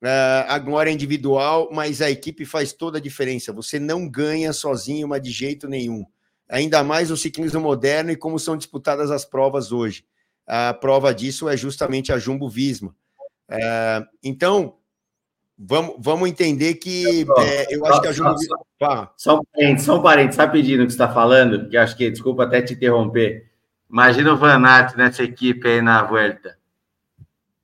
Uh, 0.00 0.46
a 0.46 0.58
glória 0.60 0.90
é 0.90 0.94
individual, 0.94 1.70
mas 1.72 2.00
a 2.00 2.08
equipe 2.08 2.44
faz 2.44 2.72
toda 2.72 2.98
a 2.98 3.00
diferença. 3.00 3.52
Você 3.52 3.80
não 3.80 4.08
ganha 4.08 4.52
sozinho, 4.52 5.08
mas 5.08 5.20
de 5.20 5.30
jeito 5.30 5.68
nenhum. 5.68 6.06
Ainda 6.48 6.84
mais 6.84 7.10
o 7.10 7.16
ciclismo 7.16 7.60
moderno 7.60 8.10
e 8.10 8.16
como 8.16 8.38
são 8.38 8.56
disputadas 8.56 9.10
as 9.10 9.24
provas 9.24 9.72
hoje. 9.72 10.04
A 10.46 10.72
prova 10.72 11.12
disso 11.12 11.48
é 11.48 11.56
justamente 11.56 12.12
a 12.12 12.18
Jumbo 12.18 12.48
Visma. 12.48 12.94
Uh, 13.50 14.06
então, 14.22 14.76
vamos, 15.58 15.96
vamos 15.98 16.28
entender 16.28 16.74
que 16.74 17.26
é, 17.38 17.74
eu 17.74 17.84
acho 17.84 18.00
que 18.00 18.08
a 18.08 18.12
Jumbo 18.12 18.36
Visma. 18.36 19.10
Só 19.16 19.40
um 19.40 19.44
parênteses, 19.52 19.86
só 19.86 19.98
um 19.98 20.02
parênteses, 20.02 20.38
rapidinho 20.38 20.78
no 20.78 20.86
que 20.86 20.92
você 20.92 21.02
está 21.02 21.12
falando, 21.12 21.68
que 21.68 21.76
acho 21.76 21.96
que, 21.96 22.10
desculpa 22.10 22.44
até 22.44 22.62
te 22.62 22.74
interromper. 22.74 23.50
Imagina 23.90 24.32
o 24.32 24.36
Van 24.36 24.64
Aert 24.64 24.96
nessa 24.96 25.24
equipe 25.24 25.66
aí 25.66 25.82
na 25.82 26.02
Vuelta. 26.04 26.56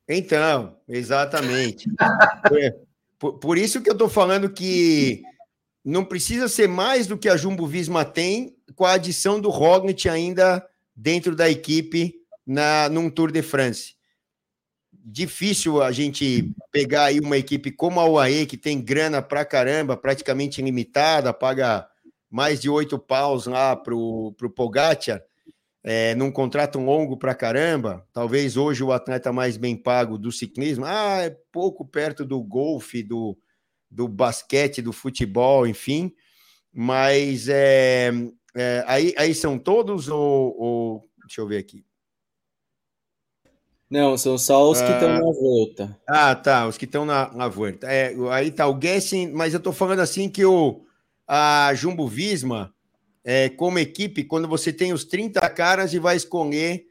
Então, 0.08 0.76
exatamente. 0.88 1.88
por, 3.18 3.34
por, 3.34 3.58
isso 3.58 3.80
que 3.80 3.88
eu 3.88 3.94
estou 3.94 4.08
falando 4.08 4.50
que 4.50 5.22
não 5.84 6.04
precisa 6.04 6.48
ser 6.48 6.66
mais 6.66 7.06
do 7.06 7.16
que 7.16 7.28
a 7.28 7.36
Jumbo 7.36 7.66
Visma 7.66 8.04
tem 8.04 8.56
com 8.74 8.84
a 8.84 8.92
adição 8.92 9.40
do 9.40 9.50
Roglic 9.50 10.08
ainda 10.08 10.66
dentro 10.96 11.36
da 11.36 11.48
equipe 11.48 12.14
na 12.46 12.88
num 12.88 13.08
Tour 13.10 13.30
de 13.30 13.42
France. 13.42 13.93
Difícil 15.06 15.82
a 15.82 15.92
gente 15.92 16.50
pegar 16.72 17.04
aí 17.04 17.20
uma 17.20 17.36
equipe 17.36 17.70
como 17.70 18.00
a 18.00 18.08
UAE, 18.08 18.46
que 18.46 18.56
tem 18.56 18.80
grana 18.80 19.20
pra 19.20 19.44
caramba, 19.44 19.96
praticamente 19.96 20.60
ilimitada, 20.60 21.32
paga 21.32 21.86
mais 22.30 22.60
de 22.60 22.70
oito 22.70 22.98
paus 22.98 23.46
lá 23.46 23.76
pro, 23.76 24.32
pro 24.38 24.48
Pogacar, 24.48 25.22
é, 25.82 26.14
num 26.14 26.32
contrato 26.32 26.78
longo 26.78 27.18
pra 27.18 27.34
caramba. 27.34 28.06
Talvez 28.12 28.56
hoje 28.56 28.82
o 28.82 28.92
atleta 28.92 29.32
mais 29.32 29.56
bem 29.58 29.76
pago 29.76 30.16
do 30.16 30.32
ciclismo, 30.32 30.86
ah, 30.86 31.22
é 31.22 31.36
pouco 31.52 31.84
perto 31.84 32.24
do 32.24 32.42
golfe, 32.42 33.02
do, 33.02 33.36
do 33.90 34.08
basquete, 34.08 34.80
do 34.80 34.92
futebol, 34.92 35.66
enfim. 35.66 36.14
Mas 36.72 37.48
é, 37.48 38.10
é, 38.56 38.84
aí, 38.86 39.14
aí 39.18 39.34
são 39.34 39.58
todos 39.58 40.08
ou, 40.08 40.56
ou 40.58 41.04
Deixa 41.26 41.40
eu 41.40 41.46
ver 41.46 41.58
aqui. 41.58 41.84
Não, 43.94 44.18
são 44.18 44.36
só 44.36 44.68
os 44.68 44.82
que 44.82 44.90
estão 44.90 45.08
ah, 45.08 45.20
na 45.20 45.20
volta. 45.20 46.00
Ah, 46.04 46.34
tá, 46.34 46.66
os 46.66 46.76
que 46.76 46.84
estão 46.84 47.06
na, 47.06 47.32
na 47.32 47.46
volta. 47.46 47.86
É, 47.86 48.12
aí 48.32 48.50
tá 48.50 48.66
o 48.66 48.74
Guessing, 48.74 49.30
mas 49.30 49.54
eu 49.54 49.60
tô 49.60 49.70
falando 49.70 50.00
assim 50.00 50.28
que 50.28 50.44
o, 50.44 50.84
a 51.28 51.72
Jumbo 51.74 52.08
Visma, 52.08 52.74
é, 53.22 53.48
como 53.50 53.78
equipe, 53.78 54.24
quando 54.24 54.48
você 54.48 54.72
tem 54.72 54.92
os 54.92 55.04
30 55.04 55.48
caras 55.50 55.94
e 55.94 56.00
vai 56.00 56.16
escolher 56.16 56.86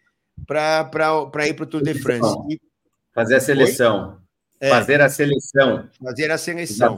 para 0.47 1.45
ir 1.45 1.53
para 1.53 1.63
o 1.63 1.67
Tour 1.67 1.83
de 1.83 1.93
France. 1.93 2.37
E... 2.49 2.57
Fazer 3.13 3.35
a 3.35 3.41
seleção. 3.41 4.21
É, 4.61 4.69
fazer 4.69 5.01
a 5.01 5.09
seleção. 5.09 5.89
Fazer 6.01 6.31
a 6.31 6.37
seleção. 6.37 6.97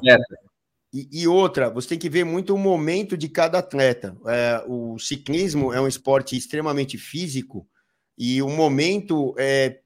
E, 0.94 1.10
e, 1.12 1.28
outra, 1.28 1.68
você 1.68 1.90
tem 1.90 1.98
que 1.98 2.12
ver 2.12 2.24
muito 2.24 2.54
o 2.54 2.60
momento 2.60 3.18
de 3.18 3.28
cada 3.28 3.58
atleta. 3.58 4.16
É, 4.28 4.64
o 4.68 5.00
ciclismo 5.00 5.74
é 5.74 5.82
um 5.82 5.88
esporte 5.88 6.38
extremamente 6.38 6.96
físico 6.96 7.68
e 8.16 8.40
o 8.44 8.50
momento 8.50 9.34
é 9.40 9.80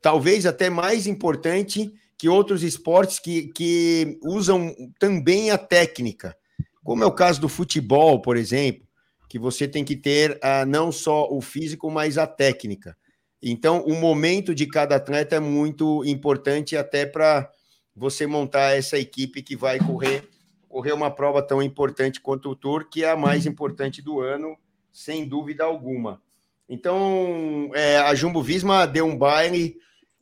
talvez 0.00 0.46
até 0.46 0.68
mais 0.68 1.06
importante 1.06 1.92
que 2.18 2.28
outros 2.28 2.62
esportes 2.62 3.18
que, 3.18 3.48
que 3.48 4.18
usam 4.22 4.74
também 4.98 5.50
a 5.50 5.58
técnica, 5.58 6.36
como 6.82 7.02
é 7.02 7.06
o 7.06 7.12
caso 7.12 7.40
do 7.40 7.48
futebol, 7.48 8.22
por 8.22 8.36
exemplo, 8.36 8.86
que 9.28 9.38
você 9.38 9.66
tem 9.66 9.84
que 9.84 9.96
ter 9.96 10.38
ah, 10.42 10.64
não 10.64 10.90
só 10.90 11.28
o 11.30 11.40
físico, 11.40 11.90
mas 11.90 12.16
a 12.16 12.26
técnica. 12.26 12.96
Então, 13.42 13.82
o 13.84 13.94
momento 13.94 14.54
de 14.54 14.66
cada 14.66 14.96
atleta 14.96 15.36
é 15.36 15.40
muito 15.40 16.04
importante 16.04 16.76
até 16.76 17.04
para 17.04 17.50
você 17.94 18.26
montar 18.26 18.76
essa 18.76 18.98
equipe 18.98 19.42
que 19.42 19.56
vai 19.56 19.78
correr 19.78 20.28
correr 20.76 20.92
uma 20.92 21.10
prova 21.10 21.42
tão 21.42 21.62
importante 21.62 22.20
quanto 22.20 22.50
o 22.50 22.54
Tour, 22.54 22.86
que 22.90 23.02
é 23.02 23.10
a 23.10 23.16
mais 23.16 23.46
importante 23.46 24.02
do 24.02 24.20
ano, 24.20 24.58
sem 24.92 25.26
dúvida 25.26 25.64
alguma. 25.64 26.20
Então, 26.68 27.70
é, 27.74 27.98
a 27.98 28.14
Jumbo 28.14 28.42
Visma 28.42 28.86
deu 28.86 29.06
um 29.06 29.16
baile 29.16 29.76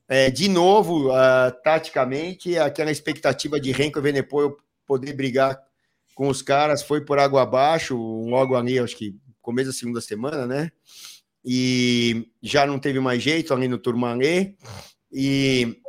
é, 0.07 0.31
de 0.31 0.49
novo, 0.49 1.09
uh, 1.09 1.51
taticamente, 1.63 2.59
aquela 2.59 2.91
expectativa 2.91 3.59
de 3.59 3.73
Renko 3.73 4.03
Venepoel 4.03 4.57
poder 4.87 5.15
brigar 5.15 5.59
com 6.15 6.29
os 6.29 6.43
caras 6.43 6.83
foi 6.83 7.01
por 7.01 7.19
água 7.19 7.43
abaixo, 7.43 7.97
logo 7.97 8.55
ali, 8.55 8.79
acho 8.79 8.97
que 8.97 9.17
começo 9.43 9.69
da 9.69 9.75
segunda 9.75 10.01
semana, 10.01 10.47
né? 10.47 10.71
E 11.45 12.31
já 12.43 12.67
não 12.67 12.79
teve 12.79 13.01
mais 13.01 13.23
jeito 13.23 13.53
ali 13.53 13.69
no 13.69 13.79
Tourmalet. 13.79 14.57
E 15.13 15.81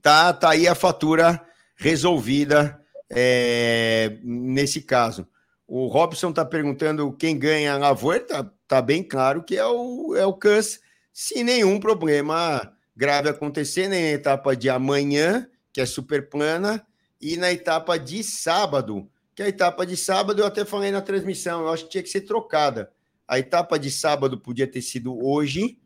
tá, 0.00 0.32
tá 0.32 0.50
aí 0.50 0.66
a 0.66 0.74
fatura 0.74 1.44
resolvida 1.76 2.80
é, 3.10 4.18
nesse 4.22 4.80
caso. 4.80 5.26
O 5.70 5.86
Robson 5.86 6.30
está 6.30 6.46
perguntando 6.46 7.12
quem 7.12 7.38
ganha 7.38 7.74
a 7.74 7.92
Volta, 7.92 8.50
está 8.62 8.80
bem 8.80 9.02
claro 9.02 9.44
que 9.44 9.54
é 9.54 9.66
o, 9.66 10.16
é 10.16 10.24
o 10.24 10.32
Cus, 10.32 10.80
se 11.12 11.44
nenhum 11.44 11.78
problema 11.78 12.72
grave 12.96 13.28
acontecer 13.28 13.86
nem 13.86 14.00
na 14.00 14.10
etapa 14.12 14.56
de 14.56 14.70
amanhã, 14.70 15.46
que 15.70 15.82
é 15.82 15.84
super 15.84 16.30
plana, 16.30 16.86
e 17.20 17.36
na 17.36 17.52
etapa 17.52 17.98
de 17.98 18.24
sábado, 18.24 19.10
que 19.34 19.42
a 19.42 19.48
etapa 19.48 19.84
de 19.84 19.94
sábado 19.94 20.40
eu 20.40 20.46
até 20.46 20.64
falei 20.64 20.90
na 20.90 21.02
transmissão, 21.02 21.60
eu 21.60 21.68
acho 21.68 21.84
que 21.84 21.90
tinha 21.90 22.02
que 22.02 22.08
ser 22.08 22.22
trocada. 22.22 22.90
A 23.26 23.38
etapa 23.38 23.78
de 23.78 23.90
sábado 23.90 24.40
podia 24.40 24.66
ter 24.66 24.80
sido 24.80 25.22
hoje, 25.22 25.78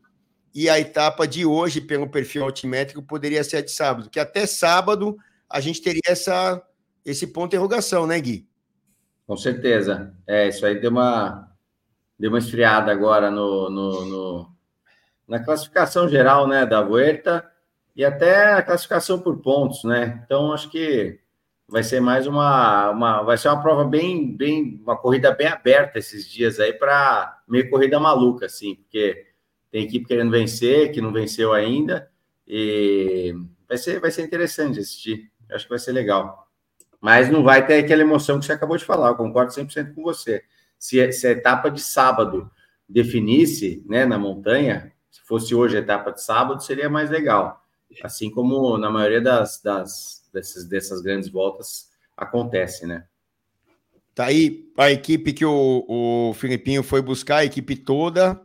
e 0.55 0.69
a 0.69 0.79
etapa 0.79 1.27
de 1.27 1.45
hoje, 1.45 1.81
pelo 1.81 2.09
perfil 2.09 2.45
altimétrico, 2.45 3.03
poderia 3.03 3.43
ser 3.43 3.57
a 3.57 3.61
de 3.61 3.71
sábado, 3.71 4.09
que 4.09 4.19
até 4.19 4.45
sábado 4.45 5.17
a 5.49 5.59
gente 5.59 5.81
teria 5.81 6.01
essa 6.07 6.65
esse 7.05 7.27
ponto 7.27 7.49
de 7.49 7.57
interrogação, 7.57 8.07
né, 8.07 8.17
Gui? 8.21 8.47
Com 9.25 9.37
certeza. 9.37 10.13
É, 10.27 10.47
isso 10.47 10.65
aí 10.65 10.79
deu 10.79 10.91
uma, 10.91 11.49
deu 12.19 12.29
uma 12.29 12.39
esfriada 12.39 12.91
agora 12.91 13.31
no, 13.31 13.69
no, 13.69 14.05
no 14.05 14.53
na 15.27 15.43
classificação 15.43 16.07
geral, 16.07 16.47
né, 16.47 16.65
da 16.65 16.81
Vuelta 16.81 17.49
e 17.95 18.03
até 18.03 18.53
a 18.53 18.61
classificação 18.61 19.19
por 19.19 19.41
pontos, 19.41 19.83
né? 19.83 20.21
Então, 20.25 20.51
acho 20.51 20.69
que 20.69 21.19
vai 21.67 21.83
ser 21.83 22.01
mais 22.01 22.27
uma, 22.27 22.89
uma 22.91 23.23
vai 23.23 23.37
ser 23.37 23.47
uma 23.47 23.61
prova 23.61 23.85
bem, 23.85 24.35
bem, 24.35 24.81
uma 24.83 24.97
corrida 24.97 25.31
bem 25.31 25.47
aberta 25.47 25.97
esses 25.99 26.29
dias 26.29 26.59
aí 26.59 26.73
para 26.73 27.41
meio 27.47 27.69
corrida 27.69 27.99
maluca, 27.99 28.47
assim, 28.47 28.75
porque 28.75 29.27
tem 29.71 29.83
equipe 29.85 30.05
querendo 30.05 30.31
vencer, 30.31 30.91
que 30.91 31.01
não 31.01 31.11
venceu 31.13 31.53
ainda, 31.53 32.11
e 32.47 33.33
vai 33.67 33.77
ser, 33.77 33.99
vai 33.99 34.11
ser 34.11 34.23
interessante 34.23 34.79
assistir. 34.79 35.31
Acho 35.49 35.65
que 35.65 35.69
vai 35.69 35.79
ser 35.79 35.93
legal 35.93 36.42
mas 37.03 37.29
não 37.29 37.43
vai 37.43 37.67
ter 37.67 37.83
aquela 37.83 38.01
emoção 38.01 38.39
que 38.39 38.45
você 38.45 38.53
acabou 38.53 38.77
de 38.77 38.85
falar, 38.85 39.09
eu 39.09 39.15
concordo 39.15 39.51
100% 39.51 39.93
com 39.93 40.01
você. 40.03 40.41
Se, 40.79 41.11
se 41.11 41.27
a 41.27 41.31
etapa 41.31 41.69
de 41.69 41.81
sábado 41.81 42.49
definisse, 42.87 43.83
né, 43.85 44.05
na 44.05 44.17
montanha, 44.17 44.89
se 45.11 45.19
fosse 45.19 45.53
hoje 45.53 45.75
a 45.75 45.81
etapa 45.81 46.13
de 46.13 46.23
sábado, 46.23 46.63
seria 46.63 46.89
mais 46.89 47.09
legal. 47.09 47.61
Assim 48.01 48.31
como 48.31 48.77
na 48.77 48.89
maioria 48.89 49.19
das, 49.19 49.61
das 49.61 50.23
dessas, 50.31 50.63
dessas 50.63 51.01
grandes 51.01 51.27
voltas 51.27 51.89
acontece, 52.15 52.87
né? 52.87 53.03
Tá 54.15 54.27
aí 54.27 54.71
a 54.77 54.89
equipe 54.89 55.33
que 55.33 55.43
o, 55.43 55.85
o 55.85 56.33
Filipinho 56.35 56.83
foi 56.83 57.01
buscar, 57.01 57.39
a 57.39 57.45
equipe 57.45 57.75
toda, 57.75 58.41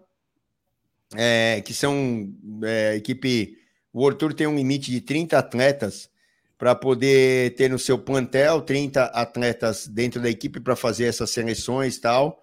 é, 1.15 1.63
que 1.65 1.73
são 1.73 2.29
é, 2.65 2.97
equipe. 2.97 3.57
O 3.93 4.01
World 4.01 4.35
tem 4.35 4.49
um 4.49 4.57
limite 4.57 4.91
de 4.91 5.01
30 5.01 5.39
atletas 5.39 6.11
para 6.59 6.75
poder 6.75 7.55
ter 7.55 7.71
no 7.71 7.79
seu 7.79 7.97
plantel 7.97 8.61
30 8.61 9.05
atletas 9.05 9.87
dentro 9.87 10.21
da 10.21 10.29
equipe 10.29 10.59
para 10.59 10.75
fazer 10.75 11.05
essas 11.05 11.31
seleções 11.31 11.97
e 11.97 12.01
tal. 12.01 12.43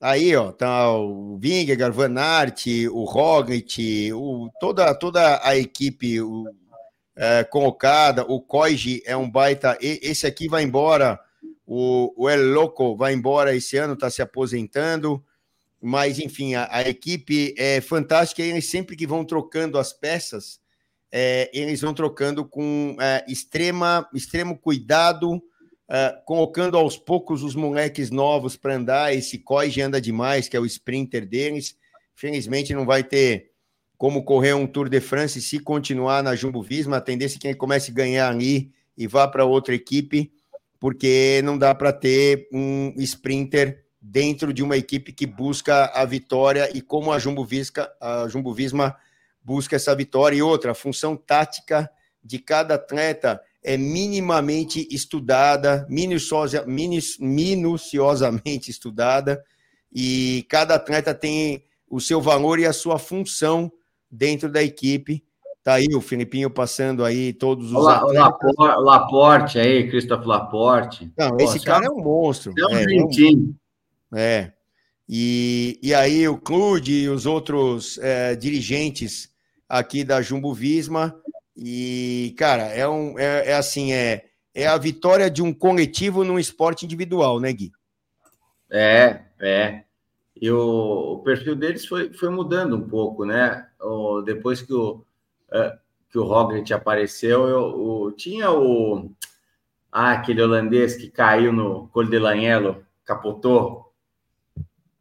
Aí, 0.00 0.36
ó, 0.36 0.52
tá 0.52 0.92
o 0.92 1.38
Vingegaard, 1.38 1.96
Van 1.96 2.20
Aert, 2.20 2.66
o 2.90 3.04
Roglic, 3.04 4.12
o, 4.12 4.50
toda, 4.60 4.92
toda 4.94 5.40
a 5.42 5.56
equipe 5.56 6.20
o, 6.20 6.44
é, 7.16 7.44
colocada, 7.44 8.22
o 8.28 8.40
Koigi 8.40 9.02
é 9.06 9.16
um 9.16 9.30
baita, 9.30 9.78
esse 9.80 10.26
aqui 10.26 10.48
vai 10.48 10.64
embora, 10.64 11.18
o, 11.66 12.12
o 12.14 12.28
El 12.28 12.52
Loco 12.52 12.94
vai 12.94 13.14
embora 13.14 13.56
esse 13.56 13.78
ano, 13.78 13.94
está 13.94 14.10
se 14.10 14.20
aposentando, 14.20 15.24
mas 15.80 16.18
enfim, 16.18 16.54
a, 16.54 16.68
a, 16.70 16.82
equipe 16.82 17.54
é 17.56 17.80
fantástica 17.80 18.42
e 18.42 18.50
eles 18.50 18.66
sempre 18.66 18.96
que 18.96 19.06
vão 19.06 19.24
trocando 19.24 19.78
as 19.78 19.94
peças, 19.94 20.60
é, 21.12 21.50
eles 21.52 21.80
vão 21.80 21.94
trocando 21.94 22.44
com 22.44 22.96
é, 23.00 23.24
extrema, 23.28 24.08
extremo 24.12 24.58
cuidado, 24.58 25.42
é, 25.88 26.20
colocando 26.24 26.76
aos 26.76 26.96
poucos 26.96 27.42
os 27.42 27.54
moleques 27.54 28.10
novos 28.10 28.56
para 28.56 28.74
andar. 28.74 29.14
Esse 29.14 29.38
Coige 29.38 29.80
anda 29.80 30.00
demais, 30.00 30.48
que 30.48 30.56
é 30.56 30.60
o 30.60 30.66
sprinter 30.66 31.26
deles. 31.26 31.76
Felizmente 32.14 32.74
não 32.74 32.84
vai 32.84 33.04
ter 33.04 33.50
como 33.96 34.24
correr 34.24 34.54
um 34.54 34.66
Tour 34.66 34.88
de 34.88 35.00
France 35.00 35.40
se 35.40 35.58
continuar 35.58 36.22
na 36.22 36.34
Jumbo 36.34 36.62
Visma. 36.62 36.96
A 36.96 37.00
tendência 37.00 37.36
é 37.36 37.40
que 37.40 37.46
ele 37.48 37.54
comece 37.54 37.90
a 37.90 37.94
ganhar 37.94 38.28
ali 38.28 38.72
e 38.96 39.06
vá 39.06 39.28
para 39.28 39.44
outra 39.44 39.74
equipe, 39.74 40.32
porque 40.80 41.40
não 41.44 41.56
dá 41.56 41.74
para 41.74 41.92
ter 41.92 42.48
um 42.52 42.92
sprinter 42.98 43.84
dentro 44.00 44.52
de 44.52 44.62
uma 44.62 44.76
equipe 44.76 45.12
que 45.12 45.26
busca 45.26 45.86
a 45.86 46.04
vitória 46.04 46.70
e 46.74 46.80
como 46.80 47.12
a 47.12 47.18
Jumbo, 47.18 47.44
Visca, 47.44 47.90
a 48.00 48.28
Jumbo 48.28 48.52
Visma 48.54 48.96
busca 49.46 49.76
essa 49.76 49.94
vitória. 49.94 50.36
E 50.36 50.42
outra, 50.42 50.72
a 50.72 50.74
função 50.74 51.16
tática 51.16 51.88
de 52.22 52.40
cada 52.40 52.74
atleta 52.74 53.40
é 53.62 53.76
minimamente 53.76 54.86
estudada, 54.90 55.86
minuciosa, 55.88 56.64
minuciosamente 56.66 58.70
estudada, 58.70 59.42
e 59.92 60.44
cada 60.50 60.74
atleta 60.74 61.14
tem 61.14 61.64
o 61.88 62.00
seu 62.00 62.20
valor 62.20 62.58
e 62.58 62.66
a 62.66 62.72
sua 62.72 62.98
função 62.98 63.72
dentro 64.10 64.50
da 64.50 64.62
equipe. 64.62 65.24
Tá 65.62 65.74
aí 65.74 65.86
o 65.94 66.00
Filipinho 66.00 66.50
passando 66.50 67.04
aí 67.04 67.32
todos 67.32 67.70
os. 67.70 67.76
Olá, 67.76 68.04
o 68.04 68.82
Laporte 68.82 69.58
aí, 69.58 69.88
Christophe 69.88 70.26
Laporte. 70.26 71.12
Não, 71.16 71.36
Pô, 71.36 71.44
esse 71.44 71.60
cara 71.60 71.86
é 71.86 71.90
um 71.90 72.02
monstro. 72.02 72.52
É 72.56 72.66
um 72.66 72.76
é, 74.14 74.14
é. 74.14 74.52
E, 75.08 75.78
e 75.82 75.94
aí 75.94 76.26
o 76.26 76.36
Clude 76.36 76.92
e 76.92 77.08
os 77.08 77.26
outros 77.26 77.98
é, 77.98 78.34
dirigentes 78.34 79.30
aqui 79.68 80.04
da 80.04 80.22
Jumbo 80.22 80.54
Visma. 80.54 81.14
E, 81.56 82.34
cara, 82.36 82.64
é, 82.64 82.86
um, 82.86 83.18
é, 83.18 83.50
é 83.50 83.54
assim, 83.54 83.92
é, 83.92 84.26
é 84.54 84.66
a 84.66 84.76
vitória 84.76 85.30
de 85.30 85.42
um 85.42 85.52
coletivo 85.52 86.24
num 86.24 86.38
esporte 86.38 86.84
individual, 86.84 87.40
né, 87.40 87.52
Gui? 87.52 87.72
É, 88.70 89.22
é. 89.40 89.84
E 90.40 90.50
o, 90.50 91.14
o 91.14 91.18
perfil 91.20 91.56
deles 91.56 91.86
foi, 91.86 92.12
foi 92.12 92.28
mudando 92.28 92.76
um 92.76 92.86
pouco, 92.86 93.24
né? 93.24 93.66
O, 93.80 94.20
depois 94.20 94.60
que 94.60 94.72
o, 94.72 95.02
é, 95.50 95.78
que 96.10 96.18
o 96.18 96.24
Roglic 96.24 96.72
apareceu, 96.72 97.46
eu, 97.48 97.62
o, 97.62 98.12
tinha 98.12 98.50
o... 98.50 99.10
Ah, 99.90 100.12
aquele 100.12 100.42
holandês 100.42 100.94
que 100.94 101.08
caiu 101.08 101.52
no 101.52 101.88
Col 101.88 102.04
de 102.04 102.18
Lanhelo, 102.18 102.84
capotou, 103.02 103.85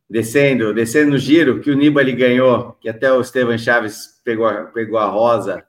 descendo, 0.09 0.73
descendo 0.73 1.11
no 1.11 1.17
giro, 1.17 1.59
que 1.61 1.71
o 1.71 1.75
Nibali 1.75 2.13
ganhou, 2.13 2.73
que 2.73 2.89
até 2.89 3.11
o 3.11 3.21
Esteban 3.21 3.57
Chaves 3.57 4.19
pegou, 4.23 4.49
pegou 4.67 4.97
a 4.97 5.05
rosa. 5.05 5.65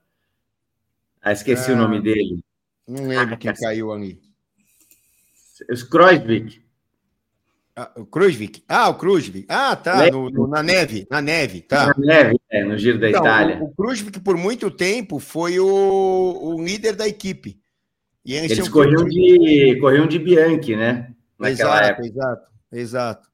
Ah, 1.23 1.33
esqueci 1.33 1.73
ah, 1.73 1.75
o 1.75 1.77
nome 1.77 2.01
dele. 2.01 2.45
Não 2.87 3.09
lembro 3.09 3.35
ah, 3.35 3.37
quem 3.37 3.53
caiu 3.53 3.93
ali. 3.93 4.21
Os 5.71 5.83
Kreuzvik. 5.83 6.67
Ah, 7.79 7.91
o 7.95 8.07
Kruzvik. 8.07 8.65
Ah, 8.67 8.89
o 8.89 8.95
Kruzvik. 8.95 9.45
Ah, 9.51 9.77
tá. 9.77 10.11
No, 10.11 10.31
no, 10.31 10.47
na 10.47 10.63
neve, 10.63 11.07
na 11.11 11.21
neve, 11.21 11.61
tá. 11.61 11.89
Na 11.89 11.95
neve, 11.99 12.41
é, 12.51 12.65
no 12.65 12.79
Giro 12.79 12.99
da 12.99 13.11
então, 13.11 13.21
Itália. 13.21 13.59
O, 13.61 13.65
o 13.65 13.75
Kruzvik, 13.75 14.19
por 14.21 14.35
muito 14.39 14.71
tempo, 14.71 15.19
foi 15.19 15.61
o, 15.61 15.67
o 15.67 16.65
líder 16.65 16.97
da 16.97 17.07
equipe. 17.07 17.61
E 18.25 18.35
eles, 18.35 18.53
eles 18.53 18.69
corriam, 18.71 19.05
de, 19.05 19.79
corriam 19.79 20.07
de 20.07 20.19
Bianchi, 20.19 20.75
né? 20.75 21.13
Naquela 21.39 21.85
exato, 21.85 21.85
época. 21.85 22.07
exato, 22.07 22.47
exato. 22.73 23.29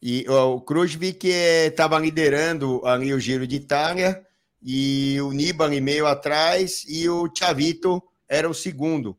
E 0.00 0.24
ó, 0.28 0.54
o 0.54 0.60
Kruzvik 0.60 1.28
estava 1.28 1.98
liderando 1.98 2.80
ali 2.84 3.12
o 3.12 3.20
Giro 3.20 3.46
de 3.46 3.56
Itália 3.56 4.24
e 4.62 5.20
o 5.20 5.32
Nibali 5.32 5.80
meio 5.80 6.06
atrás 6.06 6.84
e 6.88 7.08
o 7.08 7.28
Chavito 7.34 8.02
era 8.28 8.48
o 8.48 8.54
segundo. 8.54 9.16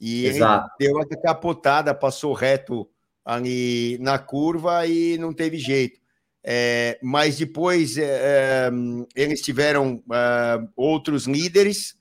E 0.00 0.26
Exato. 0.26 0.68
ele 0.80 0.90
deu 0.90 0.96
uma 0.96 1.06
capotada, 1.06 1.94
passou 1.94 2.32
reto 2.32 2.88
ali 3.24 3.98
na 4.00 4.18
curva 4.18 4.86
e 4.86 5.16
não 5.18 5.32
teve 5.32 5.58
jeito. 5.58 6.00
É, 6.48 6.98
mas 7.02 7.38
depois 7.38 7.96
é 7.98 8.70
eles 9.16 9.40
tiveram 9.40 10.02
é, 10.12 10.60
outros 10.76 11.26
líderes 11.26 11.96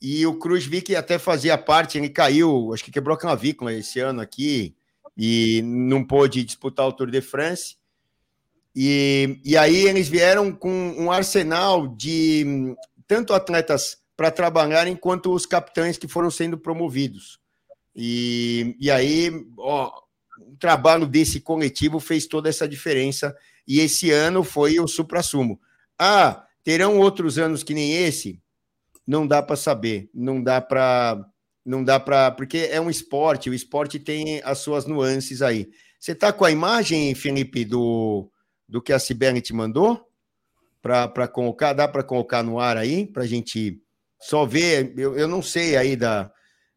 e 0.00 0.26
o 0.26 0.36
Cruzvik 0.36 0.96
até 0.96 1.16
fazia 1.16 1.56
parte, 1.56 1.96
ele 1.96 2.08
caiu, 2.08 2.72
acho 2.74 2.84
que 2.84 2.90
quebrou 2.90 3.14
a 3.14 3.18
clavícula 3.18 3.72
esse 3.72 4.00
ano 4.00 4.20
aqui 4.20 4.76
e 5.16 5.62
não 5.62 6.04
pôde 6.04 6.44
disputar 6.44 6.86
o 6.86 6.92
Tour 6.92 7.10
de 7.10 7.20
France. 7.20 7.76
E, 8.74 9.40
e 9.44 9.56
aí 9.56 9.86
eles 9.86 10.08
vieram 10.08 10.52
com 10.52 10.94
um 10.98 11.10
arsenal 11.10 11.86
de 11.86 12.74
tanto 13.06 13.32
atletas 13.32 13.98
para 14.16 14.30
trabalharem 14.30 14.96
quanto 14.96 15.32
os 15.32 15.46
capitães 15.46 15.96
que 15.98 16.08
foram 16.08 16.30
sendo 16.30 16.58
promovidos. 16.58 17.40
E, 17.94 18.76
e 18.80 18.90
aí, 18.90 19.30
ó, 19.58 19.92
o 20.38 20.56
trabalho 20.56 21.06
desse 21.06 21.40
coletivo 21.40 22.00
fez 22.00 22.26
toda 22.26 22.48
essa 22.48 22.66
diferença. 22.66 23.36
E 23.66 23.80
esse 23.80 24.10
ano 24.10 24.42
foi 24.42 24.78
o 24.80 24.88
supra-sumo. 24.88 25.60
Ah, 25.98 26.44
terão 26.62 26.98
outros 26.98 27.38
anos 27.38 27.62
que 27.62 27.74
nem 27.74 27.92
esse? 27.92 28.40
Não 29.06 29.26
dá 29.26 29.42
para 29.42 29.56
saber. 29.56 30.10
Não 30.12 30.42
dá 30.42 30.60
para. 30.60 31.24
Não 31.64 31.82
dá 31.82 31.98
para. 31.98 32.30
Porque 32.30 32.68
é 32.70 32.80
um 32.80 32.90
esporte, 32.90 33.48
o 33.48 33.54
esporte 33.54 33.98
tem 33.98 34.40
as 34.44 34.58
suas 34.58 34.86
nuances 34.86 35.40
aí. 35.40 35.70
Você 35.98 36.12
está 36.12 36.32
com 36.32 36.44
a 36.44 36.50
imagem, 36.50 37.14
Felipe, 37.14 37.64
do, 37.64 38.30
do 38.68 38.82
que 38.82 38.92
a 38.92 38.98
Sibeli 38.98 39.40
te 39.40 39.54
mandou 39.54 40.06
para 40.82 41.26
colocar, 41.26 41.72
dá 41.72 41.88
para 41.88 42.02
colocar 42.02 42.42
no 42.42 42.60
ar 42.60 42.76
aí, 42.76 43.06
para 43.06 43.22
a 43.22 43.26
gente 43.26 43.80
só 44.20 44.44
ver. 44.44 44.92
Eu, 44.98 45.16
eu 45.16 45.26
não 45.26 45.40
sei 45.40 45.78
aí 45.78 45.96
da, 45.96 46.30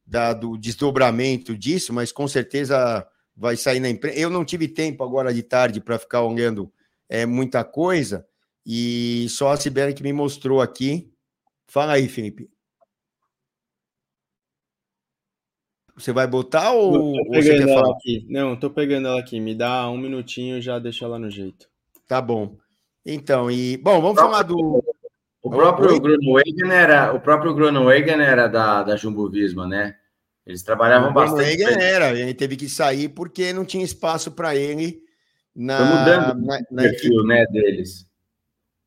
da, 0.06 0.32
do 0.32 0.58
desdobramento 0.58 1.58
disso, 1.58 1.92
mas 1.92 2.14
com 2.14 2.26
certeza 2.26 3.06
vai 3.36 3.58
sair 3.58 3.82
na 3.82 3.90
imprensa. 3.90 4.18
Eu 4.18 4.30
não 4.30 4.46
tive 4.46 4.70
tempo 4.70 5.04
agora 5.04 5.34
de 5.34 5.44
tarde 5.44 5.82
para 5.82 6.00
ficar 6.00 6.22
olhando 6.22 6.72
é, 7.10 7.26
muita 7.26 7.66
coisa, 7.66 8.26
e 8.66 9.28
só 9.30 9.52
a 9.52 9.58
Sibeli 9.58 9.94
que 9.94 10.04
me 10.04 10.14
mostrou 10.14 10.62
aqui. 10.62 11.12
Fala 11.68 11.94
aí, 11.94 12.08
Felipe. 12.08 12.50
Você 15.98 16.14
vai 16.14 16.28
botar 16.28 16.72
ou, 16.74 17.14
tô 17.14 17.32
pegando 17.32 17.70
ela 17.70 17.92
aqui. 17.92 18.26
Não, 18.30 18.56
tô 18.56 18.70
pegando 18.70 19.08
ela 19.08 19.20
aqui. 19.20 19.40
Me 19.40 19.56
dá 19.56 19.90
um 19.90 19.98
minutinho 19.98 20.58
e 20.58 20.62
já 20.62 20.78
deixa 20.78 21.06
ela 21.06 21.18
no 21.18 21.30
jeito. 21.30 21.68
Tá 22.08 22.22
bom. 22.22 22.56
Então, 23.06 23.50
e 23.50 23.78
bom, 23.78 24.02
vamos 24.02 24.20
falar 24.20 24.44
do 24.44 24.84
o 25.48 25.50
próprio 25.50 26.00
Grunewagen 26.00 26.72
era, 26.72 27.14
o 27.14 27.22
próprio 27.22 27.54
Grunewagen 27.54 28.22
era 28.22 28.48
da, 28.48 28.84
da 28.84 28.96
Jumbo 28.98 29.30
Visma, 29.30 29.66
né? 29.66 29.96
Eles 30.46 30.62
trabalhavam 30.62 31.12
o 31.12 31.14
bastante. 31.14 31.64
O 31.64 31.70
era, 31.70 32.20
ele 32.20 32.34
teve 32.34 32.58
que 32.58 32.68
sair 32.68 33.10
porque 33.10 33.54
não 33.54 33.64
tinha 33.64 33.84
espaço 33.84 34.32
para 34.32 34.56
ele 34.56 35.02
na, 35.56 35.78
Foi 35.78 35.86
mudando 35.88 36.46
na, 36.46 36.60
na 36.70 36.82
perfil, 36.84 37.14
equipe. 37.14 37.28
né, 37.28 37.46
deles. 37.48 38.06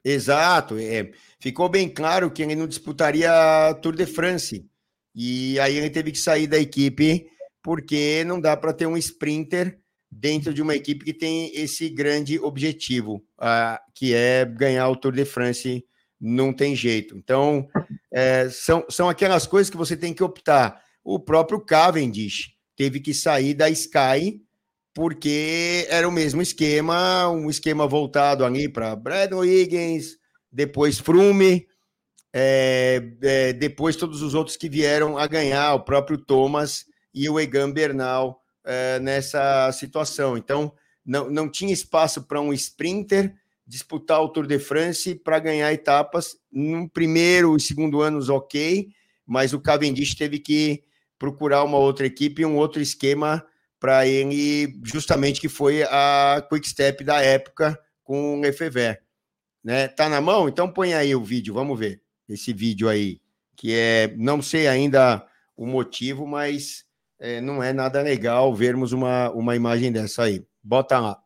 Exato, 0.05 0.77
é, 0.79 1.11
ficou 1.39 1.69
bem 1.69 1.89
claro 1.89 2.31
que 2.31 2.43
ele 2.43 2.57
não 2.57 2.67
disputaria 2.67 3.31
a 3.69 3.75
Tour 3.75 3.95
de 3.95 4.07
France. 4.07 4.70
E 5.23 5.61
aí 5.61 5.77
ele 5.77 5.91
teve 5.91 6.13
que 6.13 6.19
sair 6.19 6.47
da 6.47 6.59
equipe 6.59 7.27
porque 7.63 8.25
não 8.25 8.41
dá 8.41 8.57
para 8.57 8.73
ter 8.73 8.87
um 8.87 8.97
sprinter 8.97 9.79
dentro 10.11 10.55
de 10.55 10.63
uma 10.63 10.75
equipe 10.75 11.05
que 11.05 11.13
tem 11.13 11.55
esse 11.55 11.91
grande 11.91 12.39
objetivo, 12.39 13.23
que 13.95 14.15
é 14.15 14.47
ganhar 14.47 14.89
o 14.89 14.97
Tour 14.97 15.13
de 15.13 15.27
France, 15.27 15.85
não 16.19 16.55
tem 16.55 16.75
jeito. 16.75 17.19
Então, 17.19 17.69
é, 18.11 18.49
são, 18.49 18.87
são 18.89 19.11
aquelas 19.11 19.47
coisas 19.47 19.69
que 19.69 19.77
você 19.77 19.95
tem 19.95 20.15
que 20.15 20.25
optar. 20.25 20.83
O 21.05 21.21
próprio 21.21 21.61
Cavendish 21.61 22.55
teve 22.75 22.99
que 22.99 23.13
sair 23.13 23.53
da 23.53 23.69
Sky 23.69 24.41
porque 24.95 25.87
era 25.91 26.09
o 26.09 26.13
mesmo 26.13 26.41
esquema, 26.41 27.29
um 27.29 27.51
esquema 27.51 27.87
voltado 27.87 28.43
ali 28.43 28.71
para 28.71 28.97
Brandon 28.97 29.45
Higgins, 29.45 30.17
depois 30.51 30.99
Frume, 30.99 31.67
é, 32.33 33.03
é, 33.23 33.53
depois 33.53 33.97
todos 33.97 34.23
os 34.23 34.35
outros 34.35 34.57
que 34.57 34.69
vieram 34.69 35.19
a 35.19 35.27
ganhar, 35.27 35.75
o 35.75 35.85
próprio 35.85 36.17
Thomas 36.19 36.85
e 37.13 37.29
o 37.29 37.41
Egan 37.41 37.71
Bernal 37.71 38.41
é, 38.65 39.01
nessa 39.01 39.71
situação. 39.73 40.37
Então, 40.37 40.73
não, 41.05 41.29
não 41.29 41.49
tinha 41.49 41.73
espaço 41.73 42.23
para 42.23 42.41
um 42.41 42.53
sprinter 42.53 43.35
disputar 43.67 44.21
o 44.21 44.29
Tour 44.29 44.47
de 44.47 44.59
France 44.59 45.15
para 45.15 45.39
ganhar 45.39 45.73
etapas. 45.73 46.37
No 46.51 46.89
primeiro 46.89 47.57
e 47.57 47.61
segundo 47.61 48.01
anos, 48.01 48.29
ok, 48.29 48.89
mas 49.27 49.53
o 49.53 49.61
Cavendish 49.61 50.15
teve 50.15 50.39
que 50.39 50.85
procurar 51.19 51.65
uma 51.65 51.79
outra 51.79 52.07
equipe, 52.07 52.45
um 52.45 52.57
outro 52.57 52.81
esquema 52.81 53.45
para 53.79 54.07
ele, 54.07 54.79
justamente 54.85 55.41
que 55.41 55.49
foi 55.49 55.83
a 55.85 56.45
Quick 56.49 56.69
Step 56.69 57.03
da 57.03 57.21
época 57.21 57.79
com 58.05 58.39
o 58.39 58.41
Lefebvre. 58.41 58.99
Né? 59.63 59.89
Tá 59.89 60.09
na 60.09 60.21
mão? 60.21 60.49
Então 60.49 60.73
põe 60.73 60.95
aí 60.95 61.15
o 61.15 61.25
vídeo, 61.25 61.55
vamos 61.55 61.79
ver 61.79 62.03
esse 62.33 62.53
vídeo 62.53 62.89
aí, 62.89 63.21
que 63.57 63.75
é, 63.75 64.15
não 64.17 64.41
sei 64.41 64.69
ainda 64.69 65.27
o 65.57 65.67
motivo, 65.67 66.27
mas 66.27 66.85
é, 67.19 67.41
não 67.41 67.63
é 67.63 67.73
nada 67.73 68.01
legal 68.01 68.55
vermos 68.55 68.93
uma, 68.93 69.31
uma 69.31 69.55
imagem 69.55 69.93
dessa 69.93 70.25
aí. 70.25 70.45
Bota 70.63 70.99
lá. 70.99 71.23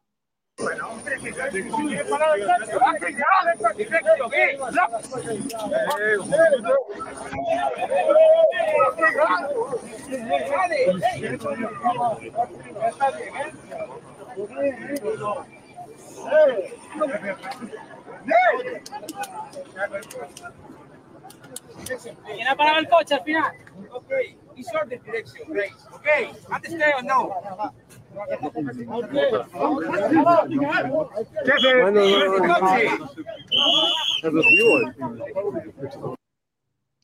¿Quién 22.27 22.49
ha 22.49 22.57
parado 22.57 22.79
el 22.79 22.89
coche 22.89 23.15
al 23.15 23.25
final? 23.25 23.53
Ok. 23.93 24.13
It's 24.57 24.73
your 24.73 24.87
direction, 24.87 25.47
please. 25.47 25.75
Okay. 25.95 26.31
Understand 26.53 26.95
or 26.95 27.03
no? 27.03 27.33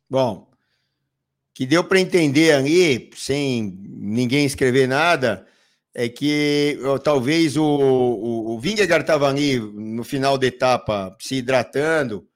Bom, 0.09 0.47
que 1.53 1.66
deu 1.66 1.83
para 1.85 2.01
entender 2.01 2.53
ali, 2.53 3.11
sem 3.16 3.77
ninguém 3.89 4.45
escrever 4.45 4.87
nada, 4.87 5.47
é 5.93 6.09
que 6.09 6.79
talvez 7.03 7.57
o, 7.57 7.64
o, 7.64 8.55
o 8.55 8.61
Vingegaard 8.61 9.03
estava 9.03 9.29
ali 9.29 9.59
no 9.59 10.05
final 10.05 10.39
da 10.39 10.47
etapa 10.47 11.16
se 11.18 11.37
hidratando, 11.37 12.29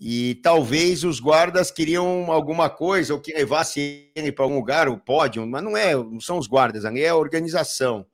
e 0.00 0.36
talvez 0.36 1.04
os 1.04 1.20
guardas 1.20 1.70
queriam 1.70 2.30
alguma 2.30 2.70
coisa, 2.70 3.14
ou 3.14 3.20
que 3.20 3.32
levasse 3.32 4.10
ele 4.14 4.30
para 4.30 4.44
algum 4.44 4.56
lugar, 4.56 4.88
o 4.88 4.98
pódio, 4.98 5.46
mas 5.46 5.62
não 5.62 5.76
é, 5.76 5.94
não 5.94 6.20
são 6.20 6.38
os 6.38 6.46
guardas, 6.46 6.84
ali 6.84 7.02
é 7.02 7.08
a 7.08 7.16
organização. 7.16 8.06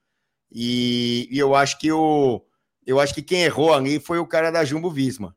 E, 0.51 1.29
e, 1.31 1.39
eu 1.39 1.55
acho 1.55 1.79
que 1.79 1.91
o 1.93 2.45
eu 2.87 3.01
acho 3.01 3.15
que 3.15 3.23
quem 3.23 3.43
errou 3.45 3.73
ali 3.73 3.99
foi 3.99 4.19
o 4.19 4.27
cara 4.27 4.51
da 4.51 4.65
Jumbo 4.65 4.91
Visma. 4.91 5.35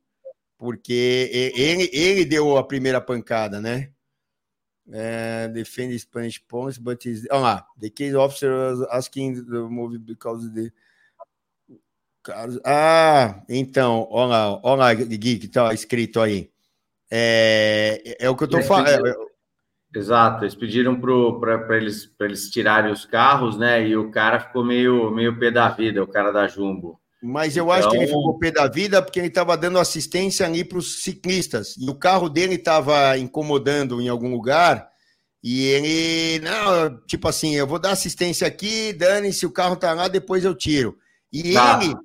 porque 0.57 1.51
ele, 1.55 1.89
ele 1.93 2.25
deu 2.25 2.57
a 2.57 2.63
primeira 2.63 2.99
pancada, 2.99 3.61
né? 3.61 3.91
É, 4.89 5.47
defend 5.49 5.97
Spanish 5.99 6.39
points, 6.39 6.77
but 6.77 7.05
is. 7.05 7.27
Olha 7.29 7.39
lá, 7.39 7.67
the 7.79 7.89
case 7.89 8.15
officer 8.15 8.51
asking 8.89 9.45
the 9.45 9.59
movie 9.59 9.97
because 9.97 10.49
the. 10.53 10.71
Ah, 12.63 13.41
então, 13.49 14.07
olha 14.11 14.27
lá, 14.27 14.59
olha 14.63 14.75
lá, 14.77 14.93
Gui, 14.93 15.39
que 15.39 15.47
tá 15.47 15.73
escrito 15.73 16.19
aí. 16.19 16.49
É, 17.09 18.17
é 18.19 18.29
o 18.29 18.35
que 18.35 18.43
eu 18.43 18.47
tô 18.47 18.61
falando. 18.61 19.07
É, 19.07 19.13
Exato, 19.95 20.43
eles 20.43 20.53
pediram 20.53 20.99
para 20.99 21.77
eles, 21.77 22.13
eles 22.19 22.49
tirarem 22.49 22.91
os 22.91 23.05
carros, 23.05 23.57
né? 23.57 23.87
E 23.87 23.95
o 23.95 24.11
cara 24.11 24.39
ficou 24.39 24.63
meio, 24.63 25.09
meio 25.09 25.37
pé 25.39 25.49
da 25.49 25.69
vida, 25.69 26.03
o 26.03 26.07
cara 26.07 26.31
da 26.31 26.47
Jumbo. 26.47 26.99
Mas 27.23 27.57
eu 27.57 27.63
então... 27.63 27.75
acho 27.75 27.89
que 27.89 27.95
ele 27.95 28.05
então 28.05 28.19
ficou 28.19 28.37
pé 28.37 28.51
da 28.51 28.67
vida 28.67 29.01
porque 29.01 29.19
ele 29.19 29.27
estava 29.27 29.57
dando 29.57 29.79
assistência 29.79 30.45
ali 30.45 30.63
para 30.63 30.77
os 30.77 31.01
ciclistas. 31.01 31.75
E 31.77 31.89
o 31.89 31.95
carro 31.95 32.29
dele 32.29 32.55
estava 32.55 33.17
incomodando 33.17 33.99
em 34.01 34.09
algum 34.09 34.29
lugar. 34.29 34.87
E 35.41 35.65
ele, 35.65 36.45
não, 36.45 36.99
tipo 37.05 37.27
assim, 37.27 37.55
eu 37.55 37.65
vou 37.65 37.79
dar 37.79 37.91
assistência 37.91 38.45
aqui, 38.45 38.91
dane-se, 38.91 39.45
o 39.45 39.51
carro 39.51 39.75
tá 39.75 39.93
lá, 39.93 40.07
depois 40.07 40.43
eu 40.43 40.53
tiro. 40.53 40.97
E 41.31 41.53
tá. 41.53 41.79
ele, 41.81 41.95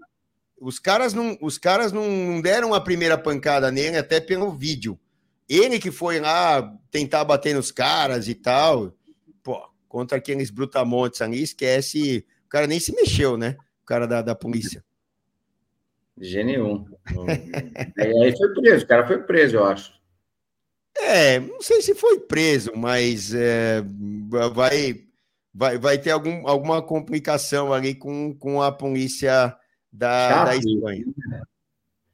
os 0.62 0.78
caras 0.78 1.12
não, 1.12 1.36
os 1.40 1.58
caras 1.58 1.90
não 1.90 2.40
deram 2.40 2.72
a 2.72 2.80
primeira 2.80 3.18
pancada 3.18 3.70
nele, 3.70 3.96
até 3.96 4.20
pelo 4.20 4.52
vídeo. 4.52 4.98
Ele 5.48 5.78
que 5.80 5.90
foi 5.90 6.20
lá 6.20 6.72
tentar 6.90 7.24
bater 7.24 7.54
nos 7.54 7.72
caras 7.72 8.28
e 8.28 8.34
tal, 8.34 8.96
pô, 9.42 9.60
contra 9.88 10.18
aqueles 10.18 10.50
brutamontes 10.50 11.20
ali, 11.20 11.42
esquece, 11.42 12.24
o 12.46 12.48
cara 12.48 12.68
nem 12.68 12.78
se 12.78 12.94
mexeu, 12.94 13.36
né? 13.36 13.56
O 13.82 13.84
cara 13.84 14.06
da, 14.06 14.22
da 14.22 14.34
polícia. 14.36 14.84
De 16.16 16.44
nenhum. 16.44 16.86
aí 17.98 18.36
foi 18.36 18.54
preso, 18.54 18.84
o 18.84 18.88
cara 18.88 19.06
foi 19.06 19.18
preso, 19.18 19.56
eu 19.56 19.64
acho. 19.64 19.92
É, 20.96 21.40
não 21.40 21.60
sei 21.60 21.82
se 21.82 21.94
foi 21.94 22.20
preso, 22.20 22.70
mas 22.76 23.34
é, 23.34 23.82
vai, 24.54 25.04
vai, 25.52 25.76
vai 25.76 25.98
ter 25.98 26.12
algum, 26.12 26.46
alguma 26.46 26.80
complicação 26.80 27.72
ali 27.72 27.94
com, 27.96 28.32
com 28.34 28.62
a 28.62 28.70
polícia 28.70 29.56
da, 29.92 30.28
Chato, 30.30 30.46
da 30.46 30.56
Espanha. 30.56 31.04
Né? 31.06 31.42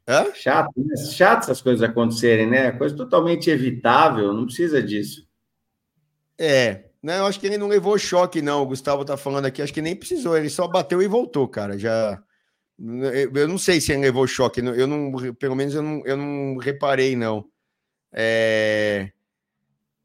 Hã? 0.09 0.35
Chato, 0.35 0.73
né? 0.77 0.97
chato 0.97 1.43
essas 1.45 1.61
coisas 1.61 1.83
acontecerem, 1.83 2.47
né? 2.49 2.73
Coisa 2.73 2.97
totalmente 2.97 3.51
evitável, 3.51 4.33
não 4.33 4.47
precisa 4.47 4.83
disso. 4.83 5.27
É, 6.39 6.85
não, 7.03 7.15
eu 7.15 7.27
acho 7.27 7.39
que 7.39 7.47
ele 7.47 7.59
não 7.59 7.69
levou 7.69 7.99
choque, 7.99 8.41
não. 8.41 8.63
O 8.63 8.67
Gustavo 8.67 9.05
tá 9.05 9.17
falando 9.17 9.47
aqui, 9.47 9.63
acho 9.63 9.73
que 9.73 9.83
nem 9.83 9.95
precisou, 9.95 10.37
ele 10.37 10.49
só 10.49 10.67
bateu 10.67 11.03
e 11.03 11.07
voltou, 11.07 11.47
cara. 11.47 11.79
Já 11.79 12.23
eu 13.35 13.49
não 13.49 13.59
sei 13.59 13.81
se 13.81 13.91
ele 13.93 14.03
levou 14.03 14.27
choque, 14.27 14.61
eu 14.61 14.87
não, 14.87 15.13
pelo 15.35 15.57
menos 15.57 15.75
eu 15.75 15.83
não, 15.83 16.07
eu 16.07 16.17
não 16.17 16.57
reparei, 16.59 17.17
não. 17.17 17.45
É, 18.13 19.11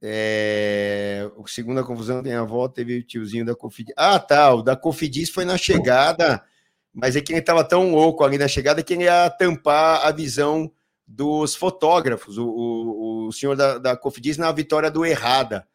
é, 0.02 1.30
o 1.38 1.48
segunda 1.48 1.84
confusão 1.84 2.24
tem 2.24 2.34
a 2.34 2.44
volta, 2.44 2.76
teve 2.76 2.98
o 2.98 3.04
tiozinho 3.04 3.46
da 3.46 3.56
Cofidis. 3.56 3.94
Ah, 3.96 4.20
tá, 4.20 4.54
o 4.54 4.64
da 4.64 4.76
Cofidis 4.76 5.30
foi 5.30 5.46
na 5.46 5.56
chegada, 5.56 6.44
mas 6.94 7.16
é 7.16 7.22
que 7.22 7.34
ele 7.34 7.40
estava 7.40 7.64
tão 7.64 7.92
louco 7.92 8.24
ali 8.24 8.38
na 8.38 8.48
chegada 8.48 8.84
que 8.84 8.94
ele 8.94 9.04
ia 9.04 9.30
tampar 9.32 10.06
a 10.06 10.12
visão 10.12 10.72
dos 11.08 11.56
fotógrafos. 11.56 12.38
O, 12.38 12.46
o, 12.48 13.28
o 13.28 13.32
senhor 13.32 13.56
da, 13.56 13.78
da 13.78 13.98
Cofidis 13.98 14.38
na 14.38 14.52
vitória 14.52 14.92
do 14.92 15.06
Errada 15.06 15.68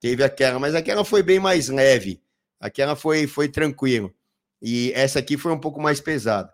teve 0.00 0.24
aquela, 0.24 0.58
mas 0.58 0.74
aquela 0.74 1.04
foi 1.04 1.22
bem 1.22 1.38
mais 1.38 1.68
leve, 1.68 2.22
aquela 2.58 2.96
foi, 2.96 3.26
foi 3.26 3.48
tranquilo. 3.48 4.12
E 4.60 4.92
essa 4.94 5.18
aqui 5.18 5.36
foi 5.36 5.52
um 5.52 5.58
pouco 5.58 5.80
mais 5.80 6.00
pesada. 6.00 6.52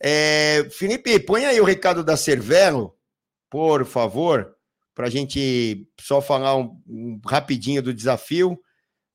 É, 0.00 0.66
Felipe, 0.70 1.18
põe 1.20 1.46
aí 1.46 1.60
o 1.60 1.64
recado 1.64 2.04
da 2.04 2.16
Cervelo, 2.16 2.94
por 3.48 3.86
favor, 3.86 4.54
para 4.94 5.06
a 5.06 5.10
gente 5.10 5.88
só 6.00 6.20
falar 6.20 6.56
um, 6.56 6.80
um, 6.86 7.20
rapidinho 7.24 7.82
do 7.82 7.94
desafio. 7.94 8.58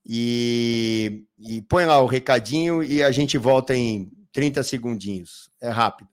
E, 0.06 1.26
e 1.38 1.62
põe 1.64 1.86
lá 1.86 2.02
o 2.02 2.08
recadinho 2.08 2.82
e 2.82 3.04
a 3.04 3.12
gente 3.12 3.38
volta 3.38 3.76
em 3.76 4.10
30 4.32 4.64
segundinhos. 4.64 5.52
É 5.62 5.70
rápido. 5.70 6.09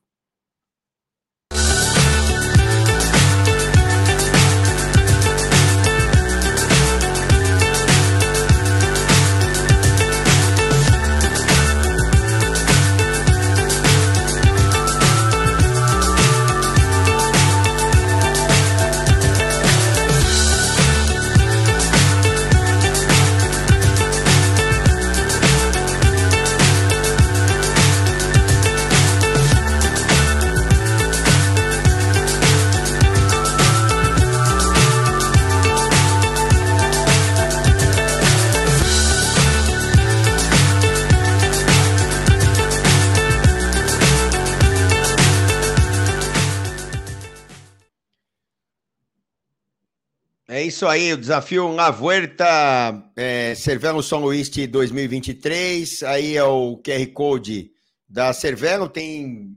É 50.56 50.62
isso 50.62 50.86
aí, 50.86 51.12
o 51.12 51.18
desafio 51.18 51.70
La 51.70 51.90
Vuelta 51.90 53.12
é, 53.14 53.54
Cervelo 53.54 54.02
São 54.02 54.20
Luís 54.20 54.48
2023. 54.48 56.02
Aí 56.04 56.34
é 56.34 56.44
o 56.44 56.78
QR 56.78 57.06
Code 57.12 57.72
da 58.08 58.32
Cervelo, 58.32 58.88
tem 58.88 59.54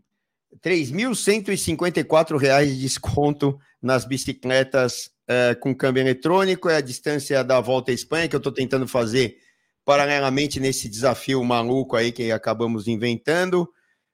R$ 0.51 0.59
3.154 0.61 2.65
de 2.65 2.81
desconto 2.81 3.57
nas 3.81 4.03
bicicletas 4.03 5.09
é, 5.25 5.55
com 5.55 5.73
câmbio 5.73 6.01
eletrônico. 6.01 6.67
É 6.67 6.75
a 6.75 6.81
distância 6.81 7.45
da 7.45 7.61
Volta 7.61 7.91
à 7.91 7.93
Espanha 7.93 8.27
que 8.27 8.35
eu 8.35 8.39
estou 8.39 8.51
tentando 8.51 8.85
fazer 8.85 9.37
paralelamente 9.85 10.59
nesse 10.59 10.89
desafio 10.89 11.41
maluco 11.45 11.95
aí 11.95 12.11
que 12.11 12.29
acabamos 12.29 12.89
inventando. 12.89 13.69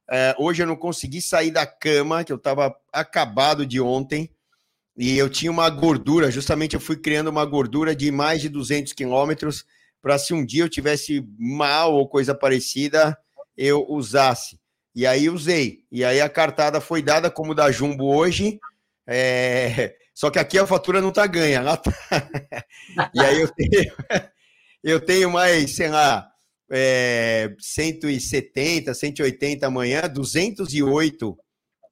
É, 0.07 0.35
hoje 0.37 0.61
eu 0.61 0.67
não 0.67 0.75
consegui 0.75 1.19
sair 1.19 1.49
da 1.49 1.65
cama, 1.65 2.23
que 2.23 2.31
eu 2.31 2.37
estava 2.37 2.75
acabado 2.93 3.65
de 3.65 3.81
ontem 3.81 4.29
e 4.97 5.17
eu 5.17 5.29
tinha 5.29 5.51
uma 5.51 5.69
gordura, 5.69 6.31
justamente 6.31 6.73
eu 6.73 6.79
fui 6.79 6.95
criando 6.95 7.27
uma 7.27 7.45
gordura 7.45 7.95
de 7.95 8.09
mais 8.11 8.41
de 8.41 8.47
200 8.47 8.93
quilômetros 8.93 9.65
para 10.01 10.17
se 10.17 10.33
um 10.33 10.45
dia 10.45 10.63
eu 10.63 10.69
tivesse 10.69 11.27
mal 11.37 11.93
ou 11.93 12.07
coisa 12.07 12.33
parecida, 12.33 13.17
eu 13.57 13.85
usasse. 13.89 14.59
E 14.95 15.05
aí 15.05 15.29
usei. 15.29 15.79
E 15.91 16.05
aí 16.05 16.21
a 16.21 16.29
cartada 16.29 16.79
foi 16.79 17.01
dada 17.01 17.29
como 17.29 17.53
da 17.53 17.71
Jumbo 17.71 18.15
hoje. 18.15 18.59
É... 19.05 19.95
Só 20.13 20.29
que 20.29 20.39
aqui 20.39 20.57
a 20.57 20.65
fatura 20.65 21.01
não 21.01 21.11
tá 21.11 21.27
ganha. 21.27 21.61
Lá 21.61 21.75
tá... 21.75 21.91
e 23.13 23.19
aí 23.19 23.41
eu 23.41 23.49
tenho, 23.49 23.93
eu 24.81 24.99
tenho 25.01 25.29
mais, 25.29 25.71
sei 25.71 25.89
lá, 25.89 26.25
é... 26.71 27.53
170, 27.59 28.93
180 28.93 29.67
amanhã, 29.67 30.07
208 30.07 31.37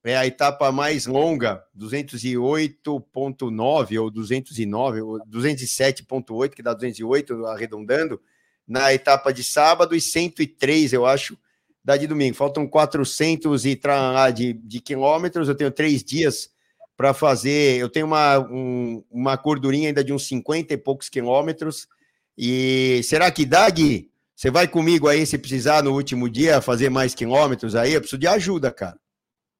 é 0.03 0.17
a 0.17 0.27
etapa 0.27 0.69
mais 0.71 1.05
longa, 1.05 1.63
208.9 1.77 4.01
ou 4.01 4.11
209, 4.11 5.01
ou 5.01 5.19
207.8, 5.25 6.49
que 6.49 6.61
dá 6.61 6.73
208 6.73 7.45
arredondando, 7.45 8.19
na 8.67 8.93
etapa 8.93 9.31
de 9.31 9.43
sábado 9.43 9.95
e 9.95 10.01
103, 10.01 10.93
eu 10.93 11.05
acho, 11.05 11.37
da 11.83 11.95
de 11.95 12.07
domingo. 12.07 12.35
Faltam 12.35 12.67
400 12.67 13.65
e 13.65 13.79
lá 13.85 14.29
de, 14.29 14.53
de 14.53 14.81
quilômetros, 14.81 15.47
eu 15.47 15.55
tenho 15.55 15.71
três 15.71 16.03
dias 16.03 16.49
para 16.97 17.13
fazer, 17.13 17.77
eu 17.77 17.89
tenho 17.89 18.05
uma, 18.05 18.39
um, 18.39 19.03
uma 19.09 19.35
gordurinha 19.35 19.89
ainda 19.89 20.03
de 20.03 20.13
uns 20.13 20.27
50 20.27 20.73
e 20.73 20.77
poucos 20.77 21.09
quilômetros, 21.09 21.87
e 22.37 23.01
será 23.03 23.31
que 23.31 23.45
dá, 23.45 23.69
Gui? 23.69 24.11
Você 24.35 24.51
vai 24.51 24.67
comigo 24.67 25.07
aí, 25.07 25.25
se 25.25 25.37
precisar, 25.37 25.83
no 25.83 25.93
último 25.93 26.29
dia, 26.29 26.61
fazer 26.61 26.89
mais 26.89 27.15
quilômetros 27.15 27.75
aí? 27.75 27.93
Eu 27.93 28.01
preciso 28.01 28.19
de 28.19 28.27
ajuda, 28.27 28.71
cara. 28.71 28.97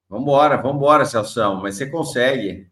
Vambora, 0.10 0.58
vambora, 0.58 1.06
Celso, 1.06 1.56
mas 1.62 1.76
você 1.76 1.86
consegue. 1.88 2.72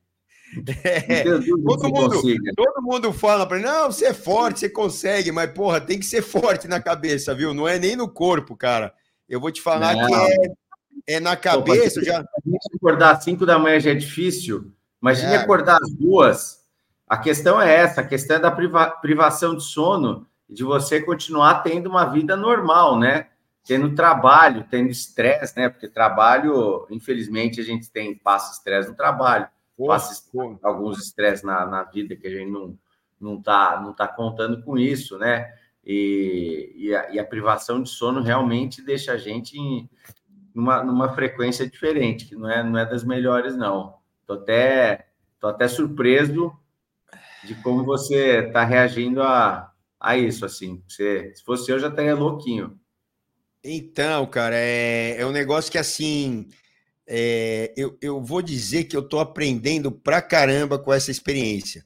É, 0.83 1.23
todo, 1.23 1.89
mundo, 1.89 2.21
todo 2.55 2.81
mundo 2.81 3.13
fala 3.13 3.45
para 3.47 3.57
não, 3.57 3.89
você 3.89 4.07
é 4.07 4.13
forte, 4.13 4.59
você 4.59 4.69
consegue, 4.69 5.31
mas 5.31 5.49
porra, 5.51 5.79
tem 5.79 5.97
que 5.97 6.05
ser 6.05 6.21
forte 6.21 6.67
na 6.67 6.81
cabeça, 6.81 7.33
viu? 7.33 7.53
Não 7.53 7.67
é 7.67 7.79
nem 7.79 7.95
no 7.95 8.09
corpo, 8.09 8.55
cara. 8.55 8.93
Eu 9.29 9.39
vou 9.39 9.49
te 9.49 9.61
falar 9.61 9.95
não. 9.95 10.07
que 10.07 10.13
é, 10.13 11.15
é 11.15 11.19
na 11.21 11.37
cabeça. 11.37 12.01
Pô, 12.01 12.05
já... 12.05 12.25
Acordar 12.75 13.11
às 13.11 13.23
5 13.23 13.45
da 13.45 13.57
manhã 13.57 13.79
já 13.79 13.91
é 13.91 13.95
difícil. 13.95 14.73
Imagine 15.01 15.33
é. 15.33 15.37
acordar 15.37 15.77
às 15.81 15.91
duas. 15.91 16.61
A 17.07 17.17
questão 17.17 17.61
é 17.61 17.73
essa: 17.73 18.01
a 18.01 18.05
questão 18.05 18.35
é 18.35 18.39
da 18.39 18.51
priva 18.51 18.89
privação 18.89 19.55
de 19.55 19.63
sono 19.63 20.27
e 20.49 20.53
de 20.53 20.63
você 20.63 21.01
continuar 21.01 21.63
tendo 21.63 21.89
uma 21.89 22.05
vida 22.05 22.35
normal, 22.35 22.99
né? 22.99 23.27
Tendo 23.65 23.95
trabalho, 23.95 24.65
tendo 24.69 24.89
estresse, 24.89 25.57
né? 25.57 25.69
Porque 25.69 25.87
trabalho, 25.87 26.87
infelizmente, 26.89 27.59
a 27.59 27.63
gente 27.63 27.91
tem 27.91 28.15
passa 28.15 28.53
estresse 28.53 28.89
no 28.89 28.95
trabalho. 28.95 29.47
passa 29.85 30.29
alguns 30.63 30.99
estresses 30.99 31.43
na, 31.43 31.65
na 31.65 31.83
vida 31.83 32.15
que 32.15 32.27
a 32.27 32.31
gente 32.31 32.51
não 32.51 32.77
não 33.19 33.37
está 33.37 33.79
não 33.79 33.93
tá 33.93 34.07
contando 34.07 34.63
com 34.63 34.77
isso, 34.77 35.17
né? 35.17 35.53
E, 35.85 36.73
e, 36.75 36.95
a, 36.95 37.11
e, 37.11 37.19
a, 37.19 37.25
privação 37.25 37.81
de 37.81 37.89
sono 37.89 38.21
realmente 38.21 38.83
deixa 38.83 39.13
a 39.13 39.17
gente 39.17 39.57
em, 39.57 39.89
numa, 40.53 40.83
numa 40.83 41.13
frequência 41.13 41.67
diferente, 41.67 42.25
que 42.25 42.35
não 42.35 42.49
é, 42.49 42.63
não 42.63 42.77
é 42.77 42.85
das 42.85 43.03
melhores, 43.03 43.55
não. 43.55 43.95
Tô 44.27 44.33
até, 44.33 45.07
tô 45.39 45.47
até 45.47 45.67
surpreso 45.67 46.53
de 47.43 47.55
como 47.55 47.83
você 47.83 48.45
está 48.45 48.63
reagindo 48.63 49.23
a, 49.23 49.71
a 49.99 50.17
isso, 50.17 50.45
assim. 50.45 50.83
Você, 50.87 51.33
se 51.35 51.43
fosse 51.43 51.71
eu, 51.71 51.79
já 51.79 51.87
estaria 51.87 52.15
louquinho. 52.15 52.79
Então, 53.63 54.25
cara, 54.25 54.55
é, 54.55 55.17
é 55.19 55.25
um 55.25 55.31
negócio 55.31 55.71
que, 55.71 55.77
assim, 55.77 56.47
é, 57.07 57.73
eu, 57.77 57.97
eu 58.01 58.21
vou 58.21 58.41
dizer 58.41 58.85
que 58.85 58.97
eu 58.97 59.07
tô 59.07 59.19
aprendendo 59.19 59.91
pra 59.91 60.21
caramba 60.21 60.79
com 60.79 60.91
essa 60.91 61.11
experiência. 61.11 61.85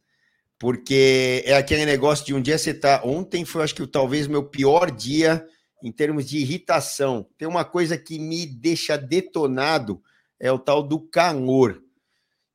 Porque 0.57 1.43
é 1.45 1.55
aquele 1.55 1.85
negócio 1.85 2.25
de 2.25 2.33
um 2.33 2.41
dia 2.41 2.57
você 2.57 2.73
tá. 2.73 3.01
Ontem 3.03 3.43
foi, 3.43 3.63
acho 3.63 3.75
que, 3.75 3.85
talvez 3.85 4.27
meu 4.27 4.43
pior 4.43 4.89
dia 4.89 5.45
em 5.83 5.91
termos 5.91 6.27
de 6.27 6.37
irritação. 6.39 7.27
Tem 7.37 7.47
uma 7.47 7.65
coisa 7.65 7.97
que 7.97 8.17
me 8.17 8.45
deixa 8.45 8.97
detonado, 8.97 10.01
é 10.39 10.51
o 10.51 10.57
tal 10.57 10.81
do 10.81 10.99
calor. 10.99 11.83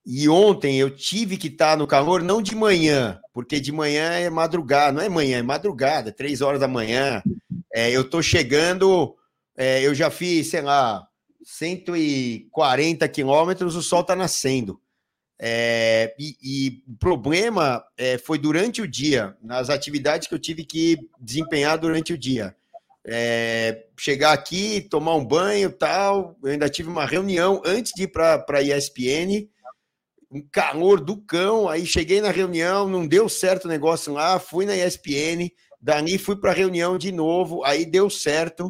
E 0.04 0.28
ontem 0.28 0.78
eu 0.78 0.90
tive 0.90 1.36
que 1.36 1.48
estar 1.48 1.76
no 1.76 1.86
calor, 1.86 2.22
não 2.22 2.40
de 2.40 2.54
manhã, 2.54 3.20
porque 3.32 3.60
de 3.60 3.70
manhã 3.70 4.12
é 4.12 4.30
madrugada, 4.30 4.92
não 4.92 5.02
é 5.02 5.08
manhã, 5.08 5.38
é 5.38 5.42
madrugada, 5.42 6.10
três 6.10 6.40
horas 6.40 6.60
da 6.60 6.68
manhã. 6.68 7.22
É, 7.72 7.90
eu 7.90 8.08
tô 8.08 8.22
chegando, 8.22 9.14
é, 9.56 9.82
eu 9.82 9.94
já 9.94 10.10
fiz, 10.10 10.48
sei 10.48 10.62
lá, 10.62 11.06
140 11.44 13.08
quilômetros, 13.08 13.76
o 13.76 13.82
sol 13.82 14.02
tá 14.02 14.16
nascendo. 14.16 14.80
É, 15.42 16.14
e, 16.18 16.36
e, 16.42 16.82
o 16.86 16.96
problema 16.98 17.82
é, 17.96 18.18
foi 18.18 18.38
durante 18.38 18.82
o 18.82 18.88
dia, 18.88 19.34
nas 19.42 19.70
atividades 19.70 20.28
que 20.28 20.34
eu 20.34 20.38
tive 20.38 20.64
que 20.64 20.98
desempenhar 21.18 21.78
durante 21.78 22.12
o 22.12 22.18
dia. 22.18 22.54
É, 23.06 23.86
chegar 23.98 24.32
aqui, 24.32 24.82
tomar 24.82 25.14
um 25.14 25.24
banho 25.24 25.72
tal. 25.72 26.36
Eu 26.42 26.50
ainda 26.50 26.68
tive 26.68 26.90
uma 26.90 27.06
reunião 27.06 27.62
antes 27.64 27.92
de 27.96 28.02
ir 28.02 28.08
para 28.08 28.44
a 28.46 28.62
ESPN, 28.62 29.48
um 30.30 30.40
calor 30.50 31.00
do 31.00 31.16
cão. 31.16 31.68
Aí 31.68 31.84
cheguei 31.84 32.20
na 32.20 32.30
reunião, 32.30 32.88
não 32.88 33.06
deu 33.06 33.28
certo 33.28 33.64
o 33.64 33.68
negócio 33.68 34.12
lá, 34.12 34.38
fui 34.38 34.64
na 34.64 34.76
ESPN, 34.76 35.50
dali 35.80 36.18
fui 36.18 36.36
para 36.36 36.52
a 36.52 36.54
reunião 36.54 36.96
de 36.96 37.10
novo, 37.10 37.64
aí 37.64 37.84
deu 37.84 38.08
certo. 38.08 38.68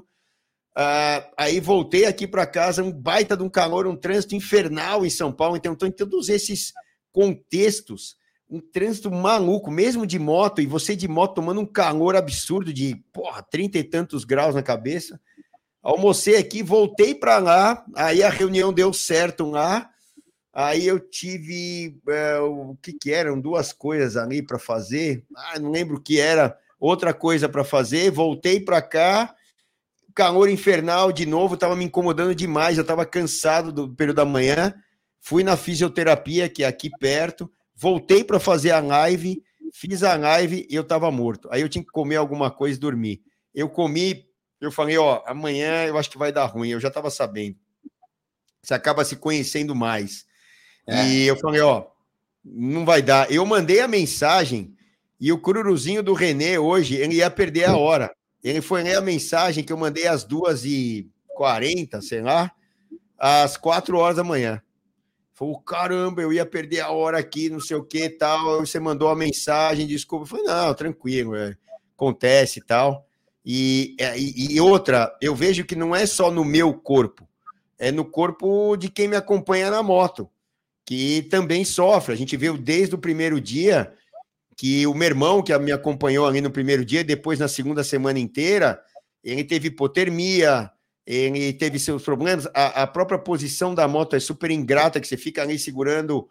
Uh, 0.77 1.21
aí 1.37 1.61
voltei 1.61 2.07
aqui 2.07 2.27
para 2.27 2.47
casa, 2.47 2.83
um 2.83 2.93
baita 2.93 3.37
de 3.37 3.43
um 3.43 3.51
calor, 3.51 3.87
um 3.87 3.97
trânsito 3.97 4.35
infernal 4.35 5.05
em 5.05 5.11
São 5.11 5.33
Paulo. 5.33 5.57
Então, 5.57 5.77
em 5.87 5.91
todos 5.91 6.29
esses 6.29 6.73
contextos, 7.13 8.17
um 8.49 8.61
trânsito 8.61 9.11
maluco, 9.11 9.71
mesmo 9.71 10.07
de 10.07 10.19
moto, 10.19 10.61
e 10.61 10.67
você 10.67 10.97
de 10.97 11.07
moto 11.07 11.35
tomando 11.35 11.61
um 11.61 11.67
calor 11.67 12.17
absurdo 12.17 12.73
de, 12.73 12.97
porra, 13.13 13.43
trinta 13.43 13.79
e 13.79 13.85
tantos 13.85 14.25
graus 14.25 14.55
na 14.55 14.63
cabeça. 14.63 15.21
Almocei 15.83 16.37
aqui, 16.37 16.63
voltei 16.63 17.15
para 17.15 17.39
lá, 17.39 17.85
aí 17.97 18.23
a 18.23 18.29
reunião 18.31 18.73
deu 18.73 18.93
certo 18.93 19.51
lá. 19.51 19.91
Aí 20.53 20.87
eu 20.87 20.99
tive 20.99 21.99
é, 22.09 22.39
o 22.39 22.77
que 22.83 22.93
que 22.93 23.13
eram 23.13 23.41
duas 23.41 23.73
coisas 23.73 24.17
ali 24.17 24.43
para 24.43 24.59
fazer. 24.59 25.25
Ah, 25.37 25.59
não 25.59 25.71
lembro 25.71 25.97
o 25.97 26.01
que 26.01 26.19
era. 26.19 26.59
Outra 26.79 27.15
coisa 27.15 27.49
para 27.49 27.65
fazer. 27.65 28.11
Voltei 28.11 28.61
para 28.61 28.83
cá. 28.83 29.35
Calor 30.15 30.49
infernal 30.49 31.13
de 31.13 31.25
novo, 31.25 31.55
estava 31.55 31.77
me 31.77 31.85
incomodando 31.85 32.35
demais. 32.35 32.77
Eu 32.77 32.83
estava 32.83 33.07
cansado 33.07 33.71
do 33.73 33.95
período 33.95 34.17
da 34.17 34.25
manhã. 34.25 34.75
Fui 35.21 35.45
na 35.45 35.57
fisioterapia 35.57 36.49
que 36.49 36.65
é 36.65 36.67
aqui 36.67 36.91
perto 36.99 37.51
Voltei 37.81 38.23
para 38.23 38.39
fazer 38.39 38.73
a 38.73 38.81
live, 38.81 39.43
fiz 39.73 40.03
a 40.03 40.15
live 40.15 40.67
e 40.69 40.75
eu 40.75 40.83
estava 40.83 41.11
morto. 41.11 41.49
Aí 41.51 41.63
eu 41.63 41.69
tinha 41.69 41.83
que 41.83 41.91
comer 41.91 42.17
alguma 42.17 42.51
coisa 42.51 42.77
e 42.77 42.81
dormir. 42.81 43.23
Eu 43.55 43.71
comi, 43.71 44.29
eu 44.61 44.71
falei, 44.71 44.99
ó, 44.99 45.23
amanhã 45.25 45.87
eu 45.87 45.97
acho 45.97 46.11
que 46.11 46.19
vai 46.19 46.31
dar 46.31 46.45
ruim. 46.45 46.69
Eu 46.69 46.79
já 46.79 46.89
estava 46.89 47.09
sabendo. 47.09 47.57
Você 48.63 48.75
acaba 48.75 49.03
se 49.03 49.17
conhecendo 49.17 49.75
mais. 49.75 50.27
É. 50.87 51.07
E 51.07 51.27
eu 51.27 51.37
falei, 51.37 51.61
ó, 51.61 51.87
não 52.45 52.85
vai 52.85 53.03
dar. 53.03 53.31
Eu 53.31 53.45
mandei 53.47 53.81
a 53.81 53.89
mensagem 53.89 54.75
e 55.21 55.33
o 55.33 55.39
cururuzinho 55.39 56.03
do 56.03 56.15
Renê 56.15 56.59
hoje, 56.59 56.97
ele 56.97 57.17
ia 57.17 57.31
perder 57.31 57.65
a 57.65 57.77
hora. 57.77 58.11
Ele 58.43 58.61
foi 58.61 58.83
ler 58.83 58.97
a 58.97 59.03
mensagem 59.03 59.63
que 59.63 59.73
eu 59.73 59.77
mandei 59.77 60.07
às 60.07 60.25
duas 60.25 60.65
e 60.65 61.09
quarenta, 61.29 62.01
sei 62.01 62.23
lá, 62.23 62.51
às 63.19 63.57
quatro 63.57 63.99
horas 63.99 64.17
da 64.17 64.25
manhã. 64.25 64.63
Falou, 65.35 65.59
caramba, 65.61 66.23
eu 66.23 66.33
ia 66.33 66.45
perder 66.45 66.81
a 66.81 66.91
hora 66.91 67.19
aqui, 67.19 67.49
não 67.49 67.61
sei 67.61 67.77
o 67.77 67.85
que 67.85 68.09
tal. 68.11 68.61
Você 68.61 68.81
mandou 68.81 69.09
a 69.09 69.17
mensagem, 69.17 69.87
desculpa. 69.87 70.25
Eu 70.25 70.29
falei, 70.29 70.45
não, 70.45 70.75
tranquilo, 70.75 71.35
é, 71.35 71.57
acontece 71.95 72.61
e 72.61 72.63
tal. 72.63 73.07
É, 73.99 74.19
e, 74.19 74.55
e 74.55 74.61
outra, 74.61 75.17
eu 75.21 75.35
vejo 75.35 75.65
que 75.65 75.75
não 75.75 75.95
é 75.95 76.05
só 76.07 76.31
no 76.31 76.45
meu 76.45 76.75
corpo, 76.75 77.27
é 77.79 77.91
no 77.91 78.05
corpo 78.05 78.77
de 78.77 78.91
quem 78.91 79.09
me 79.09 79.17
acompanha 79.17 79.71
na 79.71 79.83
moto, 79.83 80.29
que 80.91 81.23
também 81.31 81.65
sofre. 81.65 82.13
A 82.13 82.17
gente 82.17 82.37
viu 82.37 82.59
desde 82.59 82.97
o 82.97 82.99
primeiro 82.99 83.41
dia 83.41 83.93
que 84.57 84.85
o 84.89 84.93
meu 84.93 85.07
irmão, 85.07 85.41
que 85.41 85.57
me 85.57 85.71
acompanhou 85.71 86.27
ali 86.27 86.41
no 86.41 86.51
primeiro 86.51 86.85
dia, 86.85 87.05
depois 87.05 87.39
na 87.39 87.47
segunda 87.47 87.85
semana 87.85 88.19
inteira, 88.19 88.83
ele 89.23 89.45
teve 89.45 89.69
hipotermia, 89.69 90.69
ele 91.07 91.53
teve 91.53 91.79
seus 91.79 92.03
problemas. 92.03 92.47
A, 92.47 92.83
a, 92.83 92.87
própria 92.89 93.21
posição 93.21 93.73
da 93.73 93.87
moto 93.87 94.17
é 94.17 94.21
super 94.21 94.51
ingrata, 94.51 94.99
que 94.99 95.07
você 95.07 95.17
fica 95.17 95.43
ali 95.43 95.61
segurando 95.61 96.23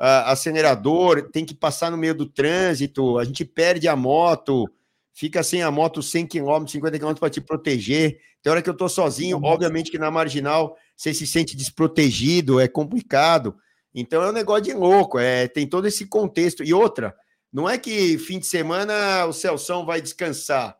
uh, 0.00 0.26
acelerador, 0.26 1.30
tem 1.30 1.44
que 1.44 1.54
passar 1.54 1.88
no 1.88 1.96
meio 1.96 2.16
do 2.16 2.26
trânsito, 2.26 3.20
a 3.20 3.24
gente 3.24 3.44
perde 3.44 3.86
a 3.86 3.94
moto, 3.94 4.68
fica 5.14 5.44
sem 5.44 5.62
a 5.62 5.70
moto 5.70 6.02
100 6.02 6.26
km, 6.26 6.66
50 6.66 6.98
km 6.98 7.14
para 7.14 7.30
te 7.30 7.40
proteger. 7.40 8.18
Tem 8.42 8.50
hora 8.50 8.62
que 8.62 8.68
eu 8.68 8.72
estou 8.72 8.88
sozinho, 8.88 9.38
obviamente 9.44 9.92
que 9.92 9.98
na 9.98 10.10
marginal 10.10 10.76
você 10.96 11.14
se 11.14 11.24
sente 11.24 11.56
desprotegido, 11.56 12.58
é 12.58 12.66
complicado. 12.66 13.54
Então 14.00 14.22
é 14.22 14.28
um 14.28 14.32
negócio 14.32 14.62
de 14.62 14.72
louco, 14.72 15.18
é, 15.18 15.48
tem 15.48 15.66
todo 15.66 15.88
esse 15.88 16.06
contexto. 16.06 16.62
E 16.62 16.72
outra, 16.72 17.16
não 17.52 17.68
é 17.68 17.76
que 17.76 18.16
fim 18.16 18.38
de 18.38 18.46
semana 18.46 19.26
o 19.26 19.32
Celção 19.32 19.84
vai 19.84 20.00
descansar. 20.00 20.76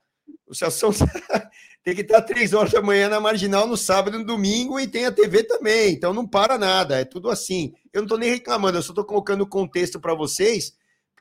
O 0.46 0.54
Celção 0.54 0.90
tem 1.82 1.96
que 1.96 2.02
estar 2.02 2.22
três 2.22 2.52
horas 2.52 2.70
da 2.70 2.80
manhã 2.80 3.08
na 3.08 3.18
marginal 3.18 3.66
no 3.66 3.76
sábado 3.76 4.16
e 4.16 4.20
no 4.20 4.24
domingo 4.24 4.78
e 4.78 4.86
tem 4.86 5.04
a 5.04 5.10
TV 5.10 5.42
também. 5.42 5.92
Então 5.92 6.14
não 6.14 6.28
para 6.28 6.56
nada, 6.56 7.00
é 7.00 7.04
tudo 7.04 7.28
assim. 7.28 7.72
Eu 7.92 8.02
não 8.02 8.04
estou 8.04 8.18
nem 8.18 8.30
reclamando, 8.30 8.78
eu 8.78 8.82
só 8.82 8.92
estou 8.92 9.04
colocando 9.04 9.44
contexto 9.48 9.98
para 9.98 10.14
vocês 10.14 10.74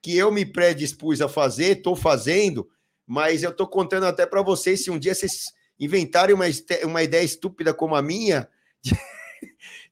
que 0.03 0.15
eu 0.15 0.31
me 0.31 0.45
predispus 0.45 1.19
a 1.19 1.27
fazer, 1.27 1.77
estou 1.77 1.95
fazendo, 1.95 2.69
mas 3.07 3.41
eu 3.41 3.49
estou 3.49 3.67
contando 3.67 4.05
até 4.05 4.27
para 4.27 4.43
vocês 4.43 4.83
se 4.83 4.91
um 4.91 4.99
dia 4.99 5.15
vocês 5.15 5.45
inventarem 5.79 6.35
uma, 6.35 6.45
uma 6.83 7.01
ideia 7.01 7.23
estúpida 7.23 7.73
como 7.73 7.95
a 7.95 8.01
minha, 8.03 8.47
de, 8.83 8.91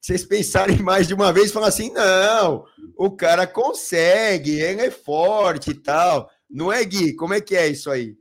vocês 0.05 0.23
pensarem 0.23 0.83
mais 0.83 1.07
de 1.07 1.15
uma 1.15 1.33
vez 1.33 1.49
e 1.49 1.53
falar 1.53 1.69
assim: 1.69 1.91
não, 1.91 2.63
o 2.95 3.09
cara 3.09 3.47
consegue, 3.47 4.51
ele 4.51 4.83
é 4.83 4.91
forte 4.91 5.71
e 5.71 5.73
tal. 5.73 6.29
Não 6.47 6.71
é, 6.71 6.85
Gui? 6.85 7.15
Como 7.15 7.33
é 7.33 7.41
que 7.41 7.55
é 7.55 7.67
isso 7.67 7.89
aí? 7.89 8.15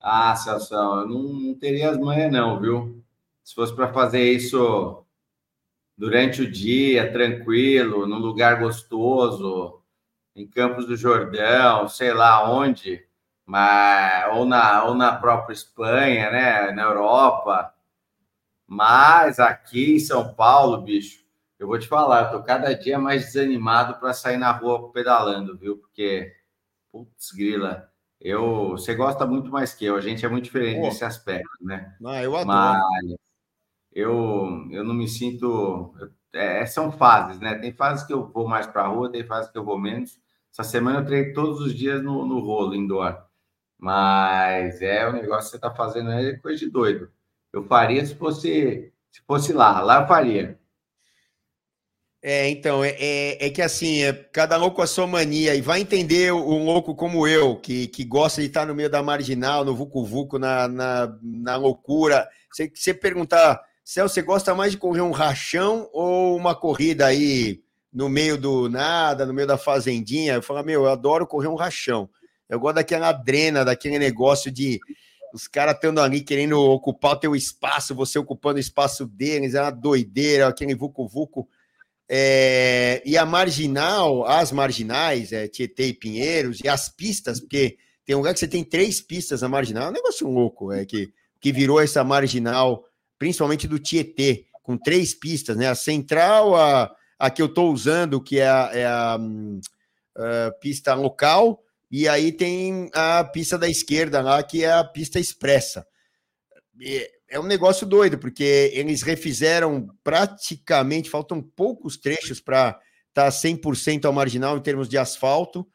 Ah, 0.00 0.34
Celso, 0.34 0.74
eu 0.74 1.06
não, 1.06 1.22
não 1.24 1.54
teria 1.54 1.90
as 1.90 1.98
manhas, 1.98 2.32
não, 2.32 2.58
viu? 2.58 3.04
Se 3.44 3.54
fosse 3.54 3.74
para 3.76 3.92
fazer 3.92 4.32
isso 4.32 5.04
durante 5.96 6.40
o 6.40 6.50
dia, 6.50 7.12
tranquilo, 7.12 8.06
num 8.06 8.18
lugar 8.18 8.58
gostoso, 8.58 9.82
em 10.34 10.46
Campos 10.46 10.86
do 10.86 10.96
Jordão, 10.96 11.86
sei 11.86 12.14
lá 12.14 12.50
onde, 12.50 13.04
mas 13.44 14.34
ou 14.34 14.46
na, 14.46 14.84
ou 14.84 14.94
na 14.94 15.14
própria 15.14 15.52
Espanha, 15.52 16.30
né? 16.30 16.72
Na 16.72 16.84
Europa. 16.84 17.74
Mas 18.68 19.40
aqui 19.40 19.94
em 19.94 19.98
São 19.98 20.34
Paulo, 20.34 20.82
bicho, 20.82 21.24
eu 21.58 21.66
vou 21.66 21.78
te 21.78 21.88
falar, 21.88 22.24
eu 22.24 22.38
tô 22.38 22.44
cada 22.44 22.74
dia 22.74 22.98
mais 22.98 23.24
desanimado 23.24 23.98
para 23.98 24.12
sair 24.12 24.36
na 24.36 24.52
rua 24.52 24.92
pedalando, 24.92 25.56
viu? 25.56 25.78
Porque, 25.78 26.30
putz, 26.92 27.32
grila, 27.32 27.90
eu, 28.20 28.72
você 28.72 28.94
gosta 28.94 29.26
muito 29.26 29.50
mais 29.50 29.72
que 29.72 29.86
eu, 29.86 29.96
a 29.96 30.02
gente 30.02 30.24
é 30.24 30.28
muito 30.28 30.44
diferente 30.44 30.80
Pô. 30.80 30.82
nesse 30.82 31.02
aspecto, 31.02 31.48
né? 31.62 31.96
Não, 31.98 32.14
eu 32.16 32.36
adoro. 32.36 32.46
Mas 32.46 33.16
eu, 33.90 34.68
eu 34.70 34.84
não 34.84 34.94
me 34.94 35.08
sinto. 35.08 35.94
É, 36.32 36.66
são 36.66 36.92
fases, 36.92 37.40
né? 37.40 37.54
Tem 37.54 37.72
fases 37.72 38.06
que 38.06 38.12
eu 38.12 38.28
vou 38.28 38.46
mais 38.46 38.66
para 38.66 38.82
a 38.82 38.88
rua, 38.88 39.10
tem 39.10 39.24
fases 39.24 39.50
que 39.50 39.56
eu 39.56 39.64
vou 39.64 39.78
menos. 39.78 40.20
Essa 40.52 40.62
semana 40.62 41.00
eu 41.00 41.06
treino 41.06 41.32
todos 41.34 41.60
os 41.60 41.74
dias 41.74 42.02
no, 42.02 42.26
no 42.26 42.40
rolo 42.40 42.74
indoor. 42.74 43.16
Mas 43.78 44.82
é 44.82 45.08
o 45.08 45.12
negócio 45.12 45.44
que 45.44 45.50
você 45.52 45.56
está 45.56 45.74
fazendo 45.74 46.10
é 46.10 46.36
coisa 46.36 46.58
de 46.58 46.70
doido. 46.70 47.10
Eu 47.58 47.66
faria 47.66 48.04
se 48.06 48.14
fosse, 48.14 48.92
se 49.10 49.20
fosse 49.26 49.52
lá, 49.52 49.80
lá 49.80 50.02
eu 50.02 50.06
faria. 50.06 50.58
É, 52.22 52.48
então, 52.48 52.82
é, 52.82 52.90
é, 52.98 53.46
é, 53.46 53.50
que 53.50 53.62
assim, 53.62 54.02
é, 54.02 54.12
cada 54.12 54.56
louco 54.56 54.82
a 54.82 54.86
sua 54.86 55.06
mania, 55.06 55.54
e 55.54 55.60
vai 55.60 55.80
entender 55.80 56.32
um 56.32 56.64
louco 56.64 56.94
como 56.94 57.28
eu, 57.28 57.56
que, 57.56 57.86
que 57.88 58.04
gosta 58.04 58.40
de 58.40 58.48
estar 58.48 58.66
no 58.66 58.74
meio 58.74 58.90
da 58.90 59.02
marginal, 59.02 59.64
no 59.64 59.74
Vucu 59.74 60.04
Vucu, 60.04 60.38
na, 60.38 60.66
na, 60.66 61.18
na 61.22 61.56
loucura. 61.56 62.28
Você, 62.52 62.70
você 62.74 62.92
perguntar, 62.92 63.60
Céu, 63.84 64.08
você 64.08 64.20
gosta 64.20 64.54
mais 64.54 64.72
de 64.72 64.78
correr 64.78 65.00
um 65.00 65.12
rachão 65.12 65.88
ou 65.92 66.36
uma 66.36 66.54
corrida 66.54 67.06
aí 67.06 67.62
no 67.92 68.08
meio 68.08 68.36
do 68.36 68.68
nada, 68.68 69.24
no 69.24 69.32
meio 69.32 69.48
da 69.48 69.56
fazendinha. 69.56 70.34
Eu 70.34 70.42
falo, 70.42 70.62
meu, 70.62 70.84
eu 70.84 70.90
adoro 70.90 71.26
correr 71.26 71.48
um 71.48 71.54
rachão. 71.54 72.08
Eu 72.48 72.60
gosto 72.60 72.76
daquela 72.76 73.08
adrena, 73.08 73.64
daquele 73.64 73.98
negócio 73.98 74.50
de 74.50 74.78
os 75.32 75.46
caras 75.46 75.74
estando 75.74 76.00
ali 76.00 76.20
querendo 76.20 76.58
ocupar 76.58 77.12
o 77.12 77.16
teu 77.16 77.36
espaço, 77.36 77.94
você 77.94 78.18
ocupando 78.18 78.56
o 78.56 78.60
espaço 78.60 79.06
deles, 79.06 79.54
é 79.54 79.62
uma 79.62 79.70
doideira, 79.70 80.48
aquele 80.48 80.74
vucu-vucu. 80.74 81.48
É, 82.08 83.02
e 83.04 83.18
a 83.18 83.26
marginal, 83.26 84.26
as 84.26 84.50
marginais, 84.50 85.32
é, 85.32 85.46
Tietê 85.46 85.88
e 85.88 85.92
Pinheiros, 85.92 86.60
e 86.64 86.68
as 86.68 86.88
pistas, 86.88 87.38
porque 87.38 87.76
tem 88.06 88.16
um 88.16 88.20
lugar 88.20 88.32
que 88.32 88.40
você 88.40 88.48
tem 88.48 88.64
três 88.64 89.00
pistas 89.00 89.42
na 89.42 89.48
marginal, 89.48 89.84
é 89.84 89.88
um 89.90 89.92
negócio 89.92 90.26
louco, 90.26 90.72
é 90.72 90.86
que, 90.86 91.12
que 91.38 91.52
virou 91.52 91.78
essa 91.80 92.02
marginal, 92.02 92.84
principalmente 93.18 93.68
do 93.68 93.78
Tietê, 93.78 94.46
com 94.62 94.78
três 94.78 95.14
pistas, 95.14 95.56
né? 95.56 95.68
A 95.68 95.74
central, 95.74 96.54
a, 96.56 96.94
a 97.18 97.30
que 97.30 97.42
eu 97.42 97.46
estou 97.46 97.72
usando, 97.72 98.22
que 98.22 98.38
é 98.38 98.48
a, 98.48 98.70
é 98.72 98.86
a, 98.86 99.12
a 99.12 99.16
hum, 99.18 99.60
pista 100.60 100.94
local, 100.94 101.62
e 101.90 102.06
aí 102.06 102.32
tem 102.32 102.90
a 102.92 103.24
pista 103.24 103.56
da 103.56 103.68
esquerda 103.68 104.20
lá, 104.20 104.42
que 104.42 104.64
é 104.64 104.70
a 104.70 104.84
pista 104.84 105.18
expressa. 105.18 105.86
É 107.30 107.40
um 107.40 107.46
negócio 107.46 107.86
doido, 107.86 108.18
porque 108.18 108.70
eles 108.74 109.02
refizeram 109.02 109.88
praticamente, 110.04 111.10
faltam 111.10 111.42
poucos 111.42 111.96
trechos 111.96 112.40
para 112.40 112.78
estar 113.08 113.24
tá 113.24 113.28
100% 113.28 114.04
ao 114.04 114.12
marginal 114.12 114.56
em 114.56 114.62
termos 114.62 114.88
de 114.88 114.98
asfalto. 114.98 115.66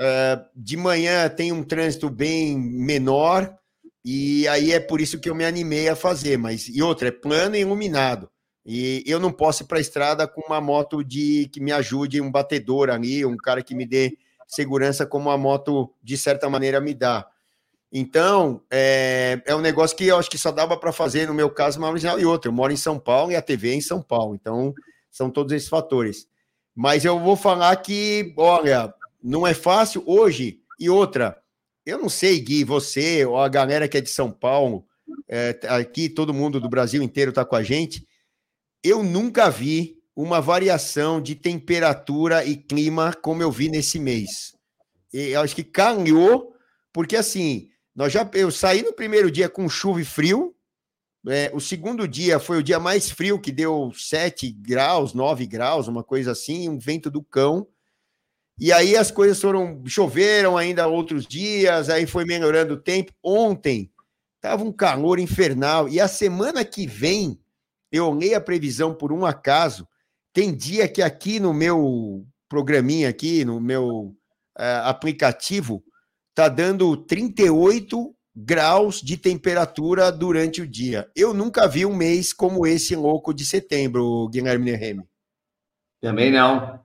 Uh, 0.00 0.40
de 0.56 0.76
manhã 0.76 1.28
tem 1.28 1.52
um 1.52 1.62
trânsito 1.62 2.08
bem 2.08 2.58
menor, 2.58 3.54
e 4.04 4.48
aí 4.48 4.72
é 4.72 4.80
por 4.80 5.00
isso 5.00 5.20
que 5.20 5.28
eu 5.28 5.34
me 5.34 5.44
animei 5.44 5.88
a 5.88 5.96
fazer. 5.96 6.38
Mas 6.38 6.68
e 6.68 6.80
outra, 6.80 7.08
é 7.08 7.12
plano 7.12 7.56
e 7.56 7.60
iluminado. 7.60 8.30
E 8.64 9.02
eu 9.06 9.18
não 9.18 9.32
posso 9.32 9.62
ir 9.62 9.66
para 9.66 9.78
a 9.78 9.80
estrada 9.80 10.28
com 10.28 10.40
uma 10.42 10.60
moto 10.60 11.02
de 11.02 11.50
que 11.52 11.60
me 11.60 11.72
ajude, 11.72 12.20
um 12.20 12.30
batedor 12.30 12.88
ali, 12.88 13.24
um 13.24 13.36
cara 13.36 13.62
que 13.62 13.74
me 13.74 13.84
dê 13.84 14.16
segurança 14.50 15.06
como 15.06 15.30
a 15.30 15.38
moto, 15.38 15.94
de 16.02 16.18
certa 16.18 16.50
maneira, 16.50 16.80
me 16.80 16.92
dá. 16.92 17.26
Então, 17.92 18.62
é, 18.70 19.40
é 19.46 19.54
um 19.54 19.60
negócio 19.60 19.96
que 19.96 20.06
eu 20.06 20.18
acho 20.18 20.28
que 20.28 20.36
só 20.36 20.50
dava 20.50 20.76
para 20.76 20.92
fazer, 20.92 21.28
no 21.28 21.34
meu 21.34 21.48
caso, 21.48 21.78
uma 21.78 21.88
original 21.88 22.18
e 22.18 22.26
outra. 22.26 22.48
Eu 22.48 22.52
moro 22.52 22.72
em 22.72 22.76
São 22.76 22.98
Paulo 22.98 23.30
e 23.30 23.36
a 23.36 23.42
TV 23.42 23.70
é 23.70 23.74
em 23.74 23.80
São 23.80 24.02
Paulo. 24.02 24.34
Então, 24.34 24.74
são 25.10 25.30
todos 25.30 25.52
esses 25.52 25.68
fatores. 25.68 26.26
Mas 26.74 27.04
eu 27.04 27.18
vou 27.18 27.36
falar 27.36 27.74
que, 27.76 28.34
olha, 28.36 28.92
não 29.22 29.46
é 29.46 29.54
fácil 29.54 30.02
hoje. 30.04 30.60
E 30.78 30.90
outra, 30.90 31.40
eu 31.86 31.98
não 31.98 32.08
sei, 32.08 32.40
Gui, 32.40 32.64
você 32.64 33.24
ou 33.24 33.38
a 33.38 33.48
galera 33.48 33.88
que 33.88 33.98
é 33.98 34.00
de 34.00 34.10
São 34.10 34.30
Paulo, 34.32 34.84
é, 35.28 35.58
aqui 35.68 36.08
todo 36.08 36.34
mundo 36.34 36.60
do 36.60 36.68
Brasil 36.68 37.02
inteiro 37.02 37.30
está 37.30 37.44
com 37.44 37.56
a 37.56 37.62
gente. 37.62 38.06
Eu 38.82 39.02
nunca 39.02 39.48
vi 39.48 39.99
uma 40.14 40.40
variação 40.40 41.20
de 41.20 41.34
temperatura 41.34 42.44
e 42.44 42.56
clima 42.56 43.12
como 43.12 43.42
eu 43.42 43.50
vi 43.50 43.68
nesse 43.68 43.98
mês. 43.98 44.54
E 45.12 45.30
eu 45.30 45.40
acho 45.40 45.54
que 45.54 45.64
calhou, 45.64 46.54
porque 46.92 47.16
assim, 47.16 47.68
nós 47.94 48.12
já 48.12 48.28
eu 48.34 48.50
saí 48.50 48.82
no 48.82 48.92
primeiro 48.92 49.30
dia 49.30 49.48
com 49.48 49.68
chuva 49.68 50.00
e 50.00 50.04
frio. 50.04 50.54
É, 51.28 51.50
o 51.52 51.60
segundo 51.60 52.08
dia 52.08 52.38
foi 52.38 52.58
o 52.58 52.62
dia 52.62 52.80
mais 52.80 53.10
frio, 53.10 53.38
que 53.38 53.52
deu 53.52 53.92
7 53.94 54.50
graus, 54.52 55.12
9 55.12 55.46
graus, 55.46 55.86
uma 55.86 56.02
coisa 56.02 56.32
assim, 56.32 56.68
um 56.68 56.78
vento 56.78 57.10
do 57.10 57.22
cão. 57.22 57.66
E 58.58 58.72
aí 58.72 58.96
as 58.96 59.10
coisas 59.10 59.40
foram, 59.40 59.82
choveram 59.86 60.56
ainda 60.56 60.86
outros 60.86 61.26
dias, 61.26 61.88
aí 61.88 62.06
foi 62.06 62.24
melhorando 62.24 62.74
o 62.74 62.80
tempo. 62.80 63.12
Ontem 63.22 63.90
tava 64.40 64.64
um 64.64 64.72
calor 64.72 65.18
infernal. 65.18 65.88
E 65.88 66.00
a 66.00 66.08
semana 66.08 66.64
que 66.64 66.86
vem, 66.86 67.38
eu 67.90 68.08
olhei 68.08 68.34
a 68.34 68.40
previsão 68.40 68.94
por 68.94 69.12
um 69.12 69.24
acaso, 69.24 69.86
tem 70.32 70.54
dia 70.54 70.88
que 70.88 71.02
aqui 71.02 71.40
no 71.40 71.52
meu 71.52 72.24
programinha, 72.48 73.08
aqui 73.08 73.44
no 73.44 73.60
meu 73.60 74.14
uh, 74.58 74.84
aplicativo, 74.84 75.82
tá 76.34 76.48
dando 76.48 76.96
38 76.96 78.14
graus 78.34 79.00
de 79.00 79.16
temperatura 79.16 80.10
durante 80.10 80.62
o 80.62 80.66
dia. 80.66 81.08
Eu 81.14 81.34
nunca 81.34 81.66
vi 81.66 81.84
um 81.84 81.94
mês 81.94 82.32
como 82.32 82.66
esse 82.66 82.94
louco 82.94 83.34
de 83.34 83.44
setembro, 83.44 84.28
Guilherme 84.28 84.70
Nehemi. 84.70 85.04
Também 86.00 86.30
não. 86.30 86.80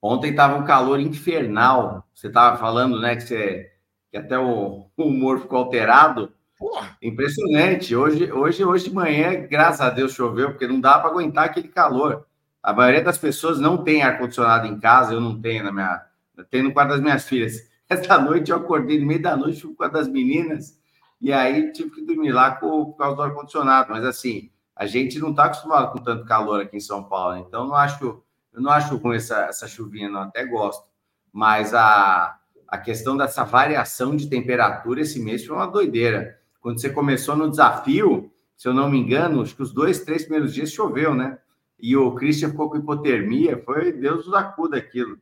Ontem 0.00 0.30
estava 0.30 0.56
um 0.56 0.64
calor 0.64 1.00
infernal. 1.00 2.06
Você 2.14 2.28
estava 2.28 2.56
falando, 2.58 3.00
né, 3.00 3.16
que, 3.16 3.22
você, 3.22 3.70
que 4.10 4.16
até 4.16 4.38
o, 4.38 4.86
o 4.96 5.02
humor 5.02 5.40
ficou 5.40 5.58
alterado. 5.58 6.32
Porra. 6.56 6.96
Impressionante. 7.02 7.96
Hoje, 7.96 8.30
hoje, 8.30 8.64
hoje 8.64 8.84
de 8.84 8.94
manhã, 8.94 9.46
graças 9.46 9.80
a 9.80 9.90
Deus 9.90 10.12
choveu, 10.12 10.50
porque 10.50 10.68
não 10.68 10.80
dá 10.80 10.98
para 10.98 11.10
aguentar 11.10 11.46
aquele 11.46 11.68
calor. 11.68 12.26
A 12.62 12.72
maioria 12.72 13.02
das 13.02 13.16
pessoas 13.16 13.58
não 13.58 13.82
tem 13.82 14.02
ar-condicionado 14.02 14.66
em 14.66 14.78
casa, 14.78 15.14
eu 15.14 15.20
não 15.20 15.40
tenho 15.40 15.64
na 15.64 15.72
minha. 15.72 16.04
Eu 16.36 16.44
tenho 16.44 16.64
no 16.64 16.72
quarto 16.72 16.90
das 16.90 17.00
minhas 17.00 17.24
filhas. 17.26 17.68
Esta 17.88 18.18
noite 18.18 18.50
eu 18.50 18.56
acordei 18.56 19.00
no 19.00 19.06
meio 19.06 19.22
da 19.22 19.36
noite 19.36 19.66
com 19.66 19.82
a 19.82 19.88
das 19.88 20.06
meninas, 20.06 20.78
e 21.20 21.32
aí 21.32 21.72
tive 21.72 21.90
que 21.90 22.02
dormir 22.02 22.32
lá 22.32 22.52
com, 22.52 22.86
por 22.86 22.96
causa 22.96 23.16
do 23.16 23.22
ar-condicionado. 23.22 23.90
Mas 23.90 24.04
assim, 24.04 24.50
a 24.76 24.86
gente 24.86 25.18
não 25.18 25.30
está 25.30 25.44
acostumado 25.44 25.92
com 25.92 25.98
tanto 25.98 26.24
calor 26.24 26.60
aqui 26.60 26.76
em 26.76 26.80
São 26.80 27.02
Paulo, 27.04 27.36
então 27.36 27.66
não 27.66 27.74
acho, 27.74 28.22
eu 28.52 28.60
não 28.60 28.70
acho 28.70 28.98
com 29.00 29.12
essa, 29.12 29.46
essa 29.46 29.66
chuvinha, 29.66 30.08
não, 30.08 30.22
até 30.22 30.44
gosto. 30.44 30.84
Mas 31.32 31.74
a, 31.74 32.38
a 32.68 32.78
questão 32.78 33.16
dessa 33.16 33.44
variação 33.44 34.14
de 34.14 34.28
temperatura 34.28 35.00
esse 35.00 35.18
mês 35.18 35.44
foi 35.44 35.56
uma 35.56 35.66
doideira. 35.66 36.38
Quando 36.60 36.80
você 36.80 36.90
começou 36.90 37.34
no 37.34 37.50
desafio, 37.50 38.30
se 38.56 38.68
eu 38.68 38.74
não 38.74 38.90
me 38.90 38.98
engano, 38.98 39.42
acho 39.42 39.56
que 39.56 39.62
os 39.62 39.72
dois, 39.72 40.00
três 40.04 40.22
primeiros 40.22 40.52
dias 40.52 40.70
choveu, 40.70 41.14
né? 41.14 41.38
E 41.82 41.96
o 41.96 42.14
Christian 42.14 42.50
ficou 42.50 42.70
com 42.70 42.78
hipotermia, 42.78 43.62
foi 43.64 43.92
Deus 43.92 44.24
do 44.24 44.36
acuda 44.36 44.76
aquilo. 44.76 45.18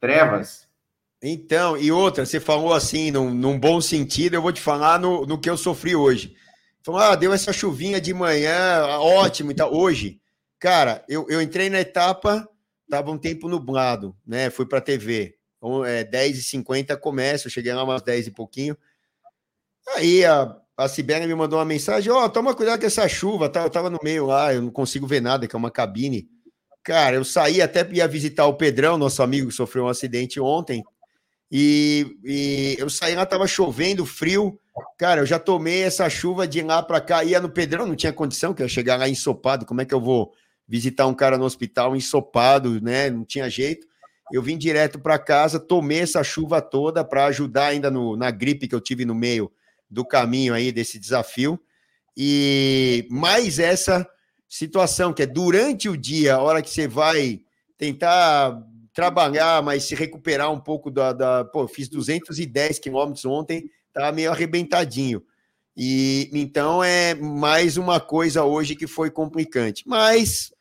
Trevas. 0.00 0.68
Então, 1.20 1.76
e 1.76 1.90
outra, 1.90 2.24
você 2.24 2.38
falou 2.38 2.72
assim, 2.72 3.10
num, 3.10 3.34
num, 3.34 3.58
bom 3.58 3.80
sentido, 3.80 4.34
eu 4.34 4.42
vou 4.42 4.52
te 4.52 4.60
falar 4.60 5.00
no, 5.00 5.26
no 5.26 5.40
que 5.40 5.50
eu 5.50 5.56
sofri 5.56 5.96
hoje. 5.96 6.36
Falou, 6.82 7.00
ah, 7.00 7.16
deu 7.16 7.32
essa 7.32 7.52
chuvinha 7.52 8.00
de 8.00 8.14
manhã, 8.14 8.86
ótimo 8.98 9.50
e 9.50 9.54
tal. 9.54 9.74
Hoje, 9.74 10.20
cara, 10.58 11.04
eu, 11.08 11.26
eu 11.28 11.42
entrei 11.42 11.68
na 11.68 11.80
etapa, 11.80 12.48
tava 12.88 13.10
um 13.10 13.18
tempo 13.18 13.48
nublado, 13.48 14.16
né? 14.24 14.48
Fui 14.48 14.64
pra 14.64 14.80
TV. 14.80 15.36
Então, 15.56 15.84
é, 15.84 16.04
10h50 16.04 16.96
começa, 16.98 17.48
eu 17.48 17.50
cheguei 17.50 17.74
lá 17.74 17.82
umas 17.82 18.02
10 18.02 18.28
e 18.28 18.30
pouquinho. 18.30 18.76
Aí 19.96 20.24
a, 20.24 20.56
a 20.78 20.86
Sibéria 20.86 21.26
me 21.26 21.34
mandou 21.34 21.58
uma 21.58 21.64
mensagem: 21.64 22.10
Ó, 22.12 22.24
oh, 22.24 22.28
toma 22.28 22.54
cuidado 22.54 22.78
com 22.78 22.86
essa 22.86 23.08
chuva, 23.08 23.48
tá? 23.48 23.64
Eu 23.64 23.70
tava 23.70 23.90
no 23.90 23.98
meio 24.00 24.26
lá, 24.26 24.54
eu 24.54 24.62
não 24.62 24.70
consigo 24.70 25.08
ver 25.08 25.20
nada, 25.20 25.48
que 25.48 25.56
é 25.56 25.58
uma 25.58 25.72
cabine. 25.72 26.28
Cara, 26.84 27.16
eu 27.16 27.24
saí 27.24 27.60
até 27.60 27.86
ia 27.92 28.06
visitar 28.06 28.46
o 28.46 28.54
Pedrão, 28.54 28.96
nosso 28.96 29.20
amigo 29.20 29.48
que 29.48 29.54
sofreu 29.54 29.84
um 29.84 29.88
acidente 29.88 30.38
ontem. 30.40 30.84
E, 31.50 32.16
e 32.24 32.76
eu 32.78 32.88
saí 32.88 33.16
lá, 33.16 33.26
tava 33.26 33.48
chovendo, 33.48 34.06
frio. 34.06 34.58
Cara, 34.96 35.22
eu 35.22 35.26
já 35.26 35.38
tomei 35.38 35.82
essa 35.82 36.08
chuva 36.08 36.46
de 36.46 36.62
lá 36.62 36.80
para 36.80 37.00
cá. 37.00 37.24
Ia 37.24 37.40
no 37.40 37.50
Pedrão, 37.50 37.84
não 37.84 37.96
tinha 37.96 38.12
condição, 38.12 38.54
que 38.54 38.62
eu 38.62 38.66
ia 38.66 38.70
chegar 38.70 38.96
lá 38.96 39.08
ensopado. 39.08 39.66
Como 39.66 39.80
é 39.80 39.84
que 39.84 39.92
eu 39.92 40.00
vou 40.00 40.32
visitar 40.66 41.06
um 41.06 41.14
cara 41.14 41.36
no 41.36 41.44
hospital 41.44 41.96
ensopado, 41.96 42.80
né? 42.80 43.10
Não 43.10 43.24
tinha 43.24 43.50
jeito. 43.50 43.84
Eu 44.32 44.42
vim 44.42 44.56
direto 44.56 44.98
para 45.00 45.18
casa, 45.18 45.58
tomei 45.58 46.00
essa 46.00 46.22
chuva 46.22 46.62
toda 46.62 47.02
para 47.02 47.24
ajudar 47.26 47.66
ainda 47.66 47.90
no, 47.90 48.16
na 48.16 48.30
gripe 48.30 48.68
que 48.68 48.74
eu 48.74 48.80
tive 48.80 49.04
no 49.04 49.14
meio 49.14 49.50
do 49.90 50.04
caminho 50.04 50.54
aí 50.54 50.70
desse 50.70 50.98
desafio. 50.98 51.60
E 52.16 53.06
mais 53.10 53.58
essa 53.58 54.08
situação, 54.48 55.12
que 55.12 55.22
é 55.22 55.26
durante 55.26 55.88
o 55.88 55.96
dia, 55.96 56.34
a 56.34 56.42
hora 56.42 56.62
que 56.62 56.70
você 56.70 56.88
vai 56.88 57.40
tentar 57.76 58.60
trabalhar, 58.92 59.62
mas 59.62 59.84
se 59.84 59.94
recuperar 59.94 60.50
um 60.50 60.58
pouco 60.58 60.90
da. 60.90 61.12
da 61.12 61.44
pô, 61.44 61.68
fiz 61.68 61.88
210 61.88 62.80
quilômetros 62.80 63.24
ontem, 63.24 63.70
tá 63.92 64.10
meio 64.10 64.32
arrebentadinho. 64.32 65.22
E 65.76 66.28
então 66.32 66.82
é 66.82 67.14
mais 67.14 67.76
uma 67.76 68.00
coisa 68.00 68.42
hoje 68.42 68.74
que 68.74 68.88
foi 68.88 69.12
complicante. 69.12 69.84
Mas 69.86 70.52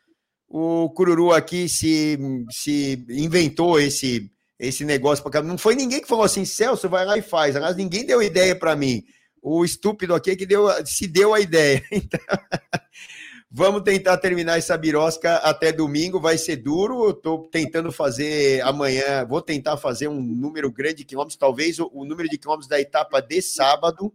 o 0.48 0.92
Cururu 0.92 1.32
aqui 1.32 1.68
se, 1.68 2.20
se 2.52 3.04
inventou 3.10 3.80
esse 3.80 4.32
esse 4.60 4.86
negócio 4.86 5.24
para 5.24 5.42
Não 5.42 5.58
foi 5.58 5.76
ninguém 5.76 6.02
que 6.02 6.08
falou 6.08 6.24
assim, 6.24 6.46
Celso, 6.46 6.90
vai 6.90 7.06
lá 7.06 7.18
e 7.18 7.22
faz. 7.22 7.56
Aliás, 7.56 7.76
ninguém 7.76 8.06
deu 8.06 8.22
ideia 8.22 8.56
para 8.56 8.76
mim 8.76 9.04
o 9.50 9.64
estúpido 9.64 10.14
aqui 10.14 10.36
que 10.36 10.46
deu, 10.46 10.68
se 10.86 11.08
deu 11.08 11.34
a 11.34 11.40
ideia. 11.40 11.82
Então, 11.90 12.20
vamos 13.50 13.82
tentar 13.82 14.18
terminar 14.18 14.58
essa 14.58 14.78
birosca 14.78 15.38
até 15.38 15.72
domingo, 15.72 16.20
vai 16.20 16.38
ser 16.38 16.58
duro. 16.58 17.12
Estou 17.12 17.48
tentando 17.50 17.90
fazer 17.92 18.62
amanhã, 18.62 19.26
vou 19.26 19.42
tentar 19.42 19.78
fazer 19.78 20.10
um 20.10 20.22
número 20.22 20.70
grande 20.70 20.98
de 20.98 21.06
quilômetros, 21.06 21.38
talvez 21.38 21.80
o, 21.80 21.90
o 21.94 22.04
número 22.04 22.28
de 22.28 22.38
quilômetros 22.38 22.68
da 22.68 22.78
etapa 22.80 23.22
de 23.22 23.42
sábado. 23.42 24.14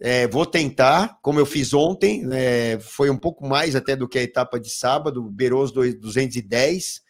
É, 0.00 0.28
vou 0.28 0.46
tentar, 0.46 1.18
como 1.20 1.40
eu 1.40 1.46
fiz 1.46 1.74
ontem, 1.74 2.24
é, 2.32 2.78
foi 2.80 3.10
um 3.10 3.18
pouco 3.18 3.44
mais 3.46 3.74
até 3.74 3.96
do 3.96 4.08
que 4.08 4.18
a 4.18 4.22
etapa 4.22 4.60
de 4.60 4.70
sábado, 4.70 5.22
beirou 5.22 5.64
os 5.64 5.72
210, 5.72 7.02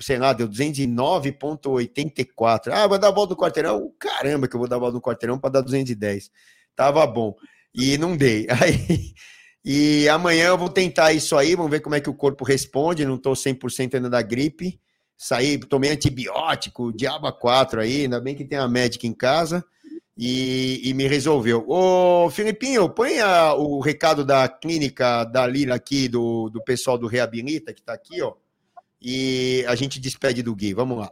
sei 0.00 0.18
lá, 0.18 0.32
deu 0.32 0.48
209,84. 0.48 2.72
Ah, 2.72 2.86
vou 2.86 2.98
dar 2.98 3.08
a 3.08 3.12
volta 3.12 3.34
no 3.34 3.40
quarteirão? 3.40 3.92
Caramba, 3.98 4.46
que 4.46 4.54
eu 4.54 4.60
vou 4.60 4.68
dar 4.68 4.76
a 4.76 4.80
volta 4.80 4.94
no 4.94 5.02
quarteirão 5.02 5.38
para 5.38 5.50
dar 5.50 5.60
210 5.60 6.30
tava 6.76 7.06
bom. 7.06 7.34
E 7.74 7.98
não 7.98 8.16
dei. 8.16 8.46
Aí, 8.60 9.14
e 9.64 10.08
amanhã 10.08 10.48
eu 10.48 10.58
vou 10.58 10.68
tentar 10.68 11.14
isso 11.14 11.34
aí, 11.36 11.56
vamos 11.56 11.70
ver 11.70 11.80
como 11.80 11.94
é 11.94 12.00
que 12.00 12.10
o 12.10 12.14
corpo 12.14 12.44
responde. 12.44 13.06
Não 13.06 13.14
estou 13.14 13.32
100% 13.32 13.94
ainda 13.94 14.10
da 14.10 14.20
gripe, 14.20 14.78
saí, 15.16 15.56
tomei 15.58 15.90
antibiótico, 15.90 16.92
diabo 16.92 17.32
4 17.32 17.80
aí, 17.80 18.02
ainda 18.02 18.20
bem 18.20 18.34
que 18.34 18.44
tem 18.44 18.58
a 18.58 18.68
médica 18.68 19.06
em 19.06 19.14
casa 19.14 19.64
e, 20.16 20.82
e 20.84 20.94
me 20.94 21.06
resolveu. 21.06 21.64
Ô, 21.66 22.28
Filipinho, 22.30 22.88
põe 22.90 23.20
a, 23.20 23.54
o 23.54 23.80
recado 23.80 24.24
da 24.24 24.46
clínica 24.48 25.24
da 25.24 25.46
Lira 25.46 25.74
aqui, 25.74 26.08
do, 26.08 26.50
do 26.50 26.62
pessoal 26.62 26.98
do 26.98 27.06
Reabilita, 27.06 27.72
que 27.72 27.80
está 27.80 27.94
aqui, 27.94 28.20
ó, 28.20 28.34
e 29.00 29.64
a 29.66 29.74
gente 29.74 30.00
despede 30.00 30.42
do 30.42 30.54
Gui. 30.54 30.72
Vamos 30.74 30.98
lá. 30.98 31.10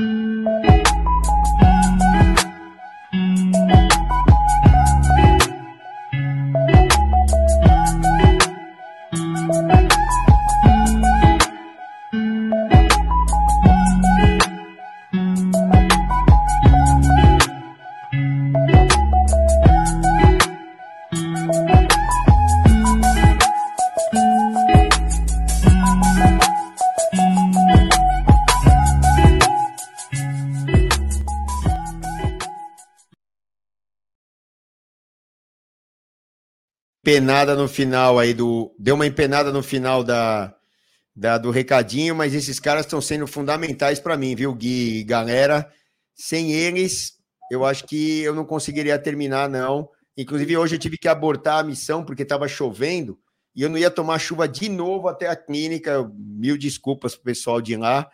Música 0.00 0.99
empenada 37.02 37.54
no 37.56 37.66
final 37.66 38.18
aí 38.18 38.34
do. 38.34 38.74
Deu 38.78 38.94
uma 38.94 39.06
empenada 39.06 39.52
no 39.52 39.62
final 39.62 40.04
da, 40.04 40.54
da 41.16 41.38
do 41.38 41.50
recadinho, 41.50 42.14
mas 42.14 42.34
esses 42.34 42.60
caras 42.60 42.84
estão 42.84 43.00
sendo 43.00 43.26
fundamentais 43.26 43.98
para 43.98 44.16
mim, 44.16 44.34
viu, 44.34 44.54
Gui? 44.54 45.02
Galera, 45.04 45.70
sem 46.14 46.52
eles, 46.52 47.14
eu 47.50 47.64
acho 47.64 47.86
que 47.86 48.20
eu 48.20 48.34
não 48.34 48.44
conseguiria 48.44 48.98
terminar, 48.98 49.48
não. 49.48 49.88
Inclusive, 50.16 50.56
hoje 50.56 50.76
eu 50.76 50.78
tive 50.78 50.98
que 50.98 51.08
abortar 51.08 51.58
a 51.58 51.64
missão 51.64 52.04
porque 52.04 52.22
estava 52.22 52.46
chovendo 52.46 53.18
e 53.56 53.62
eu 53.62 53.70
não 53.70 53.78
ia 53.78 53.90
tomar 53.90 54.18
chuva 54.18 54.46
de 54.46 54.68
novo 54.68 55.08
até 55.08 55.26
a 55.28 55.36
clínica. 55.36 56.08
Mil 56.14 56.58
desculpas 56.58 57.14
para 57.14 57.22
o 57.22 57.24
pessoal 57.24 57.60
de 57.60 57.76
lá, 57.76 58.08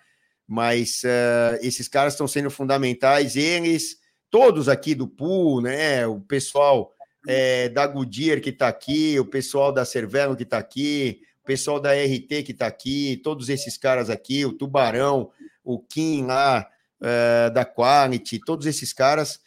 mas 0.46 1.02
uh, 1.02 1.58
esses 1.60 1.88
caras 1.88 2.12
estão 2.14 2.28
sendo 2.28 2.50
fundamentais. 2.50 3.34
Eles, 3.36 3.96
todos 4.30 4.68
aqui 4.68 4.94
do 4.94 5.08
pool, 5.08 5.60
né? 5.60 6.06
O 6.06 6.20
pessoal 6.20 6.95
é, 7.26 7.68
da 7.68 7.86
Goodyear 7.86 8.40
que 8.40 8.50
está 8.50 8.68
aqui, 8.68 9.18
o 9.18 9.24
pessoal 9.24 9.72
da 9.72 9.84
Cervelo 9.84 10.36
que 10.36 10.44
está 10.44 10.58
aqui, 10.58 11.20
o 11.42 11.46
pessoal 11.46 11.80
da 11.80 11.92
RT 11.92 12.42
que 12.44 12.52
está 12.52 12.66
aqui, 12.66 13.20
todos 13.22 13.48
esses 13.48 13.76
caras 13.76 14.08
aqui, 14.08 14.44
o 14.44 14.52
Tubarão, 14.52 15.30
o 15.64 15.78
Kim 15.78 16.26
lá 16.26 16.66
é, 17.00 17.50
da 17.50 17.64
Quality, 17.64 18.40
todos 18.44 18.66
esses 18.66 18.92
caras. 18.92 19.40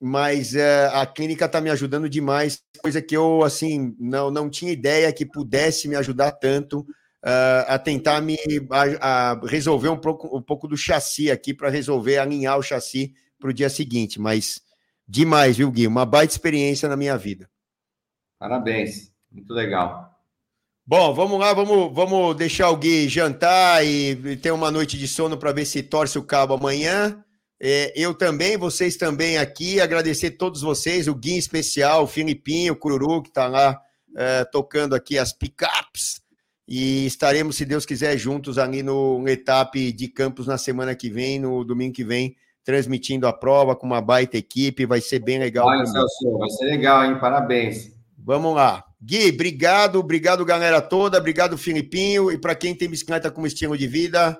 Mas 0.00 0.54
é, 0.54 0.90
a 0.92 1.06
clínica 1.06 1.46
está 1.46 1.60
me 1.60 1.70
ajudando 1.70 2.08
demais, 2.08 2.62
coisa 2.82 3.00
que 3.00 3.16
eu 3.16 3.42
assim 3.42 3.96
não, 3.98 4.30
não 4.30 4.50
tinha 4.50 4.72
ideia 4.72 5.12
que 5.12 5.24
pudesse 5.24 5.88
me 5.88 5.96
ajudar 5.96 6.32
tanto 6.32 6.80
uh, 7.24 7.64
a 7.66 7.78
tentar 7.78 8.20
me 8.20 8.36
a, 8.70 9.30
a 9.32 9.46
resolver 9.46 9.88
um 9.88 9.96
pouco, 9.96 10.36
um 10.36 10.42
pouco 10.42 10.68
do 10.68 10.76
chassi 10.76 11.30
aqui 11.30 11.54
para 11.54 11.70
resolver 11.70 12.18
alinhar 12.18 12.58
o 12.58 12.62
chassi 12.62 13.14
para 13.38 13.50
o 13.50 13.52
dia 13.52 13.70
seguinte. 13.70 14.20
Mas 14.20 14.60
Demais, 15.06 15.56
viu, 15.56 15.70
Gui? 15.70 15.86
Uma 15.86 16.06
baita 16.06 16.32
experiência 16.32 16.88
na 16.88 16.96
minha 16.96 17.16
vida. 17.16 17.48
Parabéns, 18.38 19.12
muito 19.30 19.52
legal. 19.52 20.10
Bom, 20.86 21.14
vamos 21.14 21.38
lá, 21.38 21.54
vamos, 21.54 21.94
vamos 21.94 22.36
deixar 22.36 22.68
o 22.70 22.76
Gui 22.76 23.08
jantar 23.08 23.84
e 23.86 24.36
ter 24.36 24.50
uma 24.50 24.70
noite 24.70 24.98
de 24.98 25.08
sono 25.08 25.38
para 25.38 25.52
ver 25.52 25.64
se 25.64 25.82
torce 25.82 26.18
o 26.18 26.22
cabo 26.22 26.54
amanhã. 26.54 27.24
É, 27.58 27.92
eu 27.96 28.12
também, 28.12 28.58
vocês 28.58 28.96
também 28.96 29.38
aqui, 29.38 29.80
agradecer 29.80 30.26
a 30.26 30.36
todos 30.36 30.60
vocês, 30.60 31.08
o 31.08 31.14
Gui 31.14 31.32
em 31.32 31.38
especial, 31.38 32.04
o 32.04 32.06
Filipinho, 32.06 32.74
o 32.74 32.76
Cururu, 32.76 33.22
que 33.22 33.30
está 33.30 33.46
lá 33.46 33.80
é, 34.14 34.44
tocando 34.44 34.94
aqui 34.94 35.18
as 35.18 35.32
pickups. 35.32 36.20
E 36.68 37.06
estaremos, 37.06 37.56
se 37.56 37.64
Deus 37.64 37.86
quiser, 37.86 38.16
juntos 38.18 38.58
ali 38.58 38.82
no 38.82 39.26
etapa 39.28 39.78
de 39.78 40.08
Campos 40.08 40.46
na 40.46 40.58
semana 40.58 40.94
que 40.94 41.10
vem, 41.10 41.38
no 41.38 41.64
domingo 41.64 41.94
que 41.94 42.04
vem, 42.04 42.36
transmitindo 42.64 43.26
a 43.26 43.32
prova 43.32 43.76
com 43.76 43.86
uma 43.86 44.00
baita 44.00 44.38
equipe, 44.38 44.86
vai 44.86 45.00
ser 45.00 45.18
bem 45.18 45.38
legal. 45.38 45.66
Vai, 45.66 45.86
Celso, 45.86 46.38
vai 46.38 46.50
ser 46.50 46.64
legal, 46.64 47.04
hein? 47.04 47.18
Parabéns. 47.20 47.92
Vamos 48.18 48.54
lá. 48.54 48.82
Gui, 49.02 49.28
obrigado, 49.28 49.98
obrigado, 49.98 50.44
galera 50.46 50.80
toda, 50.80 51.18
obrigado, 51.18 51.58
Filipinho, 51.58 52.32
e 52.32 52.38
para 52.38 52.54
quem 52.54 52.74
tem 52.74 52.88
bicicleta 52.88 53.30
como 53.30 53.46
estilo 53.46 53.76
de 53.76 53.86
vida, 53.86 54.38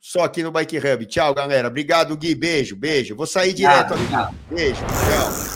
só 0.00 0.24
aqui 0.24 0.42
no 0.42 0.50
Bike 0.50 0.78
Hub. 0.78 1.04
Tchau, 1.04 1.34
galera. 1.34 1.68
Obrigado, 1.68 2.16
Gui. 2.16 2.34
Beijo, 2.34 2.76
beijo. 2.76 3.14
Vou 3.14 3.26
sair 3.26 3.52
direto. 3.52 3.92
Obrigado, 3.92 4.34
Beijo, 4.48 4.80
tchau. 4.80 5.55